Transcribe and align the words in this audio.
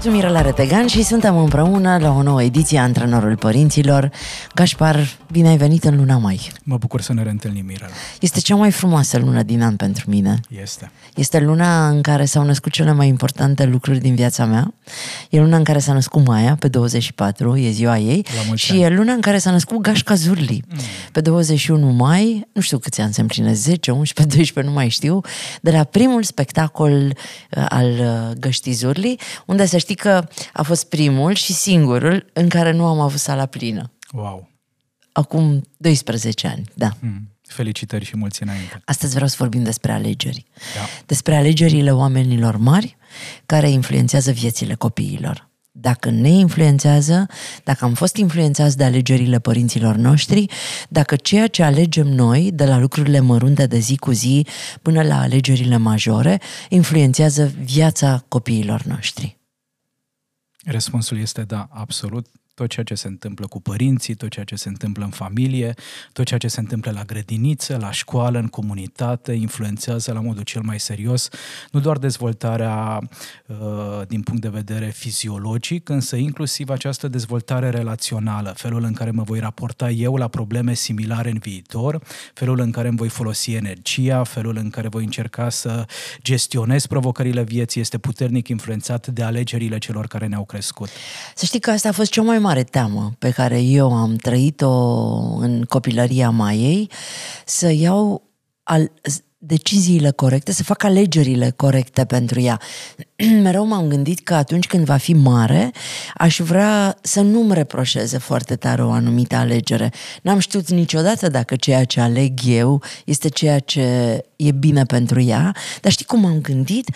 Sunt 0.00 0.14
Mirela 0.14 0.40
Retegan 0.40 0.86
și 0.86 1.02
suntem 1.02 1.38
împreună 1.38 1.98
la 2.00 2.10
o 2.10 2.22
nouă 2.22 2.42
ediție 2.42 2.78
a 2.78 2.82
Antrenorul 2.82 3.36
Părinților. 3.36 4.10
Gașpar, 4.54 5.18
bine 5.32 5.48
ai 5.48 5.56
venit 5.56 5.84
în 5.84 5.96
luna 5.96 6.16
mai. 6.16 6.52
Mă 6.62 6.76
bucur 6.76 7.00
să 7.00 7.12
ne 7.12 7.22
reîntâlnim, 7.22 7.64
Mirela. 7.64 7.90
Este 8.20 8.40
cea 8.40 8.54
mai 8.54 8.70
frumoasă 8.70 9.18
lună 9.18 9.42
din 9.42 9.62
an 9.62 9.76
pentru 9.76 10.10
mine. 10.10 10.40
Este. 10.62 10.90
Este 11.14 11.38
luna 11.38 11.88
în 11.88 12.02
care 12.02 12.24
s-au 12.24 12.44
născut 12.44 12.72
cele 12.72 12.92
mai 12.92 13.08
importante 13.08 13.64
lucruri 13.64 13.98
din 13.98 14.14
viața 14.14 14.44
mea. 14.44 14.74
E 15.30 15.40
luna 15.40 15.56
în 15.56 15.64
care 15.64 15.78
s-a 15.78 15.92
născut 15.92 16.26
Maia, 16.26 16.56
pe 16.58 16.68
24, 16.68 17.56
e 17.56 17.70
ziua 17.70 17.98
ei. 17.98 18.26
Și 18.54 18.72
ani. 18.72 18.82
e 18.82 18.88
luna 18.88 19.12
în 19.12 19.20
care 19.20 19.38
s-a 19.38 19.50
născut 19.50 19.80
Gașca 19.80 20.14
Zurli. 20.14 20.64
Mm. 20.68 20.78
Pe 21.12 21.20
21 21.20 21.86
mai, 21.86 22.48
nu 22.52 22.60
știu 22.60 22.78
câți 22.78 23.00
ani 23.00 23.12
se 23.12 23.20
împline, 23.20 23.52
10, 23.52 23.90
11, 23.90 24.36
12, 24.36 24.72
nu 24.72 24.78
mai 24.80 24.88
știu, 24.88 25.20
de 25.60 25.70
la 25.70 25.84
primul 25.84 26.22
spectacol 26.22 26.92
uh, 26.92 27.66
al 27.68 27.86
uh, 27.88 28.36
Găștii 28.40 28.72
Zurli, 28.72 29.18
unde 29.46 29.66
să 29.66 29.78
știi 29.88 30.00
că 30.00 30.28
a 30.52 30.62
fost 30.62 30.88
primul 30.88 31.34
și 31.34 31.52
singurul 31.52 32.30
în 32.32 32.48
care 32.48 32.72
nu 32.72 32.84
am 32.84 33.00
avut 33.00 33.18
sala 33.18 33.46
plină. 33.46 33.92
Wow! 34.12 34.50
Acum 35.12 35.62
12 35.76 36.46
ani, 36.46 36.64
da. 36.74 36.90
Mm. 37.00 37.28
Felicitări 37.42 38.04
și 38.04 38.16
mulți 38.16 38.42
înainte. 38.42 38.82
Astăzi 38.84 39.12
vreau 39.12 39.28
să 39.28 39.36
vorbim 39.38 39.62
despre 39.62 39.92
alegeri. 39.92 40.44
Da. 40.74 40.80
Despre 41.06 41.36
alegerile 41.36 41.92
oamenilor 41.92 42.56
mari 42.56 42.96
care 43.46 43.70
influențează 43.70 44.30
viețile 44.30 44.74
copiilor. 44.74 45.48
Dacă 45.72 46.10
ne 46.10 46.28
influențează, 46.28 47.26
dacă 47.64 47.84
am 47.84 47.94
fost 47.94 48.16
influențați 48.16 48.76
de 48.76 48.84
alegerile 48.84 49.38
părinților 49.38 49.96
noștri, 49.96 50.46
dacă 50.88 51.16
ceea 51.16 51.46
ce 51.46 51.62
alegem 51.62 52.06
noi, 52.06 52.50
de 52.52 52.64
la 52.64 52.78
lucrurile 52.78 53.20
mărunte 53.20 53.66
de 53.66 53.78
zi 53.78 53.96
cu 53.96 54.10
zi 54.10 54.46
până 54.82 55.02
la 55.02 55.20
alegerile 55.20 55.76
majore, 55.76 56.40
influențează 56.68 57.52
viața 57.64 58.24
copiilor 58.28 58.82
noștri. 58.82 59.37
Răspunsul 60.70 61.18
este 61.18 61.42
da, 61.42 61.68
absolut 61.70 62.26
tot 62.58 62.68
ceea 62.68 62.84
ce 62.84 62.94
se 62.94 63.06
întâmplă 63.06 63.46
cu 63.46 63.60
părinții, 63.60 64.14
tot 64.14 64.28
ceea 64.28 64.44
ce 64.44 64.56
se 64.56 64.68
întâmplă 64.68 65.04
în 65.04 65.10
familie, 65.10 65.74
tot 66.12 66.24
ceea 66.24 66.38
ce 66.38 66.48
se 66.48 66.60
întâmplă 66.60 66.90
la 66.90 67.02
grădiniță, 67.02 67.76
la 67.80 67.90
școală, 67.90 68.38
în 68.38 68.46
comunitate, 68.46 69.32
influențează 69.32 70.12
la 70.12 70.20
modul 70.20 70.42
cel 70.42 70.62
mai 70.62 70.80
serios 70.80 71.28
nu 71.70 71.80
doar 71.80 71.96
dezvoltarea 71.98 73.00
uh, 73.46 73.56
din 74.08 74.22
punct 74.22 74.40
de 74.40 74.48
vedere 74.48 74.86
fiziologic, 74.86 75.88
însă 75.88 76.16
inclusiv 76.16 76.68
această 76.68 77.08
dezvoltare 77.08 77.70
relațională, 77.70 78.52
felul 78.56 78.82
în 78.82 78.92
care 78.92 79.10
mă 79.10 79.22
voi 79.22 79.38
raporta 79.38 79.90
eu 79.90 80.16
la 80.16 80.28
probleme 80.28 80.74
similare 80.74 81.30
în 81.30 81.38
viitor, 81.38 82.02
felul 82.34 82.58
în 82.58 82.70
care 82.70 82.88
îmi 82.88 82.96
voi 82.96 83.08
folosi 83.08 83.52
energia, 83.52 84.24
felul 84.24 84.56
în 84.56 84.70
care 84.70 84.88
voi 84.88 85.04
încerca 85.04 85.48
să 85.48 85.86
gestionez 86.22 86.86
provocările 86.86 87.42
vieții 87.42 87.80
este 87.80 87.98
puternic 87.98 88.48
influențat 88.48 89.06
de 89.06 89.22
alegerile 89.22 89.78
celor 89.78 90.06
care 90.06 90.26
ne-au 90.26 90.44
crescut. 90.44 90.88
Să 91.34 91.44
știi 91.44 91.60
că 91.60 91.70
asta 91.70 91.88
a 91.88 91.92
fost 91.92 92.10
cea 92.10 92.22
mai 92.22 92.38
mare 92.48 92.62
teamă 92.62 93.12
pe 93.18 93.30
care 93.30 93.60
eu 93.60 93.94
am 93.94 94.16
trăit-o 94.16 94.72
în 95.38 95.64
copilăria 95.68 96.30
Maiei, 96.30 96.90
să 97.44 97.70
iau 97.70 98.22
al, 98.62 98.90
deciziile 99.38 100.10
corecte, 100.10 100.52
să 100.52 100.62
fac 100.62 100.82
alegerile 100.82 101.52
corecte 101.56 102.04
pentru 102.04 102.40
ea. 102.40 102.60
Mereu 103.42 103.66
m-am 103.66 103.88
gândit 103.88 104.20
că 104.20 104.34
atunci 104.34 104.66
când 104.66 104.84
va 104.84 104.96
fi 104.96 105.12
mare, 105.12 105.70
aș 106.14 106.40
vrea 106.40 106.98
să 107.00 107.20
nu-mi 107.20 107.54
reproșeze 107.54 108.18
foarte 108.18 108.56
tare 108.56 108.84
o 108.84 108.90
anumită 108.90 109.36
alegere. 109.36 109.92
N-am 110.22 110.38
știut 110.38 110.68
niciodată 110.68 111.28
dacă 111.28 111.56
ceea 111.56 111.84
ce 111.84 112.00
aleg 112.00 112.38
eu 112.44 112.82
este 113.04 113.28
ceea 113.28 113.58
ce 113.58 113.82
e 114.36 114.50
bine 114.50 114.84
pentru 114.84 115.20
ea, 115.20 115.54
dar 115.80 115.92
știi 115.92 116.04
cum 116.04 116.24
am 116.24 116.40
gândit? 116.40 116.90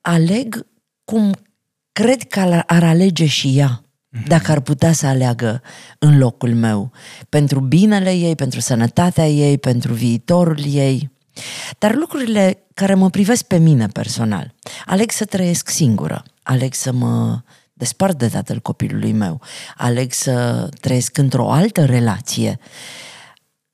Aleg 0.00 0.66
cum 1.04 1.34
cred 1.92 2.22
că 2.22 2.62
ar 2.66 2.84
alege 2.84 3.26
și 3.26 3.58
ea 3.58 3.82
dacă 4.26 4.50
ar 4.50 4.60
putea 4.60 4.92
să 4.92 5.06
aleagă 5.06 5.62
în 5.98 6.18
locul 6.18 6.54
meu, 6.54 6.92
pentru 7.28 7.60
binele 7.60 8.12
ei, 8.12 8.34
pentru 8.34 8.60
sănătatea 8.60 9.28
ei, 9.28 9.58
pentru 9.58 9.92
viitorul 9.92 10.58
ei. 10.66 11.10
Dar 11.78 11.94
lucrurile 11.94 12.66
care 12.74 12.94
mă 12.94 13.10
privesc 13.10 13.44
pe 13.44 13.56
mine 13.56 13.86
personal, 13.86 14.54
aleg 14.86 15.10
să 15.10 15.24
trăiesc 15.24 15.68
singură, 15.68 16.22
aleg 16.42 16.74
să 16.74 16.92
mă 16.92 17.40
despart 17.72 18.18
de 18.18 18.28
tatăl 18.28 18.58
copilului 18.58 19.12
meu, 19.12 19.40
aleg 19.76 20.12
să 20.12 20.68
trăiesc 20.80 21.18
într-o 21.18 21.52
altă 21.52 21.84
relație. 21.84 22.58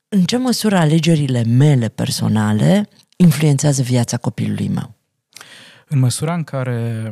În 0.08 0.24
ce 0.24 0.36
măsură 0.36 0.76
alegerile 0.76 1.44
mele 1.44 1.88
personale 1.88 2.88
influențează 3.16 3.82
viața 3.82 4.16
copilului 4.16 4.68
meu? 4.68 4.94
În 5.88 5.98
măsura 5.98 6.34
în 6.34 6.44
care 6.44 7.10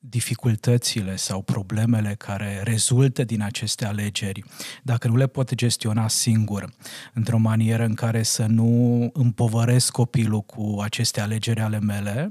dificultățile 0.00 1.16
sau 1.16 1.42
problemele 1.42 2.14
care 2.18 2.60
rezultă 2.64 3.24
din 3.24 3.42
aceste 3.42 3.84
alegeri, 3.84 4.44
dacă 4.82 5.08
nu 5.08 5.16
le 5.16 5.26
pot 5.26 5.54
gestiona 5.54 6.08
singur, 6.08 6.72
într-o 7.12 7.38
manieră 7.38 7.84
în 7.84 7.94
care 7.94 8.22
să 8.22 8.46
nu 8.46 9.10
împovăresc 9.12 9.92
copilul 9.92 10.40
cu 10.40 10.78
aceste 10.82 11.20
alegeri 11.20 11.60
ale 11.60 11.78
mele, 11.78 12.28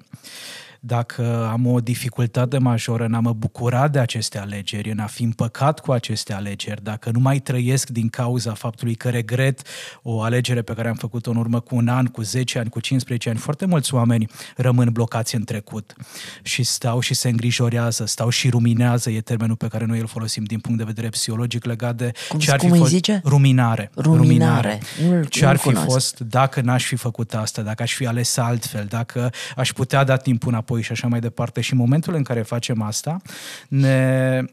dacă 0.79 1.49
am 1.51 1.65
o 1.65 1.79
dificultate 1.79 2.57
majoră 2.57 3.05
în 3.05 3.13
a 3.13 3.19
mă 3.19 3.33
bucura 3.33 3.87
de 3.87 3.99
aceste 3.99 4.39
alegeri, 4.39 4.91
în 4.91 4.99
a 4.99 5.05
fi 5.05 5.23
împăcat 5.23 5.79
cu 5.79 5.91
aceste 5.91 6.33
alegeri, 6.33 6.83
dacă 6.83 7.09
nu 7.13 7.19
mai 7.19 7.39
trăiesc 7.39 7.89
din 7.89 8.09
cauza 8.09 8.53
faptului 8.53 8.95
că 8.95 9.09
regret 9.09 9.61
o 10.01 10.21
alegere 10.21 10.61
pe 10.61 10.73
care 10.73 10.87
am 10.87 10.95
făcut-o 10.95 11.31
în 11.31 11.37
urmă 11.37 11.59
cu 11.59 11.75
un 11.75 11.87
an, 11.87 12.05
cu 12.05 12.21
10 12.21 12.59
ani, 12.59 12.69
cu 12.69 12.79
15 12.79 13.29
ani, 13.29 13.37
foarte 13.37 13.65
mulți 13.65 13.93
oameni 13.93 14.27
rămân 14.55 14.89
blocați 14.91 15.35
în 15.35 15.43
trecut 15.43 15.93
și 16.41 16.63
stau 16.63 16.99
și 16.99 17.13
se 17.13 17.29
îngrijorează, 17.29 18.05
stau 18.05 18.29
și 18.29 18.49
ruminează, 18.49 19.09
e 19.09 19.21
termenul 19.21 19.55
pe 19.55 19.67
care 19.67 19.85
noi 19.85 19.99
îl 19.99 20.07
folosim 20.07 20.43
din 20.43 20.59
punct 20.59 20.77
de 20.77 20.83
vedere 20.83 21.09
psihologic 21.09 21.65
legat 21.65 21.95
de 21.95 22.11
cum, 22.29 22.39
ce 22.39 22.51
ar 22.51 22.57
cum 22.57 22.71
fi 22.71 22.77
fost 22.77 22.89
zice? 22.89 23.21
ruminare. 23.25 23.91
Ruminare. 23.95 24.79
ruminare. 24.99 25.27
Ce 25.27 25.45
ar 25.45 25.57
fi 25.57 25.73
fost 25.73 26.19
dacă 26.19 26.61
n-aș 26.61 26.85
fi 26.85 26.95
făcut 26.95 27.33
asta, 27.33 27.61
dacă 27.61 27.83
aș 27.83 27.93
fi 27.93 28.05
ales 28.05 28.37
altfel, 28.37 28.85
dacă 28.89 29.29
aș 29.55 29.71
putea 29.71 30.03
da 30.03 30.17
timpul 30.17 30.51
înapoi 30.51 30.68
înapoi 30.69 30.81
și 30.81 30.91
așa 30.91 31.07
mai 31.07 31.19
departe. 31.19 31.61
Și 31.61 31.73
în 31.73 31.79
momentul 31.79 32.13
în 32.13 32.23
care 32.23 32.41
facem 32.41 32.81
asta, 32.81 33.21
ne 33.67 34.43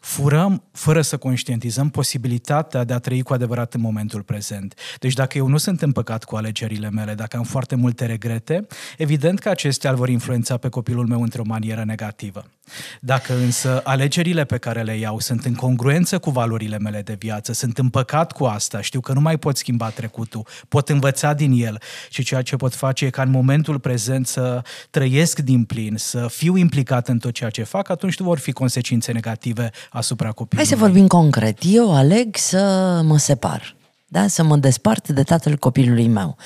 furăm, 0.00 0.62
fără 0.72 1.00
să 1.00 1.16
conștientizăm, 1.16 1.88
posibilitatea 1.88 2.84
de 2.84 2.92
a 2.92 2.98
trăi 2.98 3.22
cu 3.22 3.32
adevărat 3.32 3.74
în 3.74 3.80
momentul 3.80 4.22
prezent. 4.22 4.74
Deci 4.98 5.12
dacă 5.12 5.38
eu 5.38 5.46
nu 5.46 5.56
sunt 5.56 5.82
împăcat 5.82 6.24
cu 6.24 6.36
alegerile 6.36 6.90
mele, 6.90 7.14
dacă 7.14 7.36
am 7.36 7.42
foarte 7.42 7.74
multe 7.74 8.06
regrete, 8.06 8.66
evident 8.98 9.38
că 9.38 9.48
acestea 9.48 9.90
îl 9.90 9.96
vor 9.96 10.08
influența 10.08 10.56
pe 10.56 10.68
copilul 10.68 11.06
meu 11.06 11.22
într-o 11.22 11.42
manieră 11.46 11.84
negativă. 11.84 12.44
Dacă 13.00 13.34
însă 13.34 13.80
alegerile 13.84 14.44
pe 14.44 14.58
care 14.58 14.82
le 14.82 14.96
iau 14.96 15.18
sunt 15.18 15.44
în 15.44 15.54
congruență 15.54 16.18
cu 16.18 16.30
valorile 16.30 16.78
mele 16.78 17.02
de 17.02 17.16
viață, 17.18 17.52
sunt 17.52 17.78
împăcat 17.78 18.32
cu 18.32 18.44
asta, 18.44 18.80
știu 18.80 19.00
că 19.00 19.12
nu 19.12 19.20
mai 19.20 19.38
pot 19.38 19.56
schimba 19.56 19.88
trecutul, 19.88 20.46
pot 20.68 20.88
învăța 20.88 21.32
din 21.32 21.52
el 21.62 21.80
și 22.10 22.22
ceea 22.22 22.42
ce 22.42 22.56
pot 22.56 22.74
face 22.74 23.04
e 23.04 23.10
ca 23.10 23.22
în 23.22 23.30
momentul 23.30 23.78
prezent 23.78 24.26
să 24.26 24.62
trăiesc 24.90 25.38
din 25.38 25.64
plin, 25.64 25.96
să 25.96 26.26
fiu 26.28 26.56
implicat 26.56 27.08
în 27.08 27.18
tot 27.18 27.32
ceea 27.32 27.50
ce 27.50 27.62
fac, 27.62 27.88
atunci 27.88 28.18
nu 28.18 28.26
vor 28.26 28.38
fi 28.38 28.52
consecințe 28.52 29.12
negative 29.12 29.70
asupra 29.90 30.32
copilului. 30.32 30.68
Hai 30.68 30.78
să 30.78 30.84
vorbim 30.84 31.06
concret. 31.06 31.58
Eu 31.62 31.94
aleg 31.94 32.36
să 32.36 33.00
mă 33.04 33.18
separ, 33.18 33.76
da? 34.06 34.26
să 34.26 34.42
mă 34.42 34.56
despart 34.56 35.08
de 35.08 35.22
tatăl 35.22 35.56
copilului 35.56 36.08
meu 36.08 36.36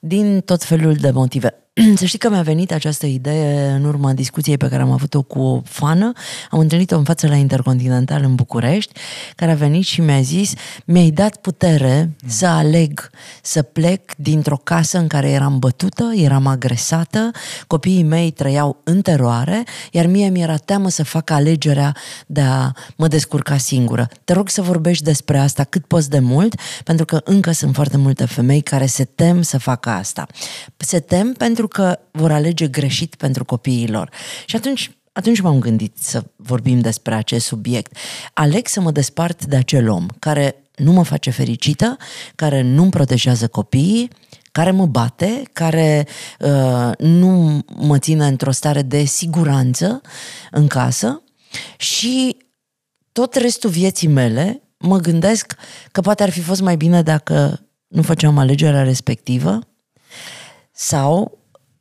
din 0.00 0.40
tot 0.40 0.64
felul 0.64 0.94
de 0.94 1.10
motive. 1.10 1.54
Să 1.96 2.04
știi 2.04 2.18
că 2.18 2.30
mi-a 2.30 2.42
venit 2.42 2.72
această 2.72 3.06
idee 3.06 3.70
în 3.70 3.84
urma 3.84 4.12
discuției 4.12 4.56
pe 4.56 4.68
care 4.68 4.82
am 4.82 4.90
avut-o 4.90 5.22
cu 5.22 5.38
o 5.38 5.60
fană. 5.64 6.12
Am 6.50 6.58
întâlnit-o 6.58 6.96
în 6.96 7.04
față 7.04 7.28
la 7.28 7.34
Intercontinental 7.34 8.22
în 8.22 8.34
București, 8.34 8.92
care 9.36 9.50
a 9.50 9.54
venit 9.54 9.84
și 9.84 10.00
mi-a 10.00 10.20
zis 10.20 10.52
mi-ai 10.84 11.10
dat 11.10 11.36
putere 11.36 12.00
mm. 12.02 12.28
să 12.28 12.46
aleg 12.46 13.10
să 13.42 13.62
plec 13.62 14.14
dintr-o 14.16 14.56
casă 14.56 14.98
în 14.98 15.06
care 15.06 15.30
eram 15.30 15.58
bătută, 15.58 16.12
eram 16.14 16.46
agresată, 16.46 17.30
copiii 17.66 18.02
mei 18.02 18.30
trăiau 18.30 18.80
în 18.84 19.02
teroare, 19.02 19.64
iar 19.90 20.06
mie 20.06 20.28
mi-era 20.28 20.56
teamă 20.56 20.88
să 20.88 21.04
fac 21.04 21.30
alegerea 21.30 21.96
de 22.26 22.40
a 22.40 22.72
mă 22.96 23.08
descurca 23.08 23.56
singură. 23.56 24.08
Te 24.24 24.32
rog 24.32 24.48
să 24.48 24.62
vorbești 24.62 25.04
despre 25.04 25.38
asta 25.38 25.64
cât 25.64 25.84
poți 25.84 26.10
de 26.10 26.18
mult, 26.18 26.54
pentru 26.84 27.04
că 27.04 27.20
încă 27.24 27.52
sunt 27.52 27.74
foarte 27.74 27.96
multe 27.96 28.24
femei 28.24 28.60
care 28.60 28.86
se 28.86 29.04
tem 29.04 29.42
să 29.42 29.58
facă 29.58 29.90
asta. 29.90 30.26
Se 30.76 31.00
tem 31.00 31.32
pentru 31.32 31.68
că 31.72 31.98
vor 32.10 32.32
alege 32.32 32.68
greșit 32.68 33.14
pentru 33.14 33.44
copiii 33.44 33.88
lor. 33.88 34.10
Și 34.46 34.56
atunci 34.56 34.90
atunci 35.12 35.40
m-am 35.40 35.58
gândit 35.58 35.96
să 35.98 36.24
vorbim 36.36 36.80
despre 36.80 37.14
acest 37.14 37.46
subiect. 37.46 37.96
Aleg 38.32 38.66
să 38.66 38.80
mă 38.80 38.90
despart 38.90 39.44
de 39.44 39.56
acel 39.56 39.88
om 39.88 40.06
care 40.18 40.64
nu 40.76 40.92
mă 40.92 41.02
face 41.02 41.30
fericită, 41.30 41.96
care 42.34 42.62
nu-mi 42.62 42.90
protejează 42.90 43.48
copiii, 43.48 44.10
care 44.52 44.70
mă 44.70 44.86
bate, 44.86 45.42
care 45.52 46.06
uh, 46.38 46.90
nu 46.98 47.64
mă 47.76 47.98
ține 47.98 48.26
într-o 48.26 48.50
stare 48.50 48.82
de 48.82 49.04
siguranță 49.04 50.00
în 50.50 50.66
casă 50.66 51.22
și 51.76 52.36
tot 53.12 53.34
restul 53.34 53.70
vieții 53.70 54.08
mele 54.08 54.62
mă 54.78 54.98
gândesc 54.98 55.54
că 55.92 56.00
poate 56.00 56.22
ar 56.22 56.30
fi 56.30 56.40
fost 56.40 56.60
mai 56.60 56.76
bine 56.76 57.02
dacă 57.02 57.66
nu 57.86 58.02
făceam 58.02 58.38
alegerea 58.38 58.82
respectivă 58.82 59.58
sau, 60.72 61.38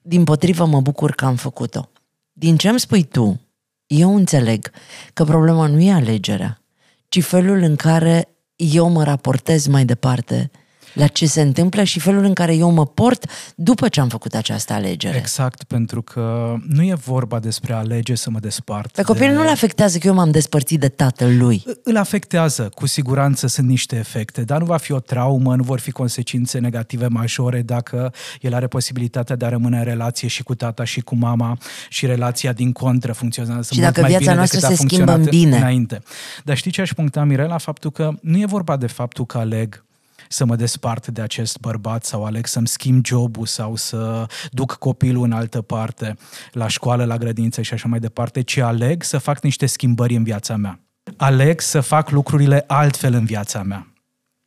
din 0.09 0.23
potrivă, 0.23 0.65
mă 0.65 0.81
bucur 0.81 1.11
că 1.11 1.25
am 1.25 1.35
făcut-o. 1.35 1.89
Din 2.31 2.57
ce 2.57 2.69
îmi 2.69 2.79
spui 2.79 3.03
tu, 3.03 3.41
eu 3.87 4.15
înțeleg 4.15 4.71
că 5.13 5.23
problema 5.23 5.67
nu 5.67 5.81
e 5.81 5.91
alegerea, 5.91 6.61
ci 7.07 7.23
felul 7.23 7.61
în 7.61 7.75
care 7.75 8.27
eu 8.55 8.89
mă 8.89 9.03
raportez 9.03 9.67
mai 9.67 9.85
departe 9.85 10.51
la 10.93 11.07
ce 11.07 11.25
se 11.25 11.41
întâmplă 11.41 11.83
și 11.83 11.99
felul 11.99 12.23
în 12.23 12.33
care 12.33 12.55
eu 12.55 12.71
mă 12.71 12.85
port 12.85 13.25
după 13.55 13.87
ce 13.87 13.99
am 13.99 14.07
făcut 14.07 14.33
această 14.33 14.73
alegere. 14.73 15.17
Exact, 15.17 15.63
pentru 15.63 16.01
că 16.01 16.55
nu 16.67 16.83
e 16.83 16.93
vorba 16.93 17.39
despre 17.39 17.73
alege 17.73 18.15
să 18.15 18.29
mă 18.29 18.39
despart. 18.39 18.91
Pe 18.91 19.01
copil 19.01 19.27
de... 19.27 19.33
nu-l 19.33 19.47
afectează 19.47 19.97
că 19.97 20.07
eu 20.07 20.13
m-am 20.13 20.31
despărțit 20.31 20.79
de 20.79 20.89
tatăl 20.89 21.37
lui. 21.37 21.63
Îl 21.83 21.97
afectează, 21.97 22.69
cu 22.75 22.87
siguranță 22.87 23.47
sunt 23.47 23.67
niște 23.67 23.95
efecte, 23.95 24.41
dar 24.41 24.59
nu 24.59 24.65
va 24.65 24.77
fi 24.77 24.91
o 24.91 24.99
traumă, 24.99 25.55
nu 25.55 25.63
vor 25.63 25.79
fi 25.79 25.91
consecințe 25.91 26.59
negative 26.59 27.07
majore 27.07 27.61
dacă 27.61 28.13
el 28.41 28.53
are 28.53 28.67
posibilitatea 28.67 29.35
de 29.35 29.45
a 29.45 29.49
rămâne 29.49 29.77
în 29.77 29.83
relație 29.83 30.27
și 30.27 30.43
cu 30.43 30.55
tata 30.55 30.83
și 30.83 31.01
cu 31.01 31.15
mama 31.15 31.57
și 31.89 32.05
relația 32.05 32.53
din 32.53 32.71
contră 32.71 33.13
funcționează 33.13 33.73
și 33.73 33.79
mult 33.79 33.93
dacă 33.93 34.01
mai 34.01 34.09
viața 34.09 34.23
bine 34.23 34.35
noastră 34.35 34.59
decât 34.59 34.77
se 34.77 34.83
a 34.83 34.85
schimbă 34.85 35.11
în 35.11 35.17
funcționat 35.17 35.43
bine. 35.43 35.57
înainte. 35.57 36.01
Dar 36.43 36.57
știi 36.57 36.71
ce 36.71 36.81
aș 36.81 36.93
puncta, 36.93 37.23
Mirela? 37.23 37.57
Faptul 37.57 37.91
că 37.91 38.11
nu 38.21 38.37
e 38.37 38.45
vorba 38.45 38.77
de 38.77 38.87
faptul 38.87 39.25
că 39.25 39.37
aleg 39.37 39.83
să 40.31 40.45
mă 40.45 40.55
despart 40.55 41.07
de 41.07 41.21
acest 41.21 41.59
bărbat 41.59 42.05
sau 42.05 42.25
aleg 42.25 42.45
să-mi 42.45 42.67
schimb 42.67 43.05
jobul 43.05 43.45
sau 43.45 43.75
să 43.75 44.25
duc 44.51 44.73
copilul 44.73 45.23
în 45.23 45.31
altă 45.31 45.61
parte, 45.61 46.15
la 46.51 46.67
școală, 46.67 47.05
la 47.05 47.17
grădință 47.17 47.61
și 47.61 47.73
așa 47.73 47.87
mai 47.87 47.99
departe, 47.99 48.41
ci 48.41 48.57
aleg 48.57 49.03
să 49.03 49.17
fac 49.17 49.43
niște 49.43 49.65
schimbări 49.65 50.15
în 50.15 50.23
viața 50.23 50.55
mea. 50.55 50.79
Aleg 51.17 51.61
să 51.61 51.79
fac 51.79 52.09
lucrurile 52.09 52.63
altfel 52.67 53.13
în 53.13 53.25
viața 53.25 53.63
mea. 53.63 53.93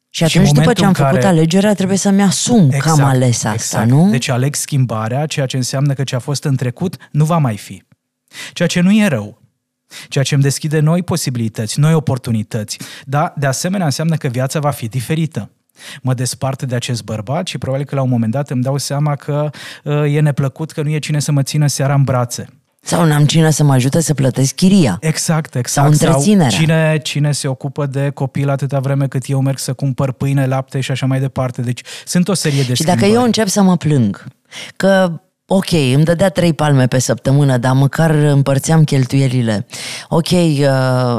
Și 0.09 0.25
atunci, 0.25 0.47
Și 0.47 0.53
după 0.53 0.61
momentul 0.61 0.83
ce 0.83 0.83
am 0.83 0.89
în 0.89 0.95
făcut 0.95 1.13
care- 1.13 1.27
alegerea, 1.39 1.75
trebuie 1.75 1.97
să-mi 1.99 2.23
asum 2.23 2.71
că 2.71 2.89
am 2.89 3.03
ales 3.05 3.37
asta, 3.37 3.53
exact. 3.53 3.89
nu? 3.89 4.11
Deci 4.11 4.29
aleg 4.29 4.55
schimbarea, 4.55 5.27
ceea 5.27 5.47
ce 5.47 5.57
înseamnă 5.57 5.93
că 5.93 6.05
ce 6.05 6.15
a 6.15 6.19
fost 6.19 6.45
în 6.45 6.57
trecut 6.57 6.97
nu 7.11 7.25
va 7.25 7.39
mai 7.39 7.57
fi. 7.57 7.83
Ceea 8.53 8.69
ce 8.69 8.81
nu 8.81 8.93
e 8.93 9.07
rău. 9.07 9.41
Ceea 10.09 10.25
ce 10.25 10.35
îmi 10.35 10.43
deschide 10.43 10.81
noi 10.81 11.03
posibilități, 11.03 11.81
noi 11.81 11.95
oportunități. 11.95 12.79
Dar, 13.05 13.33
de 13.37 13.47
asemenea, 13.47 13.87
înseamnă 13.87 14.17
că 14.17 14.29
viața 14.29 14.61
va 14.61 14.71
fi 14.71 14.89
diferită. 14.89 15.51
Mă 16.03 16.15
despart 16.15 16.63
de 16.63 16.75
acest 16.75 17.05
bărbat 17.05 17.47
și 17.47 17.59
probabil 17.59 17.87
că 17.87 17.95
la 17.95 18.03
un 18.03 18.09
moment 18.09 18.33
dat 18.33 18.51
îmi 18.51 18.63
dau 18.63 18.77
seama 18.77 19.17
că 19.17 19.51
uh, 19.85 20.15
e 20.15 20.21
neplăcut 20.21 20.71
că 20.71 20.83
nu 20.83 20.91
e 20.91 20.99
cine 20.99 21.21
să 21.21 21.33
mă 21.33 21.43
țină 21.43 21.67
seara 21.67 21.95
în 21.95 22.03
brațe. 22.03 22.47
Sau 22.85 23.05
n-am 23.05 23.25
cine 23.25 23.51
să 23.51 23.65
mă 23.65 23.73
ajute 23.73 24.01
să 24.01 24.15
plătesc 24.15 24.55
chiria. 24.55 24.97
Exact, 25.01 25.55
exact. 25.55 25.69
Sau 25.69 25.87
întreținerea. 26.09 26.49
cine, 26.49 26.99
cine 27.03 27.33
se 27.33 27.49
ocupă 27.49 27.87
de 27.87 28.11
copil 28.11 28.49
atâta 28.51 28.81
vreme 28.81 29.09
cât 29.09 29.23
eu 29.27 29.41
merg 29.41 29.59
să 29.59 29.73
cumpăr 29.73 30.13
pâine, 30.13 30.47
lapte 30.47 30.81
și 30.81 30.91
așa 30.91 31.07
mai 31.07 31.21
departe. 31.21 31.63
Deci 31.63 31.81
sunt 32.05 32.29
o 32.29 32.35
serie 32.35 32.63
de 32.63 32.75
Și 32.75 32.83
dacă 32.83 32.99
schimbări. 32.99 33.21
eu 33.21 33.27
încep 33.27 33.49
să 33.49 33.63
mă 33.63 33.77
plâng 33.77 34.25
că 34.77 35.21
ok, 35.55 35.71
îmi 35.95 36.05
dădea 36.05 36.29
trei 36.29 36.53
palme 36.53 36.87
pe 36.87 36.99
săptămână, 36.99 37.57
dar 37.57 37.73
măcar 37.73 38.11
împărțeam 38.11 38.85
cheltuielile. 38.85 39.67
Ok, 40.09 40.31
uh, 40.31 40.59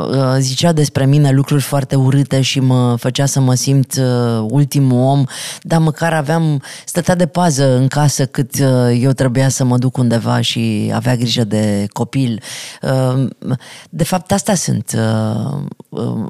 uh, 0.10 0.36
zicea 0.40 0.72
despre 0.72 1.06
mine 1.06 1.32
lucruri 1.32 1.62
foarte 1.62 1.96
urâte 1.96 2.42
și 2.42 2.60
mă 2.60 2.96
făcea 2.96 3.26
să 3.26 3.40
mă 3.40 3.54
simt 3.54 3.96
uh, 4.00 4.46
ultimul 4.50 5.02
om, 5.02 5.24
dar 5.62 5.80
măcar 5.80 6.14
aveam, 6.14 6.62
stătea 6.86 7.16
de 7.16 7.26
pază 7.28 7.76
în 7.78 7.88
casă 7.88 8.26
cât 8.26 8.60
uh, 8.60 9.00
eu 9.00 9.12
trebuia 9.12 9.50
să 9.50 9.64
mă 9.64 9.78
duc 9.78 9.98
undeva 9.98 10.42
și 10.42 10.92
avea 10.94 11.16
grijă 11.16 11.44
de 11.44 11.86
copil. 11.92 12.42
Uh, 12.82 13.28
de 13.90 14.04
fapt, 14.04 14.32
asta 14.32 14.54
sunt. 14.54 14.92
Uh, 14.96 15.60
uh, 15.90 16.26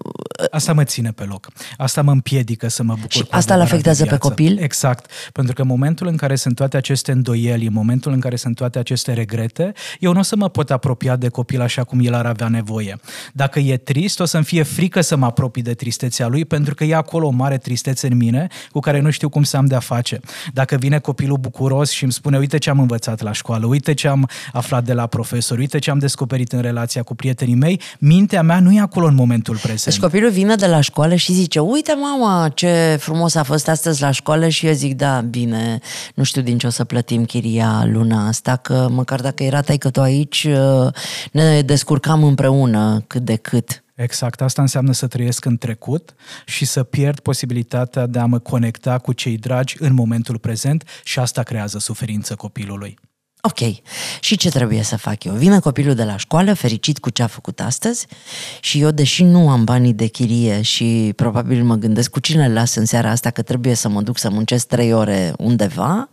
Asta 0.52 0.74
mă 0.74 0.84
ține 0.84 1.12
pe 1.12 1.24
loc. 1.24 1.48
Asta 1.78 2.02
mă 2.02 2.12
împiedică 2.12 2.68
să 2.68 2.84
mă 2.84 2.94
bucur 2.94 3.12
Și 3.12 3.24
cu 3.24 3.28
asta 3.32 3.54
îl 3.54 3.60
adevărat 3.60 3.84
de 3.84 3.90
afectează 3.90 4.04
pe 4.04 4.10
viață. 4.10 4.28
copil? 4.28 4.58
Exact. 4.64 5.12
Pentru 5.32 5.54
că 5.54 5.62
în 5.62 5.68
momentul 5.68 6.08
în 6.08 6.16
care 6.16 6.36
sunt 6.36 6.56
toate 6.56 6.78
aceste 6.78 7.12
îndoieli, 7.12 7.66
în 7.66 7.74
momentul 7.74 7.92
în 8.02 8.20
care 8.20 8.36
sunt 8.36 8.56
toate 8.56 8.80
aceste 8.80 9.14
regrete, 9.14 9.74
eu 10.00 10.14
nu 10.14 10.20
o 10.20 10.24
să 10.24 10.36
mă 10.36 10.50
pot 10.50 10.72
apropia 10.72 11.16
de 11.16 11.30
copil 11.30 11.62
așa 11.62 11.84
cum 11.84 12.00
el 12.02 12.14
ar 12.14 12.26
avea 12.26 12.48
nevoie. 12.48 13.00
Dacă 13.34 13.60
e 13.60 13.78
trist, 13.78 14.20
o 14.20 14.26
să-mi 14.26 14.44
fie 14.44 14.64
frică 14.64 15.02
să 15.02 15.16
mă 15.16 15.26
apropii 15.26 15.62
de 15.62 15.74
tristețea 15.74 16.28
lui, 16.28 16.46
pentru 16.46 16.76
că 16.76 16.84
e 16.84 16.96
acolo 16.96 17.28
o 17.28 17.30
mare 17.30 17.58
tristețe 17.58 18.08
în 18.08 18.18
mine 18.18 18.48
cu 18.72 18.80
care 18.80 19.00
nu 19.00 19.10
știu 19.10 19.30
cum 19.30 19.44
să 19.44 19.58
am 19.58 19.66
de-a 19.66 19.80
face. 19.80 20.20
Dacă 20.54 20.76
vine 20.76 21.00
copilul 21.00 21.38
bucuros 21.38 21.90
și 21.90 22.04
îmi 22.04 22.12
spune, 22.12 22.38
uite 22.38 22.58
ce 22.58 22.70
am 22.70 22.80
învățat 22.80 23.22
la 23.22 23.32
școală, 23.32 23.66
uite 23.66 23.94
ce 23.94 24.08
am 24.08 24.30
aflat 24.52 24.84
de 24.84 24.94
la 24.94 25.08
profesor, 25.08 25.58
uite 25.58 25.80
ce 25.80 25.92
am 25.92 26.00
descoperit 26.00 26.52
în 26.52 26.62
relația 26.62 27.04
cu 27.04 27.16
prietenii 27.16 27.56
mei, 27.56 27.82
mintea 28.00 28.42
mea 28.42 28.60
nu 28.60 28.72
e 28.72 28.80
acolo 28.80 29.08
în 29.08 29.16
momentul 29.16 29.58
prezent. 29.58 29.96
Deci 29.96 30.00
copilul 30.00 30.32
vine 30.32 30.56
de 30.56 30.68
la 30.68 30.82
școală 30.82 31.16
și 31.16 31.34
zice, 31.34 31.60
uite 31.60 31.94
mama 32.02 32.50
ce 32.50 32.98
frumos 33.00 33.36
a 33.36 33.44
fost 33.44 33.68
astăzi 33.68 34.02
la 34.02 34.12
școală 34.12 34.48
și 34.48 34.68
eu 34.68 34.74
zic, 34.74 34.96
da, 34.96 35.22
bine, 35.22 35.80
nu 36.16 36.24
știu 36.24 36.42
din 36.42 36.58
ce 36.58 36.68
o 36.68 36.70
să 36.70 36.84
plătim 36.84 37.26
chiria 37.26 37.83
luna 37.86 38.28
asta, 38.28 38.56
că 38.56 38.88
măcar 38.92 39.22
dacă 39.22 39.44
era 39.44 39.62
taică 39.62 39.90
tu 39.90 40.02
aici, 40.02 40.48
ne 41.32 41.62
descurcam 41.62 42.24
împreună 42.24 43.04
cât 43.08 43.22
de 43.22 43.36
cât. 43.36 43.84
Exact, 43.96 44.42
asta 44.42 44.62
înseamnă 44.62 44.94
să 44.94 45.08
trăiesc 45.08 45.46
în 45.46 45.58
trecut 45.58 46.16
și 46.46 46.66
să 46.66 46.84
pierd 46.84 47.20
posibilitatea 47.20 48.06
de 48.06 48.20
a 48.20 48.26
mă 48.26 48.40
conecta 48.40 48.98
cu 48.98 49.14
cei 49.14 49.38
dragi 49.38 49.76
în 49.80 49.94
momentul 49.94 50.38
prezent 50.38 50.84
și 51.04 51.20
asta 51.20 51.44
creează 51.44 51.80
suferință 51.80 52.36
copilului. 52.36 52.98
Ok. 53.42 53.60
Și 54.20 54.38
ce 54.38 54.50
trebuie 54.50 54.84
să 54.84 54.98
fac 54.98 55.24
eu? 55.24 55.34
Vine 55.34 55.60
copilul 55.60 55.96
de 55.96 56.04
la 56.04 56.18
școală, 56.18 56.54
fericit 56.54 57.00
cu 57.00 57.10
ce 57.10 57.24
a 57.24 57.28
făcut 57.28 57.60
astăzi 57.60 58.08
și 58.62 58.82
eu, 58.82 58.92
deși 58.92 59.24
nu 59.24 59.50
am 59.50 59.64
banii 59.64 59.94
de 59.94 60.08
chirie 60.08 60.62
și 60.62 61.14
probabil 61.16 61.64
mă 61.64 61.76
gândesc 61.76 62.10
cu 62.10 62.20
cine 62.20 62.46
îl 62.46 62.54
las 62.54 62.76
în 62.76 62.86
seara 62.86 63.10
asta 63.10 63.30
că 63.30 63.42
trebuie 63.42 63.74
să 63.74 63.90
mă 63.90 64.02
duc 64.02 64.18
să 64.18 64.30
muncesc 64.30 64.68
trei 64.68 64.94
ore 64.94 65.34
undeva, 65.38 66.10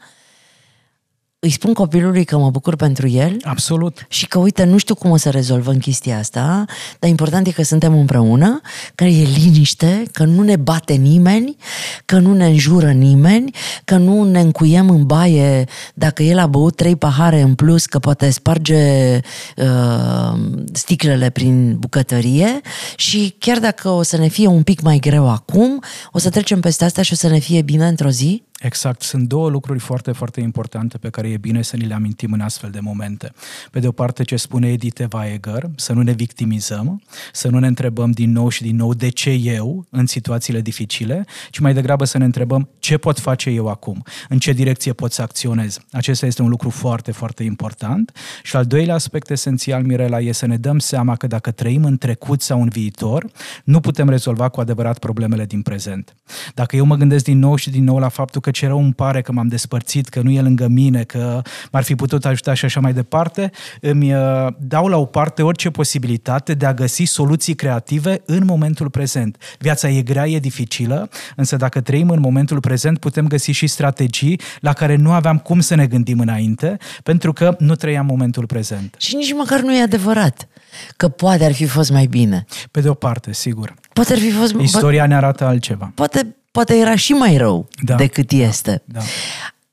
îi 1.42 1.50
spun 1.50 1.72
copilului 1.72 2.25
că 2.25 2.38
mă 2.38 2.50
bucur 2.50 2.76
pentru 2.76 3.08
el 3.08 3.37
Absolut. 3.42 4.06
și 4.08 4.26
că, 4.26 4.38
uite, 4.38 4.64
nu 4.64 4.78
știu 4.78 4.94
cum 4.94 5.10
o 5.10 5.16
să 5.16 5.31
rezolvăm 5.31 5.78
chestia 5.78 6.19
asta, 6.19 6.64
dar 6.98 7.10
important 7.10 7.46
e 7.46 7.50
că 7.50 7.62
suntem 7.62 7.98
împreună, 7.98 8.60
că 8.94 9.04
e 9.04 9.22
liniște, 9.22 10.02
că 10.12 10.25
nu 10.25 10.42
ne 10.42 10.56
bate 10.56 10.92
nimeni, 10.92 11.56
că 12.04 12.18
nu 12.18 12.35
ne 12.35 12.47
înjură 12.47 12.90
nimeni, 12.90 13.54
că 13.85 13.97
nu 13.97 14.25
ne 14.25 14.40
încuiem 14.40 14.90
în 14.90 15.06
baie 15.06 15.64
dacă 15.94 16.23
el 16.23 16.38
a 16.38 16.47
băut 16.47 16.76
trei 16.76 16.97
pahare 16.97 17.40
în 17.40 17.54
plus, 17.54 17.87
că 17.87 17.99
poate 17.99 18.30
sparge 18.30 19.20
uh, 19.56 20.38
sticlele 20.73 21.30
prin 21.30 21.76
bucătărie 21.78 22.61
și 22.97 23.35
chiar 23.38 23.59
dacă 23.59 23.88
o 23.88 24.02
să 24.02 24.16
ne 24.16 24.28
fie 24.28 24.47
un 24.47 24.62
pic 24.62 24.80
mai 24.80 24.99
greu 24.99 25.30
acum, 25.30 25.82
o 26.12 26.18
să 26.18 26.30
trecem 26.30 26.61
peste 26.61 26.85
asta 26.85 27.02
și 27.02 27.12
o 27.12 27.16
să 27.16 27.28
ne 27.28 27.38
fie 27.38 27.62
bine 27.62 27.87
într-o 27.87 28.11
zi? 28.11 28.49
Exact. 28.61 29.02
Sunt 29.02 29.29
două 29.29 29.49
lucruri 29.49 29.79
foarte, 29.79 30.12
foarte 30.12 30.40
importante 30.40 30.99
pe 30.99 31.11
care 31.11 31.29
e 31.29 31.37
bine 31.37 31.62
să 31.62 31.76
ni 31.76 31.87
le 31.87 31.95
amintim 31.95 32.33
în 32.33 32.40
astfel 32.40 32.71
de 32.71 32.81
momente. 32.81 33.33
Pe 33.71 33.79
de 33.81 33.87
o 33.87 33.93
parte, 33.93 34.23
ce 34.23 34.37
spune 34.37 34.69
Edith 34.69 35.05
Weger, 35.12 35.71
să 35.76 35.93
nu 35.93 36.02
ne 36.02 36.12
victimizăm, 36.12 37.02
să 37.33 37.49
nu 37.49 37.59
ne 37.59 37.67
întrebăm 37.67 38.11
din 38.11 38.33
nou 38.33 38.49
și 38.49 38.62
din 38.62 38.76
nou 38.76 38.95
de 38.95 39.09
ce 39.09 39.31
eu 39.31 39.87
în 39.90 40.07
situațiile 40.07 40.61
dificile, 40.61 41.26
ci 41.50 41.59
mai 41.59 41.75
degrabă 41.75 42.05
să 42.05 42.19
ne 42.19 42.25
întrebăm 42.25 42.69
ce 42.79 42.99
pot 42.99 43.19
face 43.19 43.50
eu 43.50 43.69
acum, 43.69 44.02
în 44.29 44.38
ce 44.38 44.52
direcție 44.52 44.93
pot 44.93 45.12
să 45.12 45.23
acționez. 45.23 45.79
Acesta 45.93 46.26
este 46.26 46.43
un 46.43 46.49
lucru 46.49 46.71
foarte, 46.71 47.12
foarte 47.12 47.43
important. 47.43 48.12
Și 48.43 48.57
al 48.57 48.64
doilea 48.64 48.95
aspect 48.95 49.31
esențial, 49.31 49.83
Mirela, 49.83 50.19
e 50.21 50.33
să 50.33 50.47
ne 50.47 50.57
dăm 50.57 50.79
seama 50.79 51.17
că 51.17 51.26
dacă 51.26 51.50
trăim 51.50 51.85
în 51.85 51.99
trecut 51.99 52.43
sau 52.43 52.62
în 52.62 52.69
viitor, 52.69 53.26
nu 53.64 53.81
putem 53.81 54.09
rezolva 54.09 54.49
cu 54.49 54.61
adevărat 54.61 54.99
problemele 54.99 55.45
din 55.45 55.62
prezent. 55.62 56.17
Dacă 56.55 56.76
eu 56.76 56.85
mă 56.85 56.97
gândesc 56.97 57.25
din 57.25 57.38
nou 57.38 57.57
și 57.57 57.71
din 57.71 57.85
nou 57.85 57.99
la 57.99 58.09
faptul 58.09 58.40
că 58.40 58.50
ce 58.50 58.66
rău 58.66 58.83
îmi 58.83 58.95
pare 58.95 59.21
că 59.23 59.33
m-am 59.33 59.49
despărțit, 59.49 60.09
că 60.09 60.21
nu 60.21 60.30
e 60.30 60.40
lângă 60.40 60.66
mine, 60.69 61.02
că 61.02 61.42
m-ar 61.73 61.83
fi 61.83 61.95
putut 61.95 62.25
ajuta 62.25 62.54
și 62.54 62.64
așa 62.64 62.80
mai 62.80 62.92
departe, 62.92 63.50
îmi 63.80 64.14
uh, 64.14 64.47
dau 64.59 64.87
la 64.87 64.97
o 64.97 65.04
parte 65.04 65.42
orice 65.42 65.71
posibilitate 65.71 66.54
de 66.54 66.66
a 66.66 66.75
găsi 66.75 67.04
soluții 67.04 67.54
creative 67.54 68.23
în 68.25 68.42
momentul 68.45 68.90
prezent. 68.90 69.37
Viața 69.59 69.88
e 69.88 70.02
grea, 70.02 70.26
e 70.28 70.38
dificilă, 70.38 71.09
însă 71.37 71.57
dacă 71.57 71.80
trăim 71.80 72.11
în 72.11 72.21
momentul 72.21 72.61
prezent, 72.61 72.99
putem 72.99 73.26
găsi 73.26 73.50
și 73.50 73.66
strategii 73.66 74.40
la 74.61 74.73
care 74.73 74.97
nu 74.97 75.12
aveam 75.12 75.38
cum 75.38 75.61
să 75.61 75.75
ne 75.75 75.87
gândim 75.87 76.21
înainte, 76.21 76.76
pentru 77.02 77.33
că 77.33 77.57
nu 77.59 77.75
trăiam 77.75 78.07
momentul 78.07 78.47
prezent. 78.47 78.95
Și 78.99 79.16
nici 79.16 79.35
măcar 79.35 79.61
nu 79.61 79.76
e 79.76 79.83
adevărat 79.83 80.49
că 80.97 81.09
poate 81.09 81.45
ar 81.45 81.52
fi 81.52 81.66
fost 81.66 81.90
mai 81.90 82.07
bine. 82.07 82.45
Pe 82.71 82.80
de 82.80 82.88
o 82.88 82.95
parte, 82.95 83.33
sigur. 83.33 83.75
Poate 83.92 84.12
ar 84.12 84.19
fi 84.19 84.30
fost... 84.30 84.54
Istoria 84.61 85.07
ne 85.07 85.14
arată 85.14 85.45
altceva. 85.45 85.92
Poate, 85.95 86.37
poate 86.50 86.76
era 86.76 86.97
și 86.97 87.12
mai 87.12 87.37
rău 87.37 87.69
Da, 87.83 87.95
decât 87.95 88.30
este. 88.30 88.83
Da. 88.85 89.00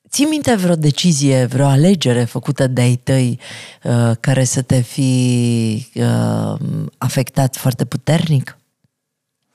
Ții 0.10 0.25
minte 0.25 0.55
vreo 0.55 0.75
decizie, 0.75 1.46
vreo 1.46 1.65
alegere 1.65 2.24
făcută 2.24 2.67
de-ai 2.67 2.96
tăi 2.96 3.39
uh, 3.84 4.12
care 4.19 4.43
să 4.43 4.62
te 4.62 4.81
fi 4.81 5.88
uh, 5.93 6.60
afectat 6.98 7.55
foarte 7.55 7.86
puternic? 7.86 8.57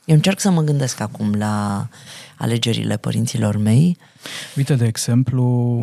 Eu 0.05 0.15
încerc 0.15 0.41
să 0.41 0.51
mă 0.51 0.63
gândesc 0.63 1.01
acum 1.01 1.35
la 1.35 1.89
alegerile 2.37 2.97
părinților 2.97 3.57
mei. 3.57 3.97
Uite, 4.57 4.75
de 4.75 4.87
exemplu, 4.87 5.79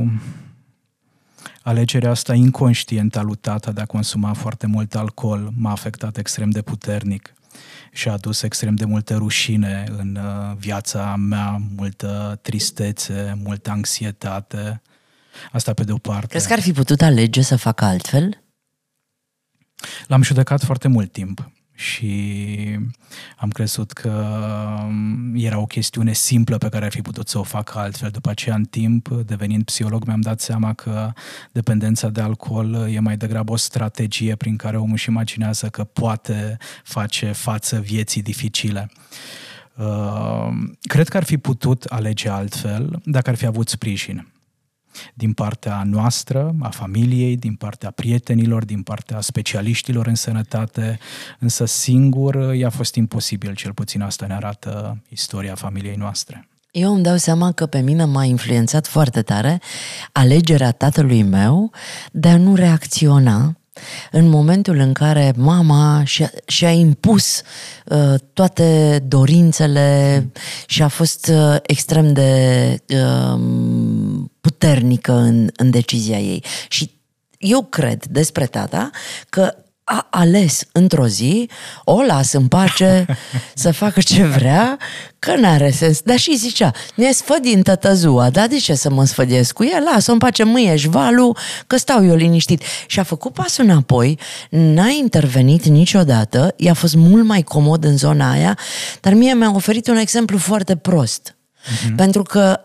alegerea 1.62 2.10
asta 2.10 2.34
inconștientă 2.34 3.20
a 3.20 3.22
lui 3.22 3.36
tata 3.36 3.72
de 3.72 3.82
a 3.82 3.86
consuma 3.86 4.34
foarte 4.34 4.68
mult 4.68 4.96
alcool 4.96 5.52
m-a 5.58 5.72
afectat 5.72 6.18
extrem 6.18 6.50
de 6.50 6.62
puternic 6.62 7.34
și 7.92 8.08
a 8.10 8.12
adus 8.12 8.42
extrem 8.42 8.76
de 8.76 8.86
multă 8.86 9.16
rușine 9.16 9.84
în 9.98 10.16
uh, 10.16 10.56
viața 10.58 11.16
mea, 11.16 11.62
multă 11.76 12.40
tristețe, 12.42 13.40
multă 13.44 13.70
anxietate. 13.70 14.82
Asta 15.52 15.74
pe 15.74 15.84
de 15.84 15.92
o 15.92 15.98
parte. 15.98 16.28
Crezi 16.28 16.48
că 16.48 16.54
ar 16.54 16.62
fi 16.62 16.72
putut 16.72 17.02
alege 17.02 17.42
să 17.42 17.56
facă 17.56 17.86
altfel? 17.86 18.44
L-am 20.08 20.22
judecat 20.22 20.64
foarte 20.64 20.88
mult 20.88 21.12
timp 21.12 21.52
și 21.80 22.80
am 23.38 23.50
crezut 23.50 23.92
că 23.92 24.10
um, 24.88 25.34
era 25.36 25.60
o 25.60 25.66
chestiune 25.66 26.14
simplă 26.14 26.58
pe 26.58 26.70
care 26.70 26.86
ar 26.86 26.92
fi 26.92 27.02
putut 27.02 27.28
să 27.28 27.40
o 27.40 27.44
facă 27.44 27.78
altfel. 27.78 28.10
După 28.10 28.30
aceea, 28.30 28.56
în 28.56 28.64
timp, 28.64 29.08
devenind 29.08 29.64
psiholog, 29.64 30.06
mi-am 30.06 30.22
dat 30.22 30.40
seama 30.42 30.74
că 30.74 31.12
dependența 31.52 32.10
de 32.10 32.22
alcool 32.22 32.88
e 32.92 33.00
mai 33.00 33.18
degrabă 33.18 33.52
o 33.52 33.56
strategie 33.56 34.36
prin 34.36 34.56
care 34.56 34.78
omul 34.78 34.92
își 34.92 35.10
imaginează 35.10 35.68
că 35.68 35.84
poate 35.84 36.58
face 36.84 37.32
față 37.32 37.80
vieții 37.80 38.22
dificile. 38.22 38.92
Uh, 39.76 40.50
cred 40.82 41.08
că 41.08 41.18
ar 41.18 41.24
fi 41.24 41.38
putut 41.38 41.84
alege 41.84 42.30
altfel 42.30 43.02
dacă 43.04 43.30
ar 43.30 43.36
fi 43.36 43.46
avut 43.46 43.70
sprijin 43.70 44.28
din 45.14 45.34
partea 45.34 45.84
noastră, 45.86 46.56
a 46.60 46.70
familiei, 46.70 47.38
din 47.38 47.54
partea 47.54 47.92
prietenilor, 47.92 48.66
din 48.66 48.82
partea 48.82 49.22
specialiștilor 49.22 50.08
în 50.08 50.16
sănătate, 50.16 51.00
însă 51.40 51.66
singur 51.66 52.54
i-a 52.54 52.70
fost 52.70 52.96
imposibil, 52.96 53.54
cel 53.56 53.74
puțin 53.74 54.02
asta 54.02 54.26
ne 54.26 54.34
arată 54.34 55.04
istoria 55.10 55.56
familiei 55.56 55.96
noastre. 55.96 56.48
Eu 56.72 56.94
îmi 56.94 57.04
dau 57.04 57.18
seama 57.18 57.52
că 57.52 57.66
pe 57.66 57.80
mine 57.80 58.06
m-a 58.06 58.24
influențat 58.24 58.88
foarte 58.88 59.22
tare 59.22 59.62
alegerea 60.12 60.72
tatălui 60.72 61.24
meu 61.24 61.72
de 62.12 62.28
a 62.28 62.38
nu 62.38 62.56
reacționa 62.56 63.60
în 64.12 64.28
momentul 64.28 64.78
în 64.78 64.94
care 64.94 65.34
mama 65.38 66.02
și-a, 66.04 66.32
și-a 66.46 66.72
impus 66.72 67.42
uh, 67.86 68.14
toate 68.34 69.00
dorințele 69.08 70.30
și 70.66 70.82
a 70.82 70.88
fost 70.88 71.32
uh, 71.34 71.56
extrem 71.62 72.14
de 72.14 72.84
uh, 72.88 73.40
puternică 74.42 75.12
în, 75.12 75.50
în 75.56 75.70
decizia 75.70 76.20
ei. 76.20 76.44
Și 76.68 76.92
eu 77.38 77.64
cred 77.64 78.06
despre 78.06 78.46
tata 78.46 78.90
că 79.30 79.54
a 79.92 80.08
ales 80.10 80.62
într-o 80.72 81.08
zi, 81.08 81.50
o 81.84 82.02
las 82.02 82.34
în 82.34 82.48
pace 82.48 83.06
să 83.54 83.72
facă 83.72 84.02
ce 84.02 84.24
vrea, 84.24 84.78
că 85.20 85.36
n-are 85.36 85.72
sens. 85.72 86.02
Dar 86.02 86.18
și 86.18 86.38
zicea, 86.38 86.72
ne 86.96 87.12
sfădin 87.12 87.62
tătăzua, 87.62 88.30
dar 88.30 88.48
de 88.48 88.58
ce 88.58 88.74
să 88.74 88.90
mă 88.90 89.06
sfădiesc 89.06 89.54
cu 89.54 89.64
el? 89.64 89.84
Lasă-o 89.94 90.14
în 90.14 90.20
pace 90.20 90.44
mâie 90.44 90.76
valul, 90.88 91.38
că 91.68 91.78
stau 91.78 92.06
eu 92.06 92.16
liniștit. 92.16 92.64
Și 92.88 93.00
a 93.00 93.04
făcut 93.04 93.34
pasul 93.34 93.64
înapoi, 93.64 94.20
n-a 94.50 94.90
intervenit 94.90 95.66
niciodată, 95.66 96.54
i-a 96.58 96.74
fost 96.74 96.96
mult 96.96 97.26
mai 97.26 97.42
comod 97.42 97.84
în 97.84 97.98
zona 97.98 98.32
aia, 98.32 98.58
dar 99.02 99.14
mie 99.14 99.34
mi-a 99.34 99.52
oferit 99.56 99.88
un 99.88 99.98
exemplu 99.98 100.38
foarte 100.38 100.76
prost. 100.76 101.36
Uh-huh. 101.36 101.96
Pentru 101.96 102.24
că 102.24 102.60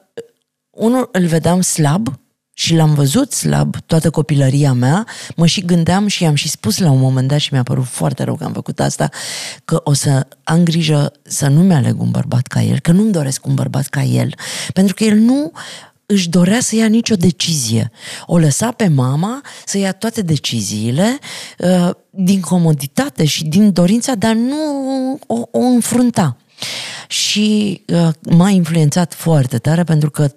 unul 0.74 1.08
îl 1.12 1.26
vedeam 1.26 1.60
slab, 1.60 2.18
și 2.56 2.74
l-am 2.74 2.94
văzut 2.94 3.32
slab 3.32 3.76
toată 3.86 4.10
copilăria 4.10 4.72
mea, 4.72 5.06
mă 5.36 5.46
și 5.46 5.64
gândeam 5.64 6.06
și 6.06 6.24
am 6.24 6.34
și 6.34 6.48
spus 6.48 6.78
la 6.78 6.90
un 6.90 7.00
moment 7.00 7.28
dat 7.28 7.38
și 7.38 7.52
mi-a 7.52 7.62
părut 7.62 7.84
foarte 7.84 8.22
rău 8.22 8.36
că 8.36 8.44
am 8.44 8.52
făcut 8.52 8.80
asta, 8.80 9.08
că 9.64 9.80
o 9.84 9.92
să 9.92 10.26
am 10.44 10.64
grijă 10.64 11.12
să 11.22 11.48
nu 11.48 11.62
mi-aleg 11.62 12.00
un 12.00 12.10
bărbat 12.10 12.46
ca 12.46 12.62
el, 12.62 12.78
că 12.78 12.92
nu-mi 12.92 13.12
doresc 13.12 13.46
un 13.46 13.54
bărbat 13.54 13.86
ca 13.86 14.02
el, 14.02 14.34
pentru 14.72 14.94
că 14.94 15.04
el 15.04 15.16
nu 15.16 15.52
își 16.06 16.28
dorea 16.28 16.60
să 16.60 16.76
ia 16.76 16.86
nicio 16.86 17.14
decizie. 17.14 17.90
O 18.26 18.38
lăsa 18.38 18.70
pe 18.70 18.88
mama 18.88 19.40
să 19.66 19.78
ia 19.78 19.92
toate 19.92 20.22
deciziile 20.22 21.18
uh, 21.58 21.90
din 22.10 22.40
comoditate 22.40 23.24
și 23.24 23.44
din 23.44 23.72
dorința 23.72 24.14
de 24.14 24.26
a 24.26 24.32
nu 24.32 25.20
o, 25.26 25.42
o 25.50 25.58
înfrunta. 25.58 26.36
Și 27.08 27.80
uh, 27.86 28.08
m-a 28.30 28.48
influențat 28.48 29.14
foarte 29.14 29.58
tare 29.58 29.84
pentru 29.84 30.10
că 30.10 30.28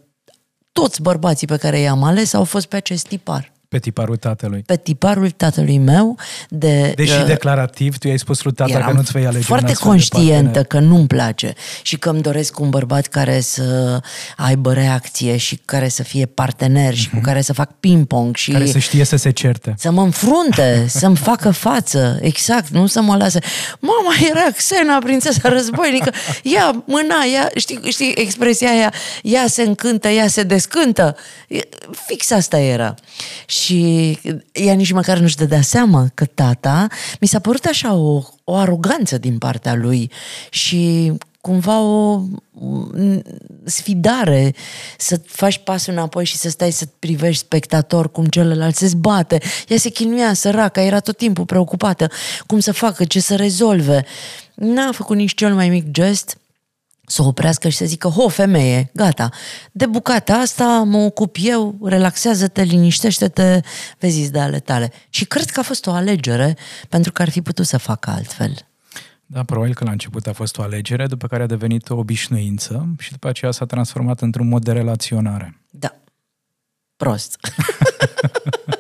toți 0.82 1.02
bărbații 1.02 1.48
pe 1.48 1.58
care 1.58 1.80
i-am 1.80 2.04
ales 2.04 2.34
au 2.34 2.44
fost 2.44 2.66
pe 2.66 2.76
acest 2.76 3.08
tipar. 3.08 3.52
Pe 3.70 3.80
tiparul 3.80 4.16
tatălui. 4.16 4.64
Pe 4.66 4.78
tiparul 4.78 5.30
tatălui 5.30 5.78
meu. 5.78 6.18
De, 6.50 6.94
Deși 6.96 7.20
uh, 7.20 7.26
declarativ 7.26 7.98
tu 7.98 8.08
i-ai 8.08 8.20
spus 8.20 8.44
lui 8.44 8.54
tata 8.54 8.80
că 8.80 8.92
nu-ți 8.92 9.12
vei 9.12 9.26
alege 9.26 9.44
foarte 9.44 9.74
conștientă 9.74 10.64
că 10.64 10.80
nu-mi 10.80 11.08
place 11.08 11.54
și 11.82 11.98
că 11.98 12.10
îmi 12.10 12.22
doresc 12.22 12.60
un 12.60 12.70
bărbat 12.70 13.08
care 13.08 13.40
să 13.40 14.00
aibă 14.38 14.74
reacție 14.74 15.38
și 15.38 15.60
care 15.66 15.88
să 15.88 16.04
fie 16.04 16.26
partener 16.26 16.94
și 16.94 17.08
uh-huh. 17.08 17.10
cu 17.10 17.16
mhm. 17.16 17.26
care 17.26 17.42
să 17.42 17.54
fac 17.54 17.72
ping-pong 17.80 18.36
și... 18.36 18.52
Care 18.52 18.66
să 18.66 18.78
știe 18.78 19.04
să 19.04 19.16
se 19.16 19.30
certe. 19.30 19.74
Să 19.78 19.92
mă 19.92 20.02
înfrunte, 20.02 20.86
să-mi 21.00 21.16
facă 21.16 21.52
față, 21.52 22.18
exact, 22.22 22.70
nu 22.70 22.86
să 22.86 23.02
mă 23.02 23.16
lase. 23.16 23.40
Mama 23.80 24.14
era 24.30 24.52
Xena, 24.56 24.98
prințesa 24.98 25.50
războinică, 25.50 26.12
ia 26.44 26.84
mâna, 26.86 27.16
ia, 27.34 27.50
știi, 27.56 27.80
știi 27.90 28.14
expresia 28.16 28.70
aia, 28.70 28.94
ea 29.24 29.48
se 29.48 29.62
încântă, 29.62 30.08
ea 30.08 30.28
se 30.28 30.44
descântă. 30.44 31.16
Fix 32.06 32.32
asta 32.32 32.60
era. 32.60 32.96
Și 33.46 33.57
ea 34.52 34.74
nici 34.74 34.92
măcar 34.92 35.18
nu-și 35.18 35.36
dădea 35.36 35.62
seama 35.62 36.08
că 36.14 36.26
tata, 36.26 36.88
mi 37.20 37.28
s-a 37.28 37.40
părut 37.40 37.66
așa 37.66 37.94
o, 37.94 38.22
o 38.44 38.56
aroganță 38.56 39.18
din 39.18 39.38
partea 39.38 39.76
lui 39.76 40.12
și 40.50 41.12
cumva 41.42 41.80
o 41.80 42.22
sfidare 43.64 44.54
să 44.98 45.22
faci 45.26 45.58
pasul 45.58 45.94
înapoi 45.94 46.26
și 46.26 46.36
să 46.36 46.50
stai 46.50 46.72
să 46.72 46.88
privești 47.00 47.42
spectator 47.42 48.12
cum 48.12 48.26
celălalt 48.26 48.76
se 48.76 48.86
zbate. 48.88 49.40
Ea 49.68 49.78
se 49.78 49.90
chinuia 49.90 50.34
săraca, 50.34 50.82
era 50.82 51.00
tot 51.00 51.18
timpul 51.18 51.46
preocupată 51.46 52.10
cum 52.46 52.60
să 52.60 52.72
facă, 52.72 53.06
ce 53.06 53.20
să 53.20 53.36
rezolve. 53.36 54.06
N-a 54.56 54.92
făcut 54.92 55.16
nici 55.16 55.34
cel 55.34 55.54
mai 55.54 55.70
mic 55.70 55.92
gest 55.92 56.38
să 57.10 57.24
oprească 57.24 57.70
și 57.70 57.78
să 57.78 57.86
zică, 57.86 58.08
ho, 58.08 58.28
femeie, 58.28 58.92
gata, 58.94 59.30
de 59.72 59.86
bucata 59.86 60.34
asta 60.34 60.84
mă 60.86 60.98
ocup 60.98 61.36
eu, 61.40 61.78
relaxează-te, 61.84 62.62
liniștește-te, 62.62 63.60
vezi 64.00 64.32
de 64.32 64.40
ale 64.40 64.60
tale. 64.60 64.92
Și 65.10 65.26
cred 65.26 65.50
că 65.50 65.60
a 65.60 65.64
fost 65.64 65.86
o 65.86 65.92
alegere 65.92 66.58
pentru 66.90 67.12
că 67.12 67.22
ar 67.22 67.30
fi 67.30 67.42
putut 67.42 67.66
să 67.66 67.78
facă 67.78 68.10
altfel. 68.10 68.56
Da, 69.26 69.44
probabil 69.44 69.74
că 69.74 69.84
la 69.84 69.92
început 69.92 70.28
a 70.28 70.34
fost 70.34 70.58
o 70.58 70.62
alegere, 70.62 71.08
după 71.08 71.28
care 71.28 71.44
a 71.44 71.48
devenit 71.48 71.90
o 71.90 71.96
obișnuință 71.96 72.96
și 73.00 73.12
după 73.12 73.28
aceea 73.28 73.52
s-a 73.52 73.66
transformat 73.66 74.22
într-un 74.22 74.48
mod 74.48 74.64
de 74.64 74.72
relaționare. 74.72 75.62
Da. 75.70 75.96
Prost. 76.98 77.38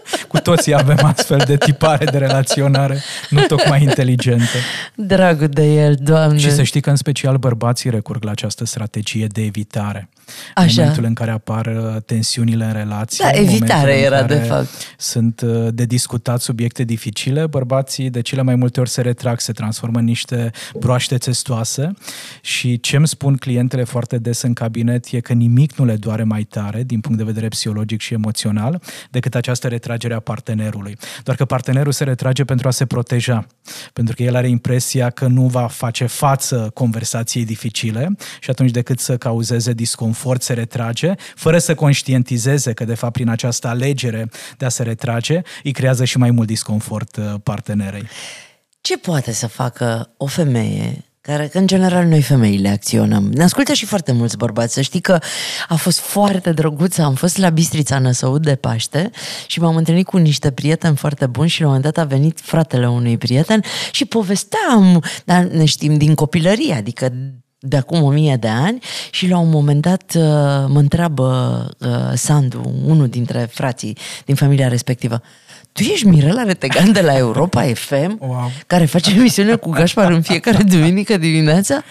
Cu 0.47 0.53
toții 0.53 0.75
avem 0.75 0.97
astfel 1.01 1.43
de 1.45 1.57
tipare 1.57 2.05
de 2.05 2.17
relaționare, 2.17 3.01
nu 3.29 3.41
tocmai 3.41 3.83
inteligente. 3.83 4.57
Dragul 4.95 5.47
de 5.47 5.63
el, 5.63 5.95
Doamne! 5.99 6.37
Și 6.37 6.51
să 6.51 6.63
știi 6.63 6.81
că 6.81 6.89
în 6.89 6.95
special 6.95 7.37
bărbații 7.37 7.89
recurg 7.89 8.23
la 8.23 8.31
această 8.31 8.65
strategie 8.65 9.27
de 9.27 9.41
evitare. 9.41 10.09
Așa. 10.55 10.65
În 10.67 10.77
momentul 10.77 11.03
în 11.03 11.13
care 11.13 11.31
apar 11.31 11.65
uh, 11.65 12.01
tensiunile 12.05 12.65
în 12.65 12.73
relație. 12.73 13.25
Da, 13.31 13.39
evitare 13.39 13.97
era 13.97 14.23
de 14.23 14.35
fapt. 14.35 14.67
Sunt 14.97 15.41
uh, 15.41 15.67
de 15.73 15.85
discutat 15.85 16.41
subiecte 16.41 16.83
dificile, 16.83 17.47
bărbații 17.47 18.09
de 18.09 18.21
cele 18.21 18.41
mai 18.41 18.55
multe 18.55 18.79
ori 18.79 18.89
se 18.89 19.01
retrag, 19.01 19.39
se 19.39 19.51
transformă 19.51 19.99
în 19.99 20.05
niște 20.05 20.51
broaște 20.79 21.17
testoase 21.17 21.93
și 22.41 22.79
ce 22.79 22.95
îmi 22.95 23.07
spun 23.07 23.35
clientele 23.35 23.83
foarte 23.83 24.17
des 24.17 24.41
în 24.41 24.53
cabinet 24.53 25.05
e 25.11 25.19
că 25.19 25.33
nimic 25.33 25.75
nu 25.75 25.85
le 25.85 25.95
doare 25.95 26.23
mai 26.23 26.43
tare 26.43 26.83
din 26.83 26.99
punct 26.99 27.17
de 27.17 27.23
vedere 27.23 27.47
psihologic 27.47 28.01
și 28.01 28.13
emoțional 28.13 28.81
decât 29.11 29.35
această 29.35 29.67
retragere 29.67 30.13
a 30.13 30.19
partenerului. 30.19 30.97
Doar 31.23 31.37
că 31.37 31.45
partenerul 31.45 31.91
se 31.91 32.03
retrage 32.03 32.43
pentru 32.43 32.67
a 32.67 32.71
se 32.71 32.85
proteja, 32.85 33.47
pentru 33.93 34.15
că 34.15 34.23
el 34.23 34.35
are 34.35 34.49
impresia 34.49 35.09
că 35.09 35.27
nu 35.27 35.47
va 35.47 35.67
face 35.67 36.05
față 36.05 36.71
conversației 36.73 37.45
dificile 37.45 38.15
și 38.39 38.49
atunci 38.49 38.71
decât 38.71 38.99
să 38.99 39.17
cauzeze 39.17 39.73
disconfort 39.73 40.41
se 40.41 40.53
retrage, 40.53 41.13
fără 41.35 41.57
să 41.57 41.75
conștientizeze 41.75 42.73
că 42.73 42.85
de 42.85 42.95
fapt 42.95 43.13
prin 43.13 43.29
această 43.29 43.67
alegere 43.67 44.29
de 44.57 44.65
a 44.65 44.69
se 44.69 44.83
retrage 44.83 45.41
îi 45.63 45.71
creează 45.71 46.05
și 46.05 46.17
mai 46.17 46.31
mult 46.31 46.47
disconfort 46.47 47.15
uh, 47.15 47.33
partenerei. 47.43 48.07
Ce 48.81 48.97
poate 48.97 49.31
să 49.31 49.47
facă 49.47 50.13
o 50.17 50.25
femeie 50.25 51.06
care, 51.27 51.47
că 51.47 51.57
în 51.57 51.67
general 51.67 52.05
noi 52.05 52.21
femeile 52.21 52.69
acționăm. 52.69 53.31
Ne 53.33 53.43
ascultă 53.43 53.73
și 53.73 53.85
foarte 53.85 54.11
mulți 54.11 54.37
bărbați. 54.37 54.73
Să 54.73 54.81
știi 54.81 54.99
că 54.99 55.19
a 55.67 55.75
fost 55.75 55.99
foarte 55.99 56.51
drăguț. 56.51 56.97
Am 56.97 57.13
fost 57.13 57.37
la 57.37 57.49
Bistrița 57.49 57.99
Năsăud 57.99 58.43
de 58.43 58.55
Paște 58.55 59.09
și 59.47 59.59
m-am 59.59 59.75
întâlnit 59.75 60.05
cu 60.05 60.17
niște 60.17 60.51
prieteni 60.51 60.95
foarte 60.95 61.25
buni 61.25 61.49
și 61.49 61.61
la 61.61 61.67
un 61.67 61.73
moment 61.73 61.93
dat 61.93 62.03
a 62.05 62.07
venit 62.07 62.39
fratele 62.39 62.89
unui 62.89 63.17
prieten 63.17 63.63
și 63.91 64.05
povesteam, 64.05 65.03
dar 65.25 65.43
ne 65.43 65.65
știm 65.65 65.97
din 65.97 66.15
copilărie, 66.15 66.73
adică 66.73 67.13
de 67.59 67.77
acum 67.77 68.03
o 68.03 68.09
mie 68.09 68.35
de 68.35 68.47
ani 68.47 68.79
și 69.11 69.27
la 69.27 69.37
un 69.37 69.49
moment 69.49 69.81
dat 69.81 70.13
uh, 70.15 70.23
mă 70.67 70.79
întreabă 70.79 71.69
uh, 71.79 72.11
Sandu, 72.13 72.73
unul 72.85 73.07
dintre 73.07 73.49
frații 73.51 73.97
din 74.25 74.35
familia 74.35 74.67
respectivă, 74.67 75.21
tu 75.77 75.83
ești 75.83 76.07
Mirela 76.07 76.43
Retegan 76.43 76.91
de 76.91 77.01
la 77.01 77.17
Europa 77.17 77.61
FM, 77.73 78.17
Wow. 78.19 78.51
care 78.67 78.85
face 78.85 79.11
emisiune 79.11 79.55
cu 79.55 79.69
Gașpar 79.69 80.11
în 80.11 80.21
fiecare 80.21 80.63
duminică 80.63 81.17
dimineața? 81.17 81.83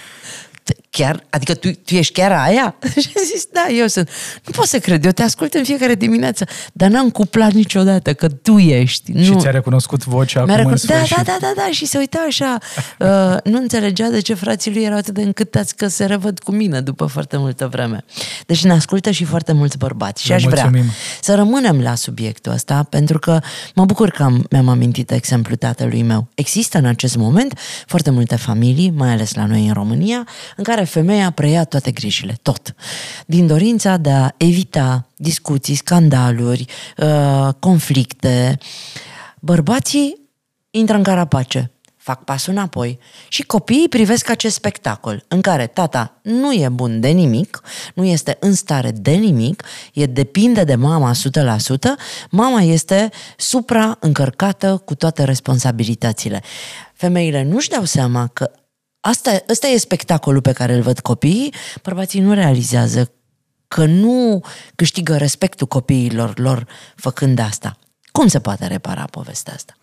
Chiar? 0.96 1.26
Adică 1.30 1.54
tu, 1.54 1.70
tu 1.70 1.94
ești 1.94 2.12
chiar 2.12 2.32
aia? 2.32 2.74
Și 3.02 3.08
am 3.16 3.22
zis, 3.32 3.46
da, 3.52 3.66
eu 3.78 3.86
sunt. 3.86 4.08
Nu 4.44 4.52
pot 4.52 4.66
să 4.66 4.78
cred, 4.78 5.04
eu 5.04 5.10
te 5.10 5.22
ascult 5.22 5.54
în 5.54 5.64
fiecare 5.64 5.94
dimineață, 5.94 6.44
dar 6.72 6.90
n-am 6.90 7.10
cuplat 7.10 7.52
niciodată 7.52 8.14
că 8.14 8.28
tu 8.28 8.58
ești. 8.58 9.22
Și 9.22 9.30
nu. 9.30 9.40
ți-a 9.40 9.50
recunoscut 9.50 10.04
vocea 10.04 10.44
Mi-a 10.44 10.54
acum 10.54 10.66
în 10.66 10.76
recunoscut, 10.76 10.88
da, 10.88 10.96
sfârșit. 10.96 11.16
da, 11.16 11.22
da, 11.22 11.36
da, 11.40 11.52
da, 11.56 11.68
și 11.70 11.86
se 11.86 11.98
uita 11.98 12.24
așa. 12.28 12.58
Uh, 12.98 13.36
nu 13.44 13.58
înțelegea 13.58 14.08
de 14.08 14.20
ce 14.20 14.34
frații 14.34 14.72
lui 14.72 14.82
erau 14.82 14.96
atât 14.98 15.14
de 15.14 15.22
încântați 15.22 15.76
că 15.76 15.86
se 15.86 16.04
revăd 16.04 16.38
cu 16.38 16.52
mine 16.52 16.80
după 16.80 17.06
foarte 17.06 17.36
multă 17.36 17.66
vreme. 17.70 18.04
Deci 18.46 18.64
ne 18.64 18.72
ascultă 18.72 19.10
și 19.10 19.24
foarte 19.24 19.52
mulți 19.52 19.78
bărbați. 19.78 20.22
Și 20.22 20.28
Le 20.28 20.34
aș 20.34 20.42
vrea 20.42 20.62
mulțumim. 20.62 20.90
să 21.20 21.34
rămânem 21.34 21.80
la 21.80 21.94
subiectul 21.94 22.52
ăsta, 22.52 22.86
pentru 22.90 23.18
că 23.18 23.40
mă 23.74 23.84
bucur 23.84 24.10
că 24.10 24.22
am, 24.22 24.46
mi-am 24.50 24.68
amintit 24.68 25.10
exemplul 25.10 25.56
tatălui 25.56 26.02
meu. 26.02 26.28
Există 26.34 26.78
în 26.78 26.84
acest 26.84 27.16
moment 27.16 27.58
foarte 27.86 28.10
multe 28.10 28.36
familii, 28.36 28.90
mai 28.96 29.10
ales 29.10 29.34
la 29.34 29.46
noi 29.46 29.66
în 29.66 29.72
România, 29.72 30.26
în 30.56 30.64
care 30.64 30.84
femeia 30.86 31.30
preia 31.30 31.64
toate 31.64 31.90
grijile, 31.90 32.38
tot. 32.42 32.74
Din 33.26 33.46
dorința 33.46 33.96
de 33.96 34.10
a 34.10 34.30
evita 34.36 35.08
discuții, 35.16 35.74
scandaluri, 35.74 36.64
uh, 36.96 37.48
conflicte. 37.58 38.58
Bărbații 39.40 40.20
intră 40.70 40.96
în 40.96 41.02
carapace, 41.02 41.70
fac 42.06 42.24
pasul 42.24 42.52
înapoi 42.52 42.98
și 43.28 43.42
copiii 43.42 43.88
privesc 43.88 44.30
acest 44.30 44.54
spectacol 44.54 45.24
în 45.28 45.40
care 45.40 45.66
tata 45.66 46.20
nu 46.22 46.52
e 46.52 46.68
bun 46.68 47.00
de 47.00 47.08
nimic, 47.08 47.60
nu 47.94 48.04
este 48.04 48.36
în 48.40 48.54
stare 48.54 48.90
de 48.90 49.10
nimic, 49.10 49.62
e 49.92 50.06
depinde 50.06 50.64
de 50.64 50.74
mama 50.74 51.12
100%, 51.12 51.14
mama 52.30 52.60
este 52.60 53.10
supraîncărcată 53.36 54.82
cu 54.84 54.94
toate 54.94 55.24
responsabilitățile. 55.24 56.42
Femeile 56.94 57.42
nu-și 57.42 57.68
dau 57.68 57.84
seama 57.84 58.26
că 58.26 58.50
asta, 59.06 59.42
ăsta 59.48 59.66
e 59.66 59.76
spectacolul 59.76 60.40
pe 60.40 60.52
care 60.52 60.74
îl 60.74 60.82
văd 60.82 61.00
copiii, 61.00 61.54
bărbații 61.82 62.20
nu 62.20 62.32
realizează 62.32 63.12
că 63.68 63.84
nu 63.84 64.44
câștigă 64.74 65.16
respectul 65.16 65.66
copiilor 65.66 66.38
lor 66.38 66.66
făcând 66.94 67.38
asta. 67.38 67.78
Cum 68.12 68.26
se 68.26 68.40
poate 68.40 68.66
repara 68.66 69.04
povestea 69.10 69.52
asta? 69.54 69.76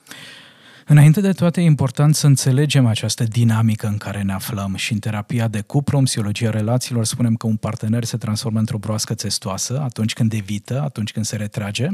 Înainte 0.87 1.21
de 1.21 1.31
toate, 1.31 1.61
e 1.61 1.63
important 1.63 2.15
să 2.15 2.27
înțelegem 2.27 2.85
această 2.85 3.23
dinamică 3.23 3.87
în 3.87 3.97
care 3.97 4.21
ne 4.21 4.33
aflăm 4.33 4.75
și 4.75 4.93
în 4.93 4.99
terapia 4.99 5.47
de 5.47 5.61
cuplu, 5.61 5.97
în 5.97 6.03
psihologia 6.03 6.49
relațiilor, 6.49 7.05
spunem 7.05 7.35
că 7.35 7.47
un 7.47 7.55
partener 7.55 8.03
se 8.03 8.17
transformă 8.17 8.59
într-o 8.59 8.77
broască 8.77 9.13
testoasă 9.13 9.81
atunci 9.83 10.13
când 10.13 10.33
evită, 10.33 10.81
atunci 10.81 11.11
când 11.11 11.25
se 11.25 11.35
retrage, 11.35 11.87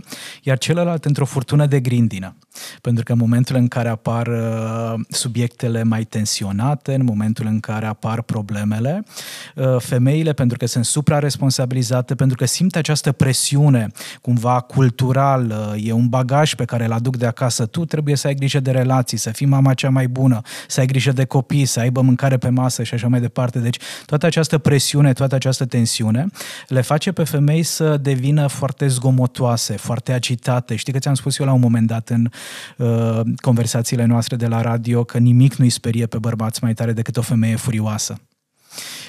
iar 0.43 0.58
celălalt 0.58 1.05
într-o 1.05 1.25
furtună 1.25 1.65
de 1.65 1.79
grindină. 1.79 2.36
Pentru 2.81 3.03
că 3.03 3.12
în 3.12 3.17
momentul 3.17 3.55
în 3.55 3.67
care 3.67 3.89
apar 3.89 4.27
uh, 4.27 4.93
subiectele 5.10 5.84
mai 5.84 6.03
tensionate, 6.03 6.93
în 6.93 7.03
momentul 7.03 7.46
în 7.46 7.60
care 7.60 7.86
apar 7.86 8.22
problemele, 8.22 9.03
uh, 9.55 9.75
femeile, 9.79 10.34
pentru 10.34 10.58
că 10.58 10.65
sunt 10.65 10.86
supraresponsabilizate, 10.86 12.15
pentru 12.15 12.38
că 12.38 12.46
simt 12.46 12.75
această 12.75 13.12
presiune 13.12 13.88
cumva 14.22 14.60
cultural, 14.60 15.74
uh, 15.74 15.88
e 15.88 15.91
un 15.91 16.08
bagaj 16.08 16.53
pe 16.53 16.65
care 16.65 16.86
îl 16.86 16.91
aduc 16.91 17.17
de 17.17 17.25
acasă, 17.25 17.65
tu 17.65 17.86
trebuie 17.86 18.15
să 18.15 18.27
ai 18.27 18.34
grijă 18.34 18.60
de 18.60 18.72
relații, 18.79 19.17
să 19.17 19.29
fii 19.29 19.45
mama 19.45 19.74
cea 19.74 19.89
mai 19.89 20.07
bună, 20.07 20.41
să 20.67 20.79
ai 20.79 20.86
grijă 20.86 21.12
de 21.12 21.25
copii, 21.25 21.65
să 21.65 21.79
aibă 21.79 22.01
mâncare 22.01 22.38
pe 22.38 22.50
masă 22.50 22.83
și 22.83 22.93
așa 22.93 23.07
mai 23.07 23.19
departe. 23.19 23.59
Deci 23.59 23.77
toată 24.05 24.25
această 24.25 24.57
presiune, 24.57 25.13
toată 25.13 25.36
această 25.36 25.65
tensiune 25.65 26.25
le 26.67 26.81
face 26.81 27.12
pe 27.12 27.24
femei 27.24 27.63
să 27.63 27.98
devină 27.98 28.48
foarte 28.48 28.88
zgomotoase, 28.88 29.77
foarte 29.77 30.12
agitate. 30.12 30.75
Știi 30.75 30.93
că 30.93 31.00
ți-am 31.00 31.13
spus 31.13 31.38
eu 31.38 31.45
la 31.45 31.53
un 31.53 31.59
moment 31.59 31.88
dat 31.88 32.09
în 32.09 32.29
uh, 32.77 33.21
conversațiile 33.36 34.05
noastre 34.05 34.36
de 34.36 34.48
la 34.48 34.62
radio 34.62 35.03
că 35.03 35.17
nimic 35.17 35.55
nu-i 35.55 35.69
sperie 35.69 36.05
pe 36.05 36.17
bărbați 36.17 36.63
mai 36.63 36.74
tare 36.74 36.93
decât 36.93 37.17
o 37.17 37.21
femeie 37.21 37.55
furioasă. 37.55 38.19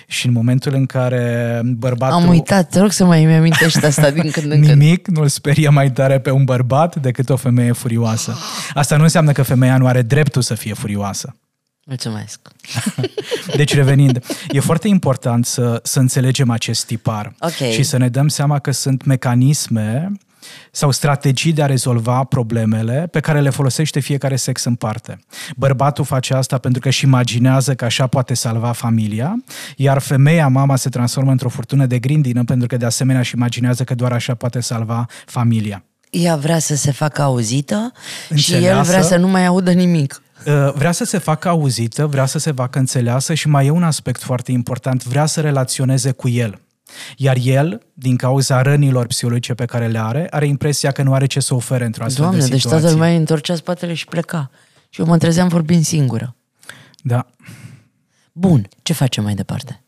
Și 0.07 0.27
în 0.27 0.33
momentul 0.33 0.75
în 0.75 0.87
care 0.87 1.61
bărbatul... 1.65 2.23
Am 2.23 2.29
uitat, 2.29 2.69
te 2.69 2.81
rog 2.81 2.93
să 2.93 3.05
mai 3.05 3.25
îmi 3.25 3.35
amintești 3.35 3.85
asta 3.85 4.11
din 4.11 4.31
când 4.31 4.53
în 4.53 4.63
când. 4.63 4.81
Nimic 4.81 5.09
nu-l 5.09 5.29
sperie 5.29 5.69
mai 5.69 5.91
tare 5.93 6.19
pe 6.19 6.31
un 6.31 6.45
bărbat 6.45 6.97
decât 6.97 7.29
o 7.31 7.37
femeie 7.37 7.73
furioasă. 7.73 8.37
Asta 8.75 8.97
nu 8.97 9.03
înseamnă 9.03 9.33
că 9.33 9.43
femeia 9.43 9.77
nu 9.77 9.87
are 9.87 10.03
dreptul 10.03 10.43
să 10.43 10.55
fie 10.55 10.75
furioasă. 10.75 11.35
Mulțumesc. 11.85 12.41
Deci 13.57 13.75
revenind, 13.75 14.25
e 14.49 14.61
foarte 14.61 14.89
important 14.89 15.47
să, 15.47 15.81
să 15.83 15.99
înțelegem 15.99 16.51
acest 16.51 16.87
tipar 16.87 17.35
Ok. 17.41 17.71
și 17.73 17.83
să 17.83 17.97
ne 17.97 18.09
dăm 18.09 18.29
seama 18.29 18.59
că 18.59 18.71
sunt 18.71 19.05
mecanisme 19.05 20.13
sau 20.71 20.91
strategii 20.91 21.53
de 21.53 21.63
a 21.63 21.67
rezolva 21.67 22.25
problemele 22.25 23.09
pe 23.11 23.21
care 23.21 23.41
le 23.41 23.51
folosește 23.51 24.01
fiecare 24.01 24.37
sex 24.37 24.65
în 24.65 24.75
parte. 24.75 25.19
Bărbatul 25.57 26.05
face 26.05 26.35
asta 26.35 26.59
pentru 26.59 26.81
că 26.81 26.89
își 26.89 27.05
imaginează 27.05 27.75
că 27.75 27.85
așa 27.85 28.07
poate 28.07 28.35
salva 28.35 28.73
familia, 28.73 29.43
iar 29.77 29.99
femeia, 29.99 30.49
mama, 30.49 30.77
se 30.77 30.89
transformă 30.89 31.31
într-o 31.31 31.49
furtună 31.49 31.87
de 31.87 31.99
grindină 31.99 32.45
pentru 32.45 32.67
că 32.67 32.77
de 32.77 32.85
asemenea 32.85 33.21
își 33.21 33.35
imaginează 33.35 33.85
că 33.85 33.95
doar 33.95 34.13
așa 34.13 34.35
poate 34.35 34.61
salva 34.61 35.07
familia. 35.27 35.85
Ea 36.11 36.37
vrea 36.37 36.59
să 36.59 36.75
se 36.77 36.93
facă 36.93 37.23
auzită 37.23 37.93
și 38.35 38.51
el 38.53 38.57
Înțeleasă. 38.57 38.91
vrea 38.91 39.03
să 39.03 39.17
nu 39.17 39.29
mai 39.29 39.47
audă 39.47 39.73
nimic. 39.73 40.23
Uh, 40.47 40.73
Vrea 40.75 40.93
să 40.93 41.05
se 41.05 41.19
facă 41.19 41.49
auzită, 41.49 42.07
vrea 42.07 42.27
să 42.27 42.39
se 42.39 42.53
facă 42.53 42.79
înțeleasă 42.79 43.35
și 43.35 43.49
mai 43.49 43.67
e 43.67 43.71
un 43.71 43.83
aspect 43.83 44.23
foarte 44.23 44.53
important, 44.53 45.05
vrea 45.05 45.27
să 45.27 45.41
relaționeze 45.41 46.11
cu 46.11 46.29
el. 46.29 46.61
Iar 47.17 47.37
el, 47.43 47.83
din 47.93 48.17
cauza 48.17 48.63
rănilor 48.63 49.07
psihologice 49.07 49.55
pe 49.55 49.65
care 49.65 49.87
le 49.87 49.99
are, 49.99 50.27
are 50.31 50.47
impresia 50.47 50.91
că 50.91 51.03
nu 51.03 51.15
are 51.15 51.27
ce 51.27 51.41
să 51.41 51.55
ofere 51.55 51.85
într-o 51.85 52.05
astfel 52.05 52.25
Doamne, 52.25 52.43
de 52.43 52.49
deci 52.49 52.61
situație. 52.61 52.81
toată 52.81 52.95
lumea 52.95 53.11
îi 53.13 53.17
întorcea 53.17 53.55
spatele 53.55 53.95
și 53.95 54.05
pleca. 54.05 54.51
Și 54.89 55.01
eu 55.01 55.07
mă 55.07 55.19
trezeam 55.19 55.49
vorbind 55.49 55.85
singură. 55.85 56.37
Da. 57.03 57.27
Bun, 58.33 58.69
ce 58.83 58.93
facem 58.93 59.25
mai 59.25 59.35
departe? 59.35 59.83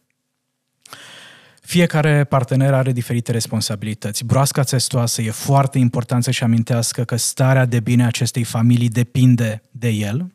Fiecare 1.60 2.24
partener 2.24 2.74
are 2.74 2.92
diferite 2.92 3.32
responsabilități. 3.32 4.24
Broasca 4.24 4.62
testoasă 4.62 5.22
e 5.22 5.30
foarte 5.30 5.78
important 5.78 6.24
să-și 6.24 6.42
amintească 6.42 7.04
că 7.04 7.16
starea 7.16 7.64
de 7.64 7.80
bine 7.80 8.02
a 8.02 8.06
acestei 8.06 8.44
familii 8.44 8.88
depinde 8.88 9.62
de 9.70 9.88
el 9.88 10.32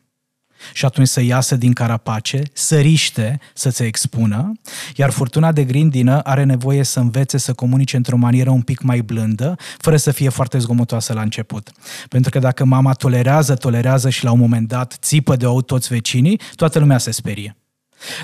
și 0.72 0.84
atunci 0.84 1.08
să 1.08 1.22
iasă 1.22 1.56
din 1.56 1.72
carapace, 1.72 2.42
să 2.52 2.78
riște, 2.78 3.40
să 3.54 3.70
se 3.70 3.84
expună, 3.84 4.52
iar 4.96 5.10
furtuna 5.10 5.52
de 5.52 5.64
grindină 5.64 6.20
are 6.20 6.44
nevoie 6.44 6.82
să 6.82 7.00
învețe 7.00 7.38
să 7.38 7.52
comunice 7.52 7.96
într-o 7.96 8.16
manieră 8.16 8.50
un 8.50 8.62
pic 8.62 8.80
mai 8.80 9.00
blândă, 9.00 9.56
fără 9.78 9.96
să 9.96 10.10
fie 10.10 10.28
foarte 10.28 10.58
zgomotoasă 10.58 11.12
la 11.12 11.20
început. 11.20 11.70
Pentru 12.08 12.30
că 12.30 12.38
dacă 12.38 12.64
mama 12.64 12.92
tolerează, 12.92 13.54
tolerează 13.54 14.10
și 14.10 14.24
la 14.24 14.32
un 14.32 14.38
moment 14.38 14.68
dat 14.68 14.96
țipă 15.00 15.36
de 15.36 15.46
ou 15.46 15.62
toți 15.62 15.88
vecinii, 15.88 16.40
toată 16.54 16.78
lumea 16.78 16.98
se 16.98 17.10
sperie. 17.10 17.56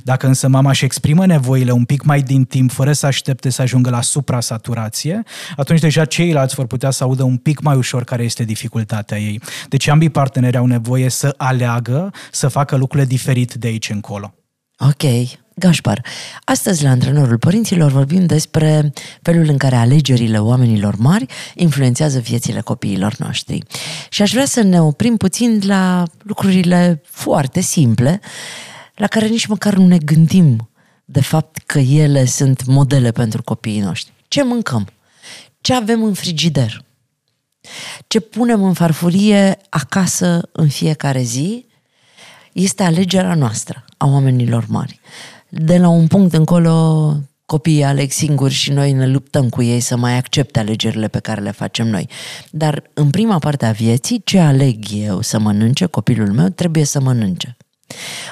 Dacă 0.03 0.27
însă 0.27 0.49
mama 0.49 0.71
își 0.71 0.85
exprimă 0.85 1.27
nevoile 1.27 1.71
un 1.71 1.85
pic 1.85 2.03
mai 2.03 2.23
din 2.23 2.45
timp, 2.45 2.71
fără 2.71 2.93
să 2.93 3.07
aștepte 3.07 3.51
să 3.51 3.63
ajungă 3.63 3.91
la 3.91 4.01
suprasaturație, 4.01 5.23
atunci 5.57 5.81
deja 5.81 6.05
ceilalți 6.05 6.55
vor 6.55 6.67
putea 6.67 6.91
să 6.91 7.05
audă 7.05 7.23
un 7.23 7.37
pic 7.37 7.61
mai 7.61 7.77
ușor 7.77 8.05
care 8.05 8.23
este 8.23 8.45
dificultatea 8.45 9.19
ei. 9.19 9.41
Deci 9.69 9.87
ambii 9.89 10.11
parteneri 10.11 10.57
au 10.57 10.67
nevoie 10.67 11.09
să 11.09 11.35
aleagă, 11.37 12.13
să 12.31 12.49
facă 12.49 12.77
lucrurile 12.77 13.09
diferit 13.09 13.55
de 13.55 13.67
aici 13.67 13.91
încolo. 13.91 14.35
Ok. 14.79 15.03
Gașpar, 15.57 16.05
astăzi 16.45 16.83
la 16.83 16.91
Antrenorul 16.91 17.39
Părinților 17.39 17.91
vorbim 17.91 18.27
despre 18.27 18.93
felul 19.23 19.49
în 19.49 19.57
care 19.57 19.77
alegerile 19.77 20.39
oamenilor 20.39 20.97
mari 20.97 21.27
influențează 21.55 22.19
viețile 22.19 22.61
copiilor 22.61 23.15
noștri. 23.19 23.63
Și 24.09 24.23
aș 24.23 24.33
vrea 24.33 24.45
să 24.45 24.63
ne 24.63 24.81
oprim 24.81 25.17
puțin 25.17 25.61
la 25.67 26.03
lucrurile 26.23 27.03
foarte 27.11 27.61
simple, 27.61 28.21
la 28.95 29.07
care 29.07 29.27
nici 29.27 29.47
măcar 29.47 29.75
nu 29.75 29.87
ne 29.87 29.99
gândim 29.99 30.69
de 31.05 31.21
fapt 31.21 31.59
că 31.67 31.79
ele 31.79 32.25
sunt 32.25 32.65
modele 32.67 33.11
pentru 33.11 33.43
copiii 33.43 33.81
noștri. 33.81 34.13
Ce 34.29 34.45
mâncăm? 34.45 34.89
Ce 35.61 35.75
avem 35.75 36.03
în 36.03 36.15
frigider? 36.15 36.85
Ce 38.07 38.21
punem 38.21 38.65
în 38.65 38.73
farfurie 38.73 39.59
acasă 39.69 40.49
în 40.53 40.69
fiecare 40.69 41.23
zi 41.23 41.67
este 42.53 42.83
alegerea 42.83 43.35
noastră 43.35 43.85
a 43.97 44.07
oamenilor 44.07 44.65
mari. 44.69 45.01
De 45.49 45.79
la 45.79 45.89
un 45.89 46.07
punct 46.07 46.35
încolo, 46.35 47.17
copiii 47.47 47.85
aleg 47.85 48.11
singuri 48.11 48.53
și 48.53 48.73
noi 48.73 48.93
ne 48.93 49.07
luptăm 49.07 49.49
cu 49.49 49.63
ei 49.63 49.81
să 49.81 49.97
mai 49.97 50.17
accepte 50.17 50.59
alegerile 50.59 51.09
pe 51.09 51.19
care 51.19 51.41
le 51.41 51.51
facem 51.51 51.87
noi. 51.87 52.09
Dar 52.51 52.83
în 52.95 53.11
prima 53.11 53.39
parte 53.39 53.67
a 53.67 53.73
vieții, 53.73 54.23
ce 54.25 54.39
aleg 54.39 54.85
eu 54.93 55.21
să 55.21 55.39
mănânce, 55.39 55.87
copilul 55.87 56.33
meu 56.33 56.49
trebuie 56.49 56.85
să 56.85 57.01
mănânce. 57.01 57.57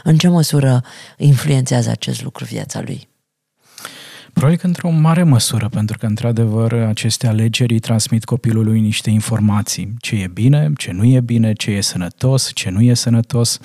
În 0.03 0.19
ce 0.19 0.29
măsură 0.29 0.85
influențează 1.17 1.91
acest 1.91 2.23
lucru 2.23 2.45
viața 2.45 2.81
lui? 2.81 3.09
Probabil 4.33 4.61
că 4.61 4.67
într-o 4.67 4.91
mare 4.91 5.23
măsură, 5.23 5.69
pentru 5.69 5.99
că, 5.99 6.07
într-adevăr, 6.07 6.73
aceste 6.73 7.27
alegeri 7.27 7.79
transmit 7.79 8.25
copilului 8.25 8.81
niște 8.81 9.11
informații. 9.11 9.95
Ce 10.01 10.15
e 10.15 10.31
bine, 10.33 10.73
ce 10.77 10.93
nu 10.93 11.05
e 11.05 11.21
bine, 11.21 11.53
ce 11.53 11.71
e 11.71 11.81
sănătos, 11.81 12.51
ce 12.55 12.71
nu 12.71 12.81
e 12.81 12.95
sănătos. 12.95 13.59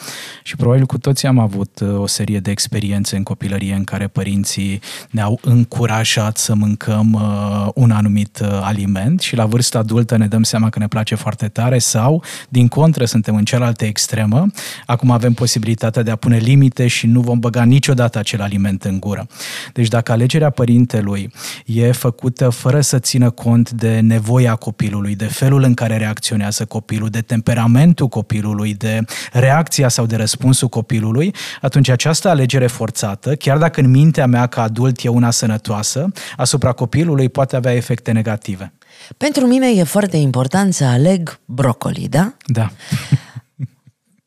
Și 0.44 0.56
probabil 0.56 0.86
cu 0.86 0.98
toții 0.98 1.28
am 1.28 1.40
avut 1.40 1.80
uh, 1.80 2.00
o 2.00 2.08
serie 2.08 2.40
de 2.40 2.52
experiențe 2.52 3.16
în 3.16 3.24
copilărie 3.24 3.74
în 3.74 3.84
care 3.84 4.08
părinții 4.08 4.82
ne-au 5.10 5.40
încurajat 5.42 6.38
să 6.38 6.56
mâncăm 6.56 7.14
uh, 7.14 7.68
un 7.74 7.92
anumit 7.92 8.40
uh, 8.42 8.60
aliment 8.62 9.20
și 9.20 9.36
la 9.36 9.46
vârsta 9.46 9.80
adultă 9.80 10.18
ne 10.18 10.28
dăm 10.28 10.44
seama 10.44 10.70
că 10.70 10.80
ne 10.80 10.88
place 10.88 11.16
foarte 11.16 11.48
tare 11.48 11.78
sau, 11.78 12.24
din 12.50 12.68
contră, 12.68 13.06
suntem 13.06 13.36
în 13.36 13.46
cealaltă 13.46 13.86
extremă. 13.86 14.48
Acum 14.86 15.12
avem 15.12 15.34
posibilitatea 15.34 16.04
de 16.04 16.12
a 16.12 16.16
pune 16.16 16.38
limite 16.38 16.88
și 16.88 17.08
nu 17.08 17.22
vom 17.22 17.40
băga 17.40 17.64
niciodată 17.64 18.20
acel 18.20 18.42
aliment 18.42 18.84
în 18.84 19.00
gură. 19.00 19.28
Deci 19.74 19.88
dacă 19.88 20.12
alegerea 20.12 20.50
părintelui 20.58 21.32
e 21.66 21.92
făcută 21.92 22.50
fără 22.50 22.82
să 22.82 23.00
țină 23.00 23.30
cont 23.30 23.72
de 23.72 24.00
nevoia 24.00 24.56
copilului, 24.56 25.16
de 25.16 25.26
felul 25.26 25.64
în 25.64 25.74
care 25.74 25.98
reacționează 25.98 26.66
copilul, 26.66 27.10
de 27.10 27.22
temperamentul 27.22 28.08
copilului, 28.08 28.74
de 28.74 29.00
reacția 29.32 29.90
sau 29.90 30.06
de 30.06 30.16
răspunsul 30.16 30.68
copilului, 30.68 31.34
atunci 31.62 31.90
această 31.90 32.30
alegere 32.30 32.68
forțată, 32.68 33.36
chiar 33.36 33.58
dacă 33.58 33.80
în 33.80 33.90
mintea 33.90 34.26
mea 34.26 34.46
ca 34.48 34.62
adult 34.62 35.04
e 35.04 35.08
una 35.08 35.32
sănătoasă, 35.32 36.08
asupra 36.38 36.72
copilului 36.72 37.30
poate 37.30 37.56
avea 37.56 37.74
efecte 37.74 38.12
negative. 38.12 38.74
Pentru 39.18 39.46
mine 39.46 39.68
e 39.76 39.84
foarte 39.84 40.18
important 40.18 40.74
să 40.74 40.84
aleg 40.84 41.40
brocoli, 41.46 42.08
da? 42.10 42.34
Da. 42.46 42.72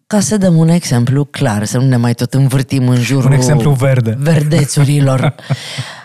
Ca 0.06 0.20
să 0.20 0.36
dăm 0.36 0.56
un 0.56 0.68
exemplu 0.68 1.24
clar, 1.24 1.64
să 1.64 1.78
nu 1.78 1.86
ne 1.86 1.96
mai 1.96 2.14
tot 2.14 2.34
învârtim 2.34 2.88
în 2.88 3.00
jurul 3.00 3.30
Un 3.30 3.32
exemplu 3.32 3.70
verde. 3.72 4.16
verdețurilor. 4.20 5.34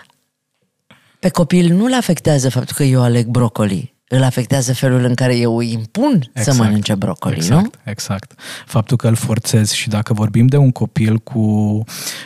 Pe 1.18 1.28
copil 1.28 1.74
nu-l 1.74 1.92
afectează 1.92 2.48
faptul 2.48 2.76
că 2.76 2.82
eu 2.82 3.02
aleg 3.02 3.26
brocoli. 3.26 3.95
Îl 4.08 4.22
afectează 4.22 4.74
felul 4.74 5.04
în 5.04 5.14
care 5.14 5.36
eu 5.36 5.56
îi 5.56 5.72
impun 5.72 6.30
exact, 6.34 6.56
să 6.56 6.62
mănânce 6.62 6.94
brocoli, 6.94 7.34
exact, 7.36 7.62
nu? 7.62 7.70
Exact. 7.84 8.32
Faptul 8.66 8.96
că 8.96 9.08
îl 9.08 9.14
forțez 9.14 9.70
și 9.70 9.88
dacă 9.88 10.12
vorbim 10.12 10.46
de 10.46 10.56
un 10.56 10.70
copil 10.70 11.18
cu 11.18 11.38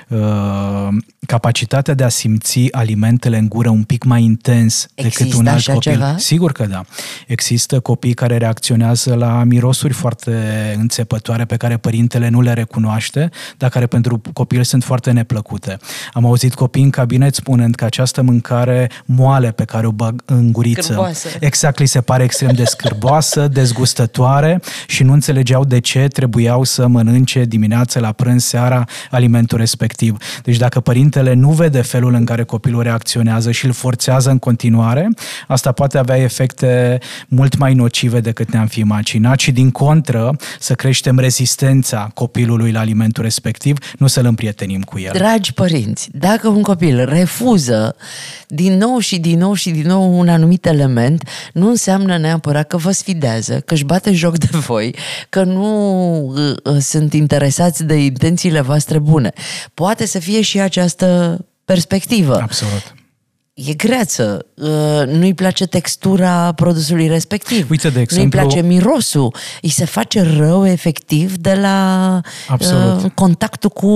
uh, 0.09 0.89
capacitatea 1.27 1.95
de 1.95 2.05
a 2.05 2.09
simți 2.09 2.69
alimentele 2.71 3.39
în 3.39 3.49
gură 3.49 3.69
un 3.69 3.83
pic 3.83 4.05
mai 4.05 4.23
intens 4.23 4.87
Există 4.95 5.23
decât 5.23 5.39
un 5.39 5.47
alt 5.47 5.57
așa 5.57 5.73
copil. 5.73 5.93
ceva? 5.93 6.17
Sigur 6.17 6.53
că 6.53 6.67
da. 6.67 6.85
Există 7.27 7.81
copii 7.81 8.15
care 8.15 8.37
reacționează 8.37 9.15
la 9.15 9.45
mirosuri 9.45 9.93
foarte 9.93 10.33
înțepătoare 10.79 11.45
pe 11.45 11.57
care 11.57 11.77
părintele 11.77 12.29
nu 12.29 12.41
le 12.41 12.53
recunoaște, 12.53 13.31
dar 13.57 13.71
care 13.71 13.87
pentru 13.87 14.21
copil 14.33 14.65
sunt 14.65 14.85
foarte 14.85 15.11
neplăcute. 15.11 15.79
Am 16.13 16.25
auzit 16.27 16.55
copii 16.55 16.83
în 16.83 16.91
cabinet 16.91 17.35
spunând 17.35 17.75
că 17.75 17.85
această 17.85 18.23
mâncare 18.23 18.91
moale 19.05 19.51
pe 19.51 19.65
care 19.65 19.87
o 19.87 19.93
bag 19.93 20.23
în 20.25 20.53
guriță, 20.53 20.83
Scârboasă. 20.83 21.29
exact 21.41 21.70
li 21.79 21.87
se 21.87 22.01
pare 22.01 22.23
extrem 22.23 22.53
de 22.53 22.65
scârboasă, 22.65 23.49
dezgustătoare 23.49 24.61
și 24.87 25.03
nu 25.03 25.13
înțelegeau 25.13 25.65
de 25.65 25.79
ce 25.79 26.09
trebuiau 26.09 26.65
să 26.65 26.87
mănânce 26.87 27.45
dimineața, 27.45 28.01
la 28.01 28.13
prânz, 28.13 28.45
seara 28.45 28.85
alimentul 29.11 29.59
respectiv. 29.59 30.17
Deci 30.43 30.57
dacă 30.57 30.81
părintele 30.81 31.35
nu 31.35 31.51
vede 31.51 31.81
felul 31.81 32.15
în 32.15 32.25
care 32.25 32.43
copilul 32.43 32.83
reacționează 32.83 33.51
și 33.51 33.67
îl 33.67 33.73
forțează 33.73 34.31
în 34.31 34.39
continuare, 34.39 35.09
asta 35.47 35.73
poate 35.73 35.99
avea 35.99 36.17
efecte 36.17 36.99
mult 37.29 37.57
mai 37.59 37.75
nocive 37.75 38.21
decât 38.21 38.53
ne-am 38.53 38.67
fi 38.67 38.81
imaginat 38.81 39.39
și 39.39 39.53
din 39.53 39.71
contră 39.71 40.37
să 40.59 40.75
creștem 40.75 41.19
rezistența 41.19 42.11
copilului 42.15 42.73
la 42.73 42.81
alimentul 42.81 43.23
respectiv, 43.23 43.79
nu 43.99 44.07
să-l 44.07 44.25
împrietenim 44.25 44.83
cu 44.83 44.99
el. 44.99 45.11
Dragi 45.13 45.53
părinți, 45.53 46.09
dacă 46.13 46.49
un 46.49 46.63
copil 46.63 47.05
refuză 47.05 47.97
din 48.49 48.77
nou 48.77 48.99
și 48.99 49.19
din 49.19 49.39
nou 49.39 49.55
și 49.55 49.71
din 49.71 49.87
nou 49.87 50.19
un 50.19 50.29
anumit 50.29 50.67
element, 50.67 51.29
nu 51.61 51.69
înseamnă 51.69 52.19
neapărat 52.19 52.67
că 52.67 52.77
vă 52.77 52.91
sfidează, 52.91 53.61
că 53.61 53.75
își 53.75 53.85
bate 53.85 54.13
joc 54.13 54.39
de 54.39 54.49
voi, 54.59 54.95
că 55.29 55.43
nu 55.43 56.17
uh, 56.27 56.57
uh, 56.65 56.77
sunt 56.81 57.13
interesați 57.13 57.85
de 57.85 57.95
intențiile 57.95 58.61
voastre 58.61 58.99
bune. 58.99 59.33
Poate 59.75 60.07
să 60.07 60.19
fie 60.19 60.41
și 60.41 60.61
această 60.61 61.39
perspectivă. 61.65 62.39
Absolut. 62.43 62.95
E 63.55 63.73
greață, 63.75 64.47
uh, 64.55 65.07
nu-i 65.07 65.35
place 65.35 65.67
textura 65.67 66.53
produsului 66.53 67.07
respectiv, 67.09 67.71
Uite, 67.71 67.91
de 67.91 68.01
exemplu- 68.01 68.39
nu-i 68.41 68.49
place 68.49 68.67
mirosul, 68.67 69.35
îi 69.63 69.69
se 69.69 69.85
face 69.85 70.21
rău 70.23 70.67
efectiv 70.67 71.37
de 71.37 71.55
la 71.55 72.21
Absolut. 72.49 73.05
uh, 73.05 73.11
contactul 73.15 73.71
cu 73.71 73.89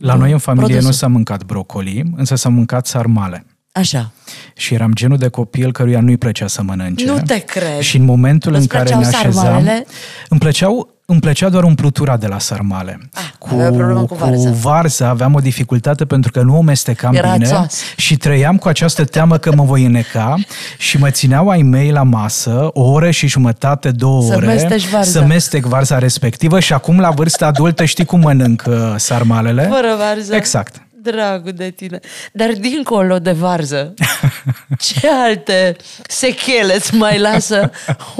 La 0.00 0.14
noi 0.14 0.32
în 0.32 0.38
familie 0.38 0.66
produsul. 0.66 0.90
nu 0.90 0.96
s-a 0.96 1.06
mâncat 1.06 1.44
brocoli, 1.44 2.02
însă 2.16 2.34
s-a 2.34 2.48
mâncat 2.48 2.86
sarmale. 2.86 3.46
Așa. 3.76 4.10
Și 4.54 4.74
eram 4.74 4.92
genul 4.94 5.16
de 5.18 5.28
copil 5.28 5.72
căruia 5.72 6.00
nu-i 6.00 6.16
plăcea 6.16 6.46
să 6.46 6.62
mănânce. 6.62 7.04
Nu 7.06 7.20
te 7.26 7.38
cred. 7.38 7.78
Și 7.80 7.96
în 7.96 8.04
momentul 8.04 8.52
Îți 8.52 8.60
în 8.60 8.66
care 8.66 8.82
plăceau 8.84 9.00
ne 9.00 9.16
așezam... 9.16 9.42
sarmalele? 9.44 9.86
Îmi 10.28 10.40
plăceau 10.40 10.88
îmi 11.08 11.20
plăcea 11.20 11.48
doar 11.48 11.64
umplutura 11.64 12.16
de 12.16 12.26
la 12.26 12.38
sarmale. 12.38 12.98
Ah, 13.12 13.22
cu, 13.38 13.48
avea 13.52 13.70
problemă 13.70 14.04
cu 14.04 14.14
varza. 14.14 14.48
cu 14.48 14.54
varza 14.54 15.08
aveam 15.08 15.34
o 15.34 15.38
dificultate 15.38 16.04
pentru 16.04 16.30
că 16.30 16.42
nu 16.42 16.56
o 16.56 16.60
mestecam 16.60 17.14
Era 17.14 17.32
bine 17.32 17.44
țoas. 17.44 17.82
și 17.96 18.16
trăiam 18.16 18.56
cu 18.56 18.68
această 18.68 19.04
teamă 19.04 19.36
că 19.38 19.54
mă 19.54 19.64
voi 19.64 19.84
înneca 19.84 20.34
și 20.78 20.98
mă 20.98 21.10
țineau 21.10 21.48
ai 21.48 21.62
mei 21.62 21.90
la 21.90 22.02
masă 22.02 22.68
o 22.72 22.82
oră 22.90 23.10
și 23.10 23.26
jumătate, 23.28 23.90
două 23.90 24.22
Să 24.22 24.34
ore 24.36 24.46
mesteci 24.46 24.88
varza. 24.88 25.10
să 25.10 25.24
mestec 25.24 25.64
varza 25.64 25.98
respectivă 25.98 26.60
și 26.60 26.72
acum 26.72 26.98
la 27.00 27.10
vârsta 27.10 27.46
adultă 27.46 27.84
știi 27.84 28.04
cum 28.04 28.20
mănânc 28.20 28.62
uh, 28.68 28.74
sarmalele? 28.96 29.62
Fără 29.62 29.94
varză. 29.98 30.34
Exact. 30.34 30.80
Dragul 31.10 31.52
de 31.52 31.70
tine. 31.70 32.00
Dar 32.32 32.52
dincolo 32.52 33.18
de 33.18 33.32
varză, 33.32 33.94
ce 34.78 35.08
alte 35.08 35.76
sechele 36.08 36.74
îți 36.74 36.94
mai 36.94 37.18
lasă 37.18 37.70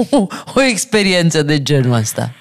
o, 0.09 0.27
o 0.55 0.61
experiență 0.61 1.41
de 1.41 1.61
genul 1.63 1.93
ăsta? 1.93 2.31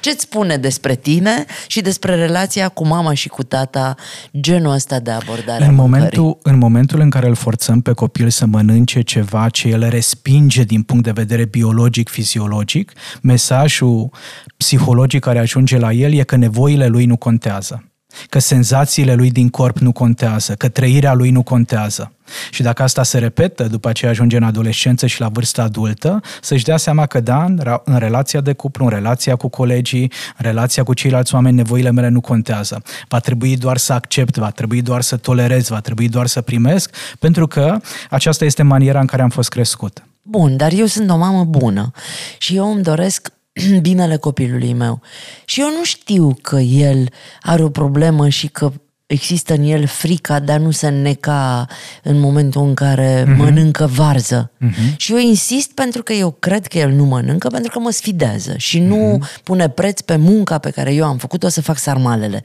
Ce-ți 0.00 0.22
spune 0.22 0.56
despre 0.56 0.94
tine 0.94 1.44
și 1.66 1.80
despre 1.80 2.14
relația 2.14 2.68
cu 2.68 2.86
mama 2.86 3.14
și 3.14 3.28
cu 3.28 3.42
tata, 3.42 3.94
genul 4.40 4.72
ăsta 4.72 5.00
de 5.00 5.10
abordare 5.10 5.64
a 5.64 5.68
În 5.68 5.74
mâncării? 5.74 6.00
momentul, 6.18 6.38
în 6.42 6.58
momentul 6.58 7.00
în 7.00 7.10
care 7.10 7.26
îl 7.26 7.34
forțăm 7.34 7.80
pe 7.80 7.92
copil 7.92 8.30
să 8.30 8.46
mănânce 8.46 9.00
ceva 9.00 9.48
ce 9.48 9.68
el 9.68 9.88
respinge 9.88 10.62
din 10.62 10.82
punct 10.82 11.04
de 11.04 11.10
vedere 11.10 11.44
biologic, 11.44 12.08
fiziologic, 12.08 12.92
mesajul 13.22 14.10
psihologic 14.56 15.20
care 15.20 15.38
ajunge 15.38 15.78
la 15.78 15.92
el 15.92 16.12
e 16.12 16.22
că 16.22 16.36
nevoile 16.36 16.86
lui 16.86 17.04
nu 17.04 17.16
contează. 17.16 17.87
Că 18.28 18.38
senzațiile 18.38 19.14
lui 19.14 19.30
din 19.30 19.48
corp 19.48 19.78
nu 19.78 19.92
contează, 19.92 20.54
că 20.54 20.68
trăirea 20.68 21.14
lui 21.14 21.30
nu 21.30 21.42
contează. 21.42 22.12
Și 22.50 22.62
dacă 22.62 22.82
asta 22.82 23.02
se 23.02 23.18
repetă, 23.18 23.64
după 23.64 23.88
aceea 23.88 24.10
ajunge 24.10 24.36
în 24.36 24.42
adolescență 24.42 25.06
și 25.06 25.20
la 25.20 25.28
vârsta 25.28 25.62
adultă, 25.62 26.20
să-și 26.40 26.64
dea 26.64 26.76
seama 26.76 27.06
că 27.06 27.20
da, 27.20 27.44
în, 27.44 27.60
ra- 27.62 27.82
în 27.84 27.98
relația 27.98 28.40
de 28.40 28.52
cuplu, 28.52 28.84
în 28.84 28.90
relația 28.90 29.36
cu 29.36 29.48
colegii, 29.48 30.12
în 30.36 30.44
relația 30.44 30.82
cu 30.82 30.94
ceilalți 30.94 31.34
oameni, 31.34 31.56
nevoile 31.56 31.90
mele 31.90 32.08
nu 32.08 32.20
contează. 32.20 32.82
Va 33.08 33.18
trebui 33.18 33.56
doar 33.56 33.76
să 33.76 33.92
accept, 33.92 34.36
va 34.36 34.50
trebui 34.50 34.82
doar 34.82 35.02
să 35.02 35.16
tolerez, 35.16 35.68
va 35.68 35.80
trebui 35.80 36.08
doar 36.08 36.26
să 36.26 36.40
primesc, 36.40 36.94
pentru 37.18 37.46
că 37.46 37.76
aceasta 38.10 38.44
este 38.44 38.62
maniera 38.62 39.00
în 39.00 39.06
care 39.06 39.22
am 39.22 39.30
fost 39.30 39.48
crescut. 39.48 40.02
Bun, 40.22 40.56
dar 40.56 40.72
eu 40.72 40.86
sunt 40.86 41.10
o 41.10 41.16
mamă 41.16 41.44
bună 41.44 41.90
și 42.38 42.56
eu 42.56 42.72
îmi 42.72 42.82
doresc 42.82 43.32
binele 43.80 44.16
copilului 44.16 44.72
meu. 44.72 45.00
Și 45.44 45.60
eu 45.60 45.68
nu 45.68 45.84
știu 45.84 46.36
că 46.42 46.56
el 46.56 47.08
are 47.42 47.62
o 47.62 47.68
problemă 47.68 48.28
și 48.28 48.48
că 48.48 48.72
există 49.12 49.54
în 49.54 49.62
el 49.62 49.86
frica 49.86 50.40
de 50.40 50.52
a 50.52 50.58
nu 50.58 50.70
se 50.70 50.86
înneca 50.86 51.66
în 52.02 52.20
momentul 52.20 52.62
în 52.66 52.74
care 52.74 53.22
Mhm. 53.22 53.32
mm-hmm. 53.32 53.36
mănâncă 53.36 53.86
varză. 53.86 54.50
Mm-hmm. 54.60 54.96
Și 54.96 55.12
eu 55.12 55.18
insist 55.18 55.70
pentru 55.72 56.02
că 56.02 56.12
eu 56.12 56.30
cred 56.38 56.66
că 56.66 56.78
el 56.78 56.90
nu 56.90 57.04
mănâncă, 57.04 57.48
pentru 57.48 57.70
că 57.70 57.78
mă 57.78 57.90
sfidează 57.90 58.54
și 58.56 58.78
nu 58.78 58.96
Mhm. 58.96 59.24
mm-hmm. 59.28 59.42
pune 59.42 59.68
preț 59.68 60.00
pe 60.00 60.16
munca 60.16 60.58
pe 60.58 60.70
care 60.70 60.94
eu 60.94 61.04
am 61.04 61.16
făcut-o 61.16 61.48
să 61.48 61.60
fac 61.60 61.78
sarmalele. 61.78 62.42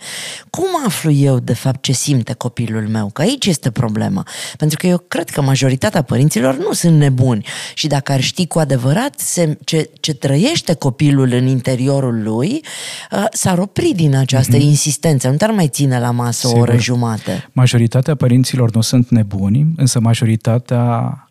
Cum 0.49 0.65
aflu 0.85 1.11
eu, 1.11 1.39
de 1.39 1.53
fapt, 1.53 1.81
ce 1.81 1.91
simte 1.91 2.33
copilul 2.33 2.87
meu? 2.87 3.09
Că 3.13 3.21
aici 3.21 3.45
este 3.45 3.71
problema. 3.71 4.27
Pentru 4.57 4.77
că 4.77 4.87
eu 4.87 4.97
cred 5.07 5.29
că 5.29 5.41
majoritatea 5.41 6.01
părinților 6.01 6.57
nu 6.57 6.73
sunt 6.73 6.97
nebuni 6.97 7.45
și 7.73 7.87
dacă 7.87 8.11
ar 8.11 8.21
ști 8.21 8.47
cu 8.47 8.59
adevărat 8.59 9.19
se, 9.19 9.57
ce, 9.63 9.89
ce 9.99 10.13
trăiește 10.13 10.73
copilul 10.73 11.31
în 11.31 11.47
interiorul 11.47 12.23
lui, 12.23 12.63
uh, 13.11 13.25
s-ar 13.31 13.57
opri 13.57 13.91
din 13.95 14.15
această 14.15 14.57
mm-hmm. 14.57 14.61
insistență. 14.61 15.29
Nu 15.29 15.35
te-ar 15.35 15.51
mai 15.51 15.67
ține 15.67 15.99
la 15.99 16.11
masă 16.11 16.47
o 16.47 16.52
Sigur. 16.53 16.69
oră 16.69 16.77
jumate. 16.77 17.49
Majoritatea 17.51 18.15
părinților 18.15 18.71
nu 18.71 18.81
sunt 18.81 19.09
nebuni, 19.09 19.67
însă 19.75 19.99
majoritatea 19.99 20.83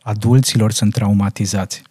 adulților 0.03 0.73
sunt 0.73 0.93
traumatizați. 0.93 1.83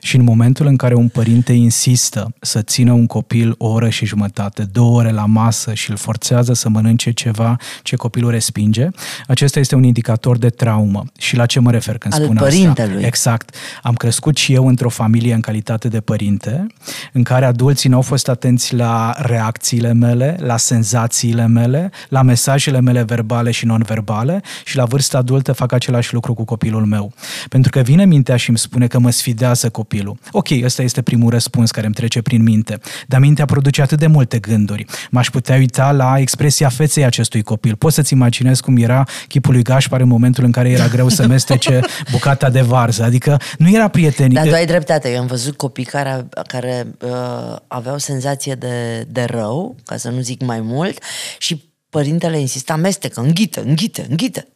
Și 0.00 0.16
în 0.16 0.24
momentul 0.24 0.66
în 0.66 0.76
care 0.76 0.94
un 0.94 1.08
părinte 1.08 1.52
insistă 1.52 2.34
să 2.40 2.62
țină 2.62 2.92
un 2.92 3.06
copil 3.06 3.54
o 3.58 3.68
oră 3.68 3.88
și 3.88 4.06
jumătate, 4.06 4.62
două 4.62 4.96
ore 4.96 5.10
la 5.10 5.26
masă 5.26 5.74
și 5.74 5.90
îl 5.90 5.96
forțează 5.96 6.52
să 6.52 6.68
mănânce 6.68 7.10
ceva 7.10 7.56
ce 7.82 7.96
copilul 7.96 8.30
respinge, 8.30 8.88
acesta 9.26 9.58
este 9.58 9.74
un 9.74 9.82
indicator 9.82 10.38
de 10.38 10.48
traumă. 10.48 11.04
Și 11.18 11.36
la 11.36 11.46
ce 11.46 11.60
mă 11.60 11.70
refer 11.70 11.98
când 11.98 12.14
Al 12.14 12.22
spun 12.22 12.36
părintelui. 12.36 12.94
asta? 12.94 13.06
Exact. 13.06 13.54
Am 13.82 13.94
crescut 13.94 14.36
și 14.36 14.52
eu 14.52 14.66
într-o 14.66 14.88
familie 14.88 15.34
în 15.34 15.40
calitate 15.40 15.88
de 15.88 16.00
părinte, 16.00 16.66
în 17.12 17.22
care 17.22 17.44
adulții 17.44 17.88
nu 17.88 17.96
au 17.96 18.02
fost 18.02 18.28
atenți 18.28 18.74
la 18.74 19.14
reacțiile 19.16 19.92
mele, 19.92 20.36
la 20.40 20.56
senzațiile 20.56 21.46
mele, 21.46 21.90
la 22.08 22.22
mesajele 22.22 22.80
mele 22.80 23.02
verbale 23.02 23.50
și 23.50 23.66
non-verbale 23.66 24.40
și 24.64 24.76
la 24.76 24.84
vârsta 24.84 25.18
adultă 25.18 25.52
fac 25.52 25.72
același 25.72 26.14
lucru 26.14 26.34
cu 26.34 26.44
copilul 26.44 26.84
meu. 26.84 27.12
Pentru 27.48 27.70
că 27.70 27.80
vine 27.80 28.04
mintea 28.04 28.36
și 28.36 28.48
îmi 28.48 28.58
spune 28.58 28.86
că 28.86 28.98
mă 28.98 29.10
sfidează 29.10 29.59
copilul. 29.68 30.18
Ok, 30.30 30.48
ăsta 30.64 30.82
este 30.82 31.02
primul 31.02 31.30
răspuns 31.30 31.70
care 31.70 31.86
îmi 31.86 31.94
trece 31.94 32.22
prin 32.22 32.42
minte. 32.42 32.78
Dar 33.06 33.20
mintea 33.20 33.44
produce 33.44 33.82
atât 33.82 33.98
de 33.98 34.06
multe 34.06 34.38
gânduri. 34.38 34.84
M-aș 35.10 35.30
putea 35.30 35.56
uita 35.56 35.92
la 35.92 36.18
expresia 36.18 36.68
feței 36.68 37.04
acestui 37.04 37.42
copil. 37.42 37.76
Poți 37.76 37.94
să-ți 37.94 38.12
imaginezi 38.12 38.62
cum 38.62 38.76
era 38.76 39.04
chipul 39.28 39.52
lui 39.52 39.62
Gașpar 39.62 40.00
în 40.00 40.08
momentul 40.08 40.44
în 40.44 40.50
care 40.50 40.70
era 40.70 40.86
greu 40.86 41.08
să 41.08 41.26
mestece 41.26 41.80
bucata 42.12 42.50
de 42.50 42.60
varză. 42.60 43.02
Adică 43.02 43.40
nu 43.58 43.70
era 43.70 43.88
prietenic. 43.88 44.36
Dar 44.36 44.46
tu 44.46 44.54
ai 44.54 44.66
dreptate. 44.66 45.12
Eu 45.12 45.20
am 45.20 45.26
văzut 45.26 45.56
copii 45.56 45.84
care, 45.84 46.26
care 46.46 46.86
uh, 47.00 47.56
aveau 47.66 47.98
senzație 47.98 48.54
de, 48.54 49.06
de 49.08 49.24
rău, 49.24 49.76
ca 49.84 49.96
să 49.96 50.10
nu 50.10 50.20
zic 50.20 50.42
mai 50.42 50.60
mult, 50.60 51.02
și 51.38 51.68
părintele 51.90 52.40
insista, 52.40 52.72
amestecă, 52.72 53.20
înghită, 53.20 53.62
înghită, 53.62 54.04
înghită. 54.08 54.46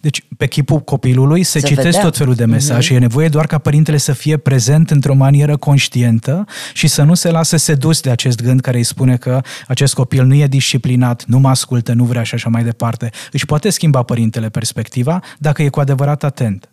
Deci, 0.00 0.24
pe 0.36 0.46
chipul 0.46 0.80
copilului 0.80 1.42
se, 1.42 1.58
Se 1.58 1.66
citesc 1.66 1.86
vedea. 1.86 2.02
tot 2.02 2.16
felul 2.16 2.34
de 2.34 2.44
mesaje. 2.44 2.92
Mm-hmm. 2.92 2.96
E 2.96 2.98
nevoie 2.98 3.28
doar 3.28 3.46
ca 3.46 3.58
părintele 3.58 3.96
să 3.96 4.12
fie 4.12 4.36
prezent 4.36 4.90
într-o 4.90 5.14
manieră 5.14 5.56
conștientă 5.56 6.44
și 6.72 6.86
să 6.86 7.02
nu 7.02 7.14
se 7.14 7.30
lase 7.30 7.56
sedus 7.56 8.00
de 8.00 8.10
acest 8.10 8.42
gând 8.42 8.60
care 8.60 8.76
îi 8.76 8.84
spune 8.84 9.16
că 9.16 9.40
acest 9.68 9.94
copil 9.94 10.24
nu 10.24 10.34
e 10.34 10.46
disciplinat, 10.46 11.24
nu 11.26 11.38
mă 11.38 11.48
ascultă, 11.48 11.92
nu 11.92 12.04
vrea 12.04 12.22
și 12.22 12.34
așa 12.34 12.48
mai 12.48 12.64
departe. 12.64 13.10
Își 13.32 13.46
poate 13.46 13.70
schimba 13.70 14.02
părintele 14.02 14.48
perspectiva 14.48 15.20
dacă 15.38 15.62
e 15.62 15.68
cu 15.68 15.80
adevărat 15.80 16.24
atent. 16.24 16.68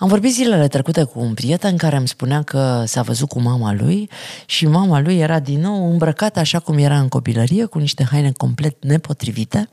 Am 0.00 0.08
vorbit 0.08 0.32
zilele 0.32 0.68
trecute 0.68 1.04
cu 1.04 1.20
un 1.20 1.34
prieten 1.34 1.76
care 1.76 1.96
îmi 1.96 2.08
spunea 2.08 2.42
că 2.42 2.82
s-a 2.86 3.02
văzut 3.02 3.28
cu 3.28 3.40
mama 3.40 3.72
lui 3.72 4.10
și 4.46 4.66
mama 4.66 5.00
lui 5.00 5.18
era 5.18 5.38
din 5.40 5.60
nou 5.60 5.90
îmbrăcată 5.90 6.38
așa 6.38 6.58
cum 6.58 6.78
era 6.78 6.98
în 6.98 7.08
copilărie, 7.08 7.64
cu 7.64 7.78
niște 7.78 8.04
haine 8.10 8.32
complet 8.32 8.84
nepotrivite 8.84 9.70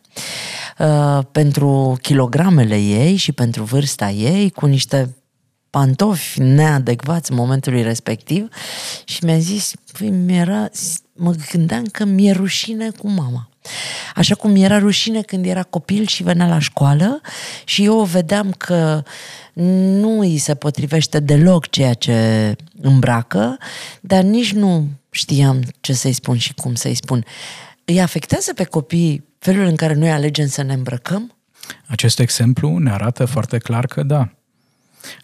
uh, 0.80 1.20
pentru 1.32 1.98
kilogramele 2.02 2.78
ei 2.78 3.16
și 3.16 3.32
pentru 3.32 3.64
vârsta 3.64 4.10
ei, 4.10 4.50
cu 4.50 4.66
niște 4.66 5.16
pantofi 5.70 6.40
neadecvați 6.42 7.32
momentului 7.32 7.82
respectiv 7.82 8.50
și 9.06 9.26
mi-a 9.26 9.38
zis, 9.38 9.74
păi, 9.98 10.10
mi-era, 10.10 10.70
mă 11.14 11.36
gândeam 11.52 11.86
că 11.86 12.06
mi-e 12.06 12.32
rușine 12.32 12.90
cu 12.90 13.10
mama. 13.10 13.50
Așa 14.16 14.36
cum 14.36 14.56
era 14.56 14.78
rușine 14.80 15.22
când 15.22 15.46
era 15.46 15.64
copil 15.64 16.06
și 16.06 16.24
venea 16.24 16.48
la 16.48 16.60
școală 16.60 17.22
și 17.66 17.84
eu 17.84 18.00
o 18.00 18.04
vedeam 18.04 18.52
că 18.52 19.04
nu 19.54 20.20
îi 20.20 20.38
se 20.38 20.56
potrivește 20.56 21.20
deloc 21.20 21.70
ceea 21.70 21.94
ce 21.94 22.56
îmbracă, 22.82 23.58
dar 24.02 24.24
nici 24.24 24.54
nu 24.54 24.88
știam 25.10 25.62
ce 25.82 25.94
să-i 25.94 26.14
spun 26.14 26.38
și 26.38 26.54
cum 26.54 26.76
să-i 26.76 26.96
spun. 26.96 27.26
Îi 27.86 28.02
afectează 28.02 28.54
pe 28.54 28.64
copii 28.64 29.24
felul 29.40 29.66
în 29.66 29.76
care 29.76 29.94
noi 29.94 30.12
alegem 30.12 30.48
să 30.48 30.62
ne 30.62 30.74
îmbrăcăm? 30.74 31.36
Acest 31.86 32.20
exemplu 32.20 32.78
ne 32.78 32.92
arată 32.92 33.26
foarte 33.26 33.58
clar 33.58 33.86
că 33.86 34.04
da. 34.04 34.30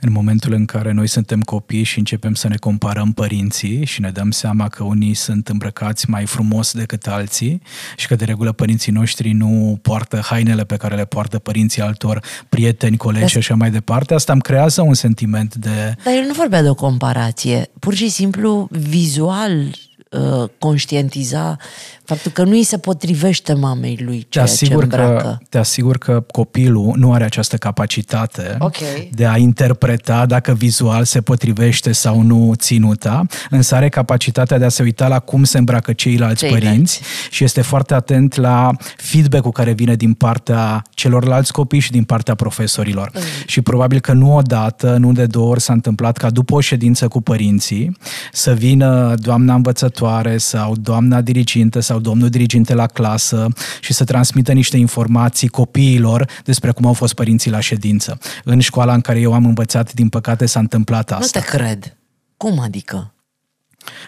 În 0.02 0.12
momentul 0.12 0.54
în 0.54 0.66
care 0.66 0.92
noi 0.92 1.08
suntem 1.08 1.42
copii 1.42 1.84
și 1.84 1.98
începem 1.98 2.34
să 2.34 2.48
ne 2.48 2.56
comparăm 2.56 3.12
părinții 3.12 3.86
și 3.86 4.02
ne 4.02 4.10
dăm 4.10 4.32
seama 4.32 4.68
că 4.68 4.84
unii 4.84 5.14
sunt 5.14 5.48
îmbrăcați 5.48 6.10
mai 6.10 6.26
frumos 6.26 6.74
decât 6.74 7.08
alții 7.08 7.62
și 7.96 8.08
că 8.08 8.16
de 8.16 8.26
regulă 8.26 8.52
părinții 8.52 8.92
noștri 8.92 9.32
nu 9.32 9.80
poartă 9.82 10.22
hainele 10.24 10.64
pe 10.64 10.76
care 10.76 10.96
le 10.96 11.06
poartă 11.06 11.40
părinții 11.40 11.82
altor 11.82 12.24
prieteni, 12.50 12.98
colegi 12.98 13.32
și 13.32 13.38
așa 13.38 13.56
mai 13.56 13.72
departe, 13.72 14.14
asta 14.14 14.32
îmi 14.34 14.42
creează 14.42 14.82
un 14.82 14.94
sentiment 14.94 15.56
de... 15.56 15.96
Dar 16.04 16.14
el 16.14 16.26
nu 16.28 16.34
vorbea 16.34 16.62
de 16.62 16.70
o 16.70 16.74
comparație. 16.74 17.70
Pur 17.80 17.94
și 17.94 18.10
simplu, 18.10 18.68
vizual, 18.72 19.68
uh, 20.10 20.50
conștientiza 20.60 21.58
faptul 22.06 22.32
că 22.32 22.44
nu 22.44 22.52
îi 22.52 22.64
se 22.64 22.78
potrivește 22.78 23.54
mamei 23.54 24.00
lui 24.06 24.20
Te 24.20 24.26
ceea 24.30 24.46
ce 24.46 24.52
asigur, 24.52 24.88
că, 24.88 24.96
îmbracă. 24.96 25.42
te 25.50 25.58
asigur 25.58 25.98
că 25.98 26.24
copilul 26.32 26.94
nu 26.96 27.14
are 27.14 27.24
această 27.24 27.58
capacitate 27.58 28.56
Ok. 28.60 28.78
de 29.12 29.26
a 29.28 29.38
interpreta 29.38 30.26
dacă 30.26 30.54
vizual 30.54 31.04
se 31.04 31.22
potrivește 31.22 31.92
sau 31.92 32.22
nu 32.22 32.54
ținuta, 32.56 33.26
însă 33.50 33.76
are 33.76 33.90
capacitatea 33.90 34.58
de 34.58 34.66
a 34.66 34.70
se 34.70 34.84
uita 34.84 35.08
la 35.08 35.20
cum 35.20 35.44
se 35.44 35.58
îmbracă 35.58 35.94
ceilalți, 35.94 36.40
Ceilalți. 36.40 36.66
părinți 36.66 37.02
și 37.30 37.44
este 37.44 37.62
foarte 37.62 37.94
atent 37.94 38.36
la 38.36 38.72
feedback-ul 38.98 39.52
care 39.52 39.72
vine 39.72 39.96
din 39.96 40.14
partea 40.14 40.82
celorlalți 40.94 41.52
copii 41.52 41.80
și 41.80 41.92
din 41.92 42.04
partea 42.04 42.36
profesorilor. 42.36 43.12
Și 43.46 43.62
probabil 43.62 44.00
că 44.00 44.14
nu 44.14 44.36
odată, 44.36 44.96
nu 45.00 45.12
de 45.12 45.26
două 45.26 45.50
ori 45.50 45.62
s-a 45.62 45.74
întâmplat 45.74 46.18
ca 46.18 46.30
după 46.30 46.56
o 46.56 46.60
ședință 46.60 47.08
cu 47.08 47.22
părinții 47.22 47.98
să 48.32 48.54
vină 48.54 49.14
doamna 49.16 49.54
învățătoare 49.54 50.38
sau 50.38 50.76
doamna 50.82 51.22
dirigintă 51.22 51.80
sau 51.80 52.00
domnul 52.04 52.30
diriginte 52.30 52.74
la 52.74 52.88
clasă 52.88 53.48
și 53.82 53.94
să 53.94 54.04
transmită 54.04 54.52
niște 54.52 54.78
informații 54.78 55.48
copiilor 55.48 56.30
despre 56.44 56.72
cum 56.72 56.86
au 56.86 56.94
fost 56.94 57.14
părinții 57.14 57.52
la 57.52 57.60
ședință. 57.60 58.18
În 58.44 58.60
școala 58.60 58.94
în 58.94 59.02
care 59.02 59.20
eu 59.20 59.34
am 59.34 59.46
învățat, 59.46 59.94
din 59.94 60.10
păcate, 60.10 60.46
s-a 60.46 60.60
întâmplat 60.60 61.10
Nu 61.10 61.18
asta. 61.18 61.40
te 61.40 61.46
cred. 61.46 61.98
Cum 62.38 62.60
adică? 62.60 63.13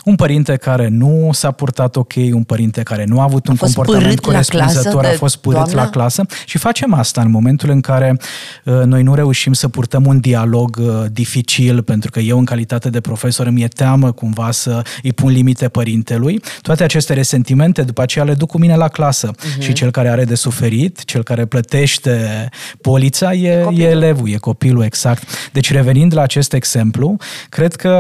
Un 0.06 0.16
părinte 0.16 0.56
care 0.56 0.88
nu 0.88 1.30
s-a 1.34 1.52
purtat 1.52 1.96
ok, 1.96 2.14
un 2.32 2.44
părinte 2.44 2.84
care 2.84 3.04
nu 3.08 3.20
a 3.20 3.24
avut 3.24 3.48
un 3.48 3.56
fost 3.56 3.74
comportament 3.74 4.20
pârât 4.20 4.26
la 4.26 4.32
corespunzător, 4.32 4.92
clasă 4.92 5.08
a 5.08 5.12
de 5.12 5.18
fost 5.18 5.36
pârât 5.36 5.64
doamna? 5.64 5.84
la 5.84 5.90
clasă 5.90 6.26
și 6.46 6.58
facem 6.58 6.94
asta 6.94 7.22
în 7.22 7.32
momentul 7.32 7.70
în 7.70 7.82
care 7.82 8.18
uh, 8.64 8.82
noi 8.86 9.04
nu 9.04 9.16
reușim 9.16 9.54
să 9.54 9.68
purtăm 9.68 10.06
un 10.06 10.20
dialog 10.20 10.78
uh, 10.82 11.06
dificil, 11.12 11.84
pentru 11.84 12.12
că 12.12 12.20
eu 12.20 12.38
în 12.38 12.46
calitate 12.46 12.90
de 12.90 13.02
profesor 13.02 13.48
îmi 13.48 13.64
e 13.64 13.68
teamă 13.68 14.12
cumva 14.12 14.52
să 14.52 14.82
îi 15.04 15.14
pun 15.14 15.32
limite 15.32 15.68
părintelui. 15.68 16.42
Toate 16.62 16.84
aceste 16.84 17.14
resentimente 17.14 17.82
după 17.82 18.02
aceea 18.02 18.26
le 18.26 18.34
duc 18.34 18.50
cu 18.50 18.58
mine 18.58 18.76
la 18.76 18.88
clasă 18.88 19.32
Mhm. 19.36 19.60
uh-huh. 19.60 19.64
și 19.64 19.74
cel 19.74 19.92
care 19.92 20.10
are 20.10 20.24
de 20.24 20.36
suferit, 20.36 21.06
cel 21.06 21.24
care 21.24 21.46
plătește 21.46 22.50
polița 22.82 23.34
e, 23.34 23.62
copilul. 23.64 23.88
e 23.88 23.90
elevul, 23.90 24.30
e 24.30 24.38
copilul, 24.38 24.84
exact. 24.84 25.24
Deci 25.52 25.72
revenind 25.72 26.14
la 26.14 26.22
acest 26.22 26.54
exemplu, 26.54 27.18
cred 27.50 27.76
că 27.76 27.94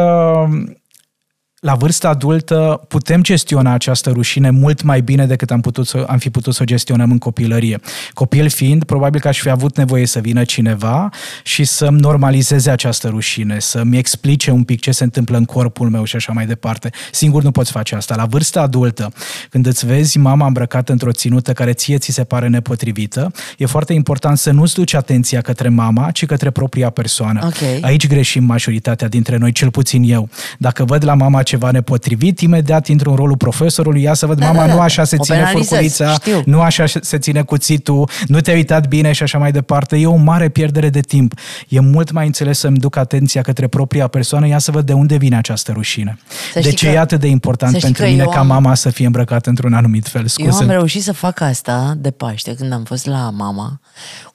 la 1.65 1.75
vârsta 1.75 2.10
adultă 2.10 2.82
putem 2.88 3.21
gestiona 3.21 3.73
această 3.73 4.10
rușine 4.10 4.49
mult 4.49 4.82
mai 4.82 5.01
bine 5.01 5.25
decât 5.25 5.51
am, 5.51 5.62
putut 5.62 5.88
să, 5.88 6.06
am 6.08 6.17
fi 6.17 6.30
putut 6.30 6.54
să 6.54 6.60
o 6.62 6.65
gestionăm 6.65 7.12
în 7.12 7.17
copilărie. 7.17 7.80
Copil 8.13 8.49
fiind, 8.49 8.84
probabil 8.84 9.19
că 9.19 9.28
aș 9.28 9.39
fi 9.39 9.49
avut 9.49 9.78
nevoie 9.78 10.06
să 10.06 10.19
vină 10.19 10.43
cineva 10.43 11.10
și 11.43 11.63
să-mi 11.63 11.99
normalizeze 11.99 12.69
această 12.69 13.08
rușine, 13.08 13.60
să-mi 13.60 13.97
explice 13.97 14.51
un 14.51 14.63
pic 14.63 14.80
ce 14.80 14.91
se 14.91 15.04
întâmplă 15.04 15.38
în 15.38 15.45
corpul 15.45 15.89
meu 15.89 16.04
și 16.04 16.15
așa 16.15 16.32
mai 16.32 16.45
departe. 16.45 16.89
Singur 17.12 17.43
nu 17.43 17.51
poți 17.51 17.71
face 17.71 17.95
asta. 17.95 18.15
La 18.15 18.25
vârsta 18.25 18.62
adultă, 18.62 19.13
când 19.49 19.65
îți 19.65 19.86
vezi 19.86 20.17
mama 20.17 20.45
îmbrăcată 20.45 20.91
într-o 20.91 21.12
ținută 21.12 21.54
care 21.54 21.73
ție 21.73 21.97
ți 21.97 22.12
se 22.12 22.23
pare 22.23 22.47
nepotrivită, 22.47 23.32
e 23.58 23.65
foarte 23.65 23.93
important 23.93 24.38
să 24.38 24.51
nu-ți 24.51 24.73
duci 24.73 24.93
atenția 24.93 25.41
către 25.41 25.69
mama, 25.69 26.12
ci 26.12 26.25
către 26.25 26.49
propria 26.49 26.89
persoană. 26.89 27.45
Ok. 27.45 27.84
Aici 27.84 28.08
greșim 28.08 28.43
majoritatea 28.43 29.08
dintre 29.08 29.38
noi, 29.38 29.51
cel 29.51 29.71
puțin 29.71 30.04
eu. 30.04 30.30
Dacă 30.58 30.84
văd 30.84 31.04
la 31.04 31.13
mama 31.13 31.43
ceva 31.55 31.71
nepotrivit, 31.71 32.39
imediat 32.39 32.87
intru 32.87 33.09
în 33.09 33.15
rolul 33.15 33.37
profesorului, 33.37 34.01
ia 34.01 34.13
să 34.13 34.25
văd, 34.25 34.39
Da, 34.39 34.45
mama, 34.45 34.59
da, 34.61 34.67
da. 34.67 34.73
nu 34.73 34.79
așa 34.79 35.03
se 35.03 35.15
O 35.19 35.23
ține 35.23 35.37
penalizez, 35.37 35.67
furculița, 35.67 36.13
știu. 36.13 36.41
nu 36.45 36.61
așa 36.61 36.85
se 37.01 37.17
ține 37.17 37.41
cuțitul, 37.41 38.09
nu 38.27 38.39
te-ai 38.41 38.55
uitat 38.55 38.87
bine 38.87 39.11
și 39.11 39.23
așa 39.23 39.37
mai 39.37 39.51
departe. 39.51 39.97
E 39.97 40.05
o 40.07 40.15
mare 40.15 40.49
pierdere 40.49 40.89
de 40.89 40.99
timp. 40.99 41.33
E 41.67 41.79
mult 41.79 42.11
mai 42.11 42.25
înțeles 42.25 42.59
să-mi 42.59 42.77
duc 42.77 42.95
atenția 42.95 43.41
către 43.41 43.67
propria 43.67 44.07
persoană, 44.07 44.47
ia 44.47 44.57
să 44.59 44.71
văd 44.71 44.85
de 44.85 44.93
unde 44.93 45.17
vine 45.17 45.37
această 45.37 45.71
rușine. 45.71 46.17
Să 46.53 46.59
de 46.59 46.61
știi 46.61 46.73
ce 46.75 46.85
că- 46.85 46.91
e 46.91 46.99
atât 46.99 47.19
de 47.19 47.27
important 47.27 47.71
să 47.71 47.77
știi 47.77 47.87
pentru 47.93 48.03
că 48.03 48.09
mine 48.11 48.23
eu 48.23 48.29
ca 48.29 48.39
am- 48.39 48.47
mama 48.47 48.75
să 48.75 48.89
fie 48.89 49.05
îmbrăcată 49.05 49.49
într-un 49.49 49.73
anumit 49.73 50.07
fel? 50.07 50.25
Eu 50.37 50.45
am 50.45 50.51
Scuze. 50.51 50.71
reușit 50.71 51.03
să 51.03 51.13
fac 51.13 51.41
asta 51.41 51.93
de 51.97 52.11
Paște 52.11 52.55
când 52.55 52.73
am 52.73 52.83
fost 52.83 53.05
la 53.05 53.29
mama 53.29 53.79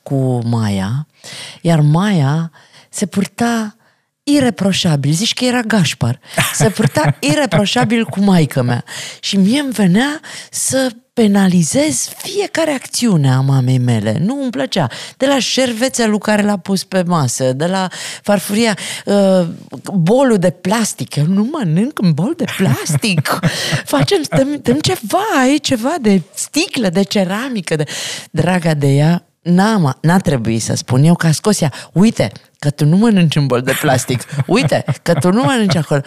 cu 0.02 0.40
Maia, 0.44 1.06
iar 1.60 1.80
Maia 1.80 2.50
se 2.90 3.06
purta 3.06 3.74
ireproșabil, 4.34 5.12
zici 5.12 5.34
că 5.34 5.44
era 5.44 5.60
Gașpar, 5.60 6.20
se 6.54 6.68
purta 6.68 7.16
ireproșabil 7.30 8.04
cu 8.04 8.20
maică 8.20 8.62
mea 8.62 8.84
și 9.20 9.36
mie 9.36 9.60
îmi 9.60 9.72
venea 9.72 10.20
să 10.50 10.90
penalizez 11.12 12.08
fiecare 12.16 12.70
acțiune 12.70 13.30
a 13.30 13.40
mamei 13.40 13.78
mele. 13.78 14.18
Nu 14.20 14.42
îmi 14.42 14.50
plăcea. 14.50 14.88
De 15.16 15.26
la 15.26 15.38
șervețelul 15.38 16.18
care 16.18 16.42
l-a 16.42 16.56
pus 16.56 16.84
pe 16.84 17.02
masă, 17.02 17.52
de 17.52 17.66
la 17.66 17.88
farfuria, 18.22 18.76
uh, 19.04 19.46
bolul 19.94 20.36
de 20.36 20.50
plastic. 20.50 21.14
Eu 21.14 21.26
nu 21.26 21.48
mănânc 21.52 21.98
în 21.98 22.12
bol 22.12 22.34
de 22.36 22.44
plastic. 22.56 23.38
Facem, 23.94 24.22
dăm, 24.36 24.58
dăm 24.62 24.78
ceva, 24.78 25.24
ai 25.40 25.58
ceva 25.58 25.94
de 26.00 26.22
sticlă, 26.34 26.88
de 26.88 27.02
ceramică. 27.02 27.76
De... 27.76 27.84
Draga 28.30 28.74
de 28.74 28.88
ea, 28.88 29.24
N-am, 29.42 29.98
n-a 30.00 30.18
trebuit 30.18 30.62
să 30.62 30.74
spun 30.74 31.02
eu 31.02 31.14
că 31.14 31.26
a 31.26 31.32
scos 31.32 31.60
ea. 31.60 31.72
Uite, 31.92 32.32
că 32.60 32.70
tu 32.70 32.84
nu 32.84 32.96
mănânci 32.96 33.36
în 33.36 33.46
bol 33.46 33.60
de 33.60 33.72
plastic. 33.80 34.22
Uite, 34.46 34.84
că 35.02 35.12
tu 35.14 35.32
nu 35.32 35.42
mănânci 35.42 35.76
acolo. 35.76 36.00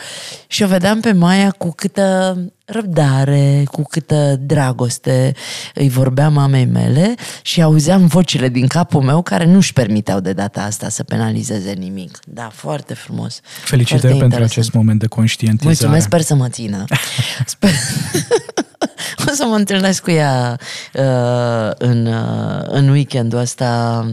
Și 0.47 0.63
o 0.63 0.67
vedeam 0.67 0.99
pe 0.99 1.11
Maia 1.11 1.51
cu 1.51 1.71
câtă 1.71 2.37
răbdare, 2.73 3.63
cu 3.71 3.83
câtă 3.83 4.35
dragoste 4.39 5.33
îi 5.73 5.89
vorbeam 5.89 6.33
mamei 6.33 6.65
mele 6.65 7.15
și 7.41 7.61
auzeam 7.61 8.05
vocile 8.05 8.49
din 8.49 8.67
capul 8.67 9.01
meu 9.01 9.21
care 9.21 9.45
nu-și 9.45 9.73
permiteau 9.73 10.19
de 10.19 10.33
data 10.33 10.61
asta 10.61 10.89
să 10.89 11.03
penalizeze 11.03 11.71
nimic. 11.71 12.19
Da, 12.25 12.49
foarte 12.53 12.93
frumos. 12.93 13.39
Felicitări 13.63 14.01
foarte 14.01 14.19
pentru 14.19 14.23
interesant. 14.23 14.51
acest 14.51 14.73
moment 14.73 14.99
de 14.99 15.07
conștientizare. 15.07 15.75
Mulțumesc, 15.75 16.05
sper 16.05 16.21
să 16.21 16.35
mă 16.35 16.49
țină. 16.49 16.83
Sper... 17.45 17.69
o 19.29 19.33
să 19.33 19.45
mă 19.45 19.55
întâlnesc 19.55 20.03
cu 20.03 20.11
ea 20.11 20.59
uh, 20.93 21.71
în, 21.77 22.05
uh, 22.05 22.61
în 22.63 22.89
weekendul 22.89 23.39
ăsta. 23.39 24.05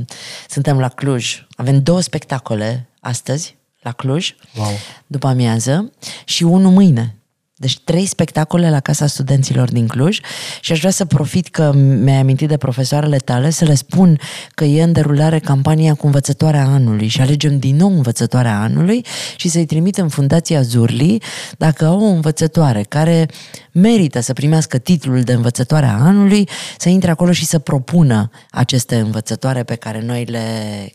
Suntem 0.49 0.79
la 0.79 0.89
Cluj. 0.89 1.47
Avem 1.57 1.83
două 1.83 2.01
spectacole 2.01 2.89
astăzi 3.01 3.59
la 3.83 3.93
Cluj, 3.93 4.35
wow. 4.57 4.79
după 5.07 5.27
amiază, 5.27 5.93
și 6.25 6.43
unul 6.43 6.71
mâine. 6.71 7.15
Deci 7.61 7.79
trei 7.79 8.07
spectacole 8.07 8.71
la 8.71 8.81
Casa 8.81 9.07
Studenților 9.07 9.71
din 9.71 9.87
Cluj 9.87 10.21
și 10.61 10.73
aș 10.73 10.79
vrea 10.79 10.91
să 10.91 11.05
profit 11.05 11.49
că 11.49 11.73
mi-ai 11.75 12.17
amintit 12.17 12.49
de 12.49 12.57
profesoarele 12.57 13.17
tale 13.17 13.51
să 13.51 13.65
le 13.65 13.75
spun 13.75 14.19
că 14.55 14.65
e 14.65 14.83
în 14.83 14.93
derulare 14.93 15.39
campania 15.39 15.95
cu 15.95 16.07
învățătoarea 16.07 16.65
anului 16.65 17.07
și 17.07 17.21
alegem 17.21 17.59
din 17.59 17.77
nou 17.77 17.93
învățătoarea 17.93 18.61
anului 18.61 19.05
și 19.37 19.49
să-i 19.49 19.67
trimit 19.67 19.97
în 19.97 20.09
Fundația 20.09 20.63
Zurli 20.63 21.23
dacă 21.59 21.85
au 21.85 22.01
o 22.01 22.09
învățătoare 22.09 22.83
care 22.83 23.29
merită 23.73 24.21
să 24.21 24.33
primească 24.33 24.79
titlul 24.79 25.23
de 25.23 25.33
învățătoare 25.33 25.87
a 25.87 25.99
anului, 25.99 26.49
să 26.79 26.89
intre 26.89 27.11
acolo 27.11 27.33
și 27.33 27.45
să 27.45 27.59
propună 27.59 28.31
aceste 28.51 28.97
învățătoare 28.97 29.63
pe 29.63 29.75
care 29.75 30.03
noi 30.03 30.25
le 30.25 30.45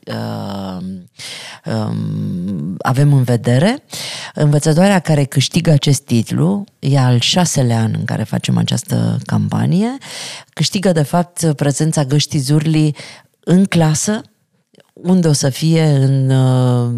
uh, 0.08 0.84
uh, 1.66 1.96
avem 2.78 3.14
în 3.14 3.24
vedere. 3.24 3.84
Învățătoarea 4.34 5.00
care 5.00 5.24
câștigă 5.24 5.72
acest 5.72 6.02
titlu, 6.02 6.64
e 6.80 7.00
al 7.00 7.20
șaselea 7.20 7.80
an 7.80 7.94
în 7.98 8.06
care 8.06 8.24
facem 8.24 8.58
această 8.58 9.18
campanie, 9.26 9.98
câștigă 10.54 10.92
de 10.92 11.04
fapt 11.04 11.54
prezența 11.56 12.04
găștii 12.04 12.40
Zurli 12.40 12.96
în 13.40 13.66
clasă, 13.66 14.22
unde 14.94 15.28
o 15.28 15.34
să 15.34 15.50
fie 15.50 15.84
în 15.84 16.30
uh, 16.30 16.92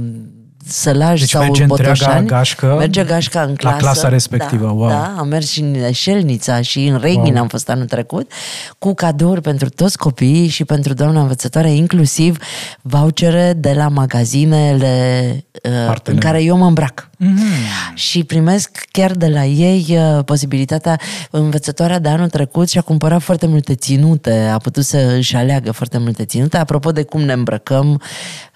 sălaj 0.68 1.20
deci 1.20 1.30
sau 1.30 1.42
merge 1.42 1.62
în 1.62 1.68
Botoșani. 1.68 2.28
gașcă 2.28 2.76
merge 2.78 3.04
gașca 3.04 3.42
în 3.42 3.56
clasă. 3.56 3.76
La 3.76 3.82
clasa 3.82 4.08
respectivă, 4.08 4.66
da, 4.66 4.72
wow. 4.72 4.90
Da, 4.90 5.16
am 5.18 5.28
mers 5.28 5.50
și 5.50 5.60
în 5.60 5.92
Șelnița 5.92 6.62
și 6.62 6.86
în 6.86 6.98
Reghin 6.98 7.34
wow. 7.34 7.38
am 7.42 7.48
fost 7.48 7.70
anul 7.70 7.86
trecut, 7.86 8.32
cu 8.80 8.94
cadouri 8.94 9.42
pentru 9.42 9.70
toți 9.70 9.98
copiii 9.98 10.48
și 10.48 10.66
pentru 10.66 10.94
doamna 10.94 11.22
învățătoare, 11.22 11.72
inclusiv 11.72 12.38
vouchere 12.82 13.54
de 13.54 13.74
la 13.74 13.88
magazinele 13.88 15.46
uh, 15.64 15.96
în 16.04 16.18
care 16.18 16.44
eu 16.44 16.58
mă 16.58 16.66
îmbrac. 16.66 17.10
Mm-hmm. 17.24 17.94
Și 17.94 18.24
primesc 18.24 18.86
chiar 18.92 19.12
de 19.12 19.28
la 19.28 19.46
ei 19.46 19.86
uh, 19.90 20.24
posibilitatea, 20.24 21.00
învățătoarea 21.32 22.00
de 22.00 22.10
anul 22.10 22.30
trecut 22.30 22.70
și-a 22.70 22.82
cumpărat 22.82 23.22
foarte 23.22 23.48
multe 23.48 23.76
ținute, 23.76 24.50
a 24.54 24.58
putut 24.58 24.86
să 24.86 25.14
își 25.18 25.36
aleagă 25.36 25.72
foarte 25.72 25.98
multe 25.98 26.26
ținute. 26.26 26.58
Apropo 26.58 26.92
de 26.92 27.04
cum 27.04 27.22
ne 27.22 27.34
îmbrăcăm, 27.34 28.02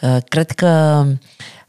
uh, 0.01 0.17
cred 0.27 0.51
că 0.51 1.05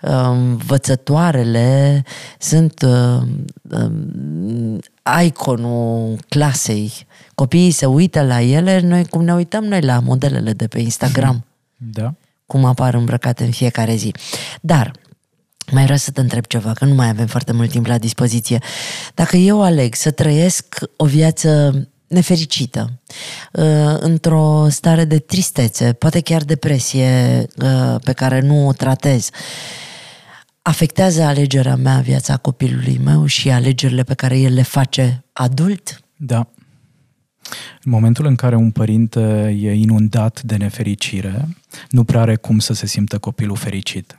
învățătoarele 0.03 2.03
sunt 2.39 2.83
uh, 2.83 3.23
um, 3.71 4.81
iconul 5.25 6.19
clasei. 6.29 6.93
Copiii 7.35 7.71
se 7.71 7.87
uită 7.87 8.23
la 8.23 8.41
ele, 8.41 8.81
noi 8.81 9.05
cum 9.05 9.25
ne 9.25 9.35
uităm 9.35 9.65
noi 9.65 9.81
la 9.81 9.99
modelele 9.99 10.53
de 10.53 10.67
pe 10.67 10.81
Instagram. 10.81 11.45
Da. 11.93 12.15
Cum 12.47 12.65
apar 12.65 12.95
îmbrăcate 12.95 13.45
în 13.45 13.51
fiecare 13.51 13.95
zi. 13.95 14.15
Dar, 14.61 14.93
mai 15.71 15.83
vreau 15.83 15.99
să 15.99 16.11
te 16.11 16.21
întreb 16.21 16.47
ceva, 16.47 16.73
că 16.73 16.85
nu 16.85 16.95
mai 16.95 17.09
avem 17.09 17.27
foarte 17.27 17.53
mult 17.53 17.71
timp 17.71 17.87
la 17.87 17.99
dispoziție. 17.99 18.59
Dacă 19.15 19.37
eu 19.37 19.63
aleg 19.63 19.95
să 19.95 20.11
trăiesc 20.11 20.79
o 20.97 21.05
viață 21.05 21.73
nefericită, 22.07 23.01
uh, 23.53 23.97
într-o 23.99 24.67
stare 24.71 25.05
de 25.05 25.19
tristețe, 25.19 25.93
poate 25.93 26.21
chiar 26.21 26.43
depresie 26.43 27.47
uh, 27.57 27.95
pe 28.05 28.13
care 28.13 28.41
nu 28.41 28.67
o 28.67 28.73
tratez, 28.73 29.29
afectează 30.63 31.23
alegerea 31.23 31.77
mea, 31.77 32.01
viața 32.01 32.37
copilului 32.37 32.99
meu 32.99 33.27
și 33.27 33.51
alegerile 33.51 34.03
pe 34.03 34.15
care 34.15 34.39
el 34.39 34.55
le 34.55 34.63
face 34.63 35.25
adult? 35.33 36.01
Da. 36.17 36.51
În 37.85 37.93
momentul 37.93 38.27
în 38.27 38.35
care 38.35 38.57
un 38.57 38.71
părinte 38.71 39.57
e 39.61 39.73
inundat 39.73 40.43
de 40.43 40.57
nefericire, 40.57 41.49
nu 41.91 42.05
prea 42.05 42.21
are 42.21 42.37
cum 42.37 42.59
să 42.59 42.73
se 42.73 42.87
simtă 42.87 43.19
copilul 43.19 43.57
fericit. 43.57 44.19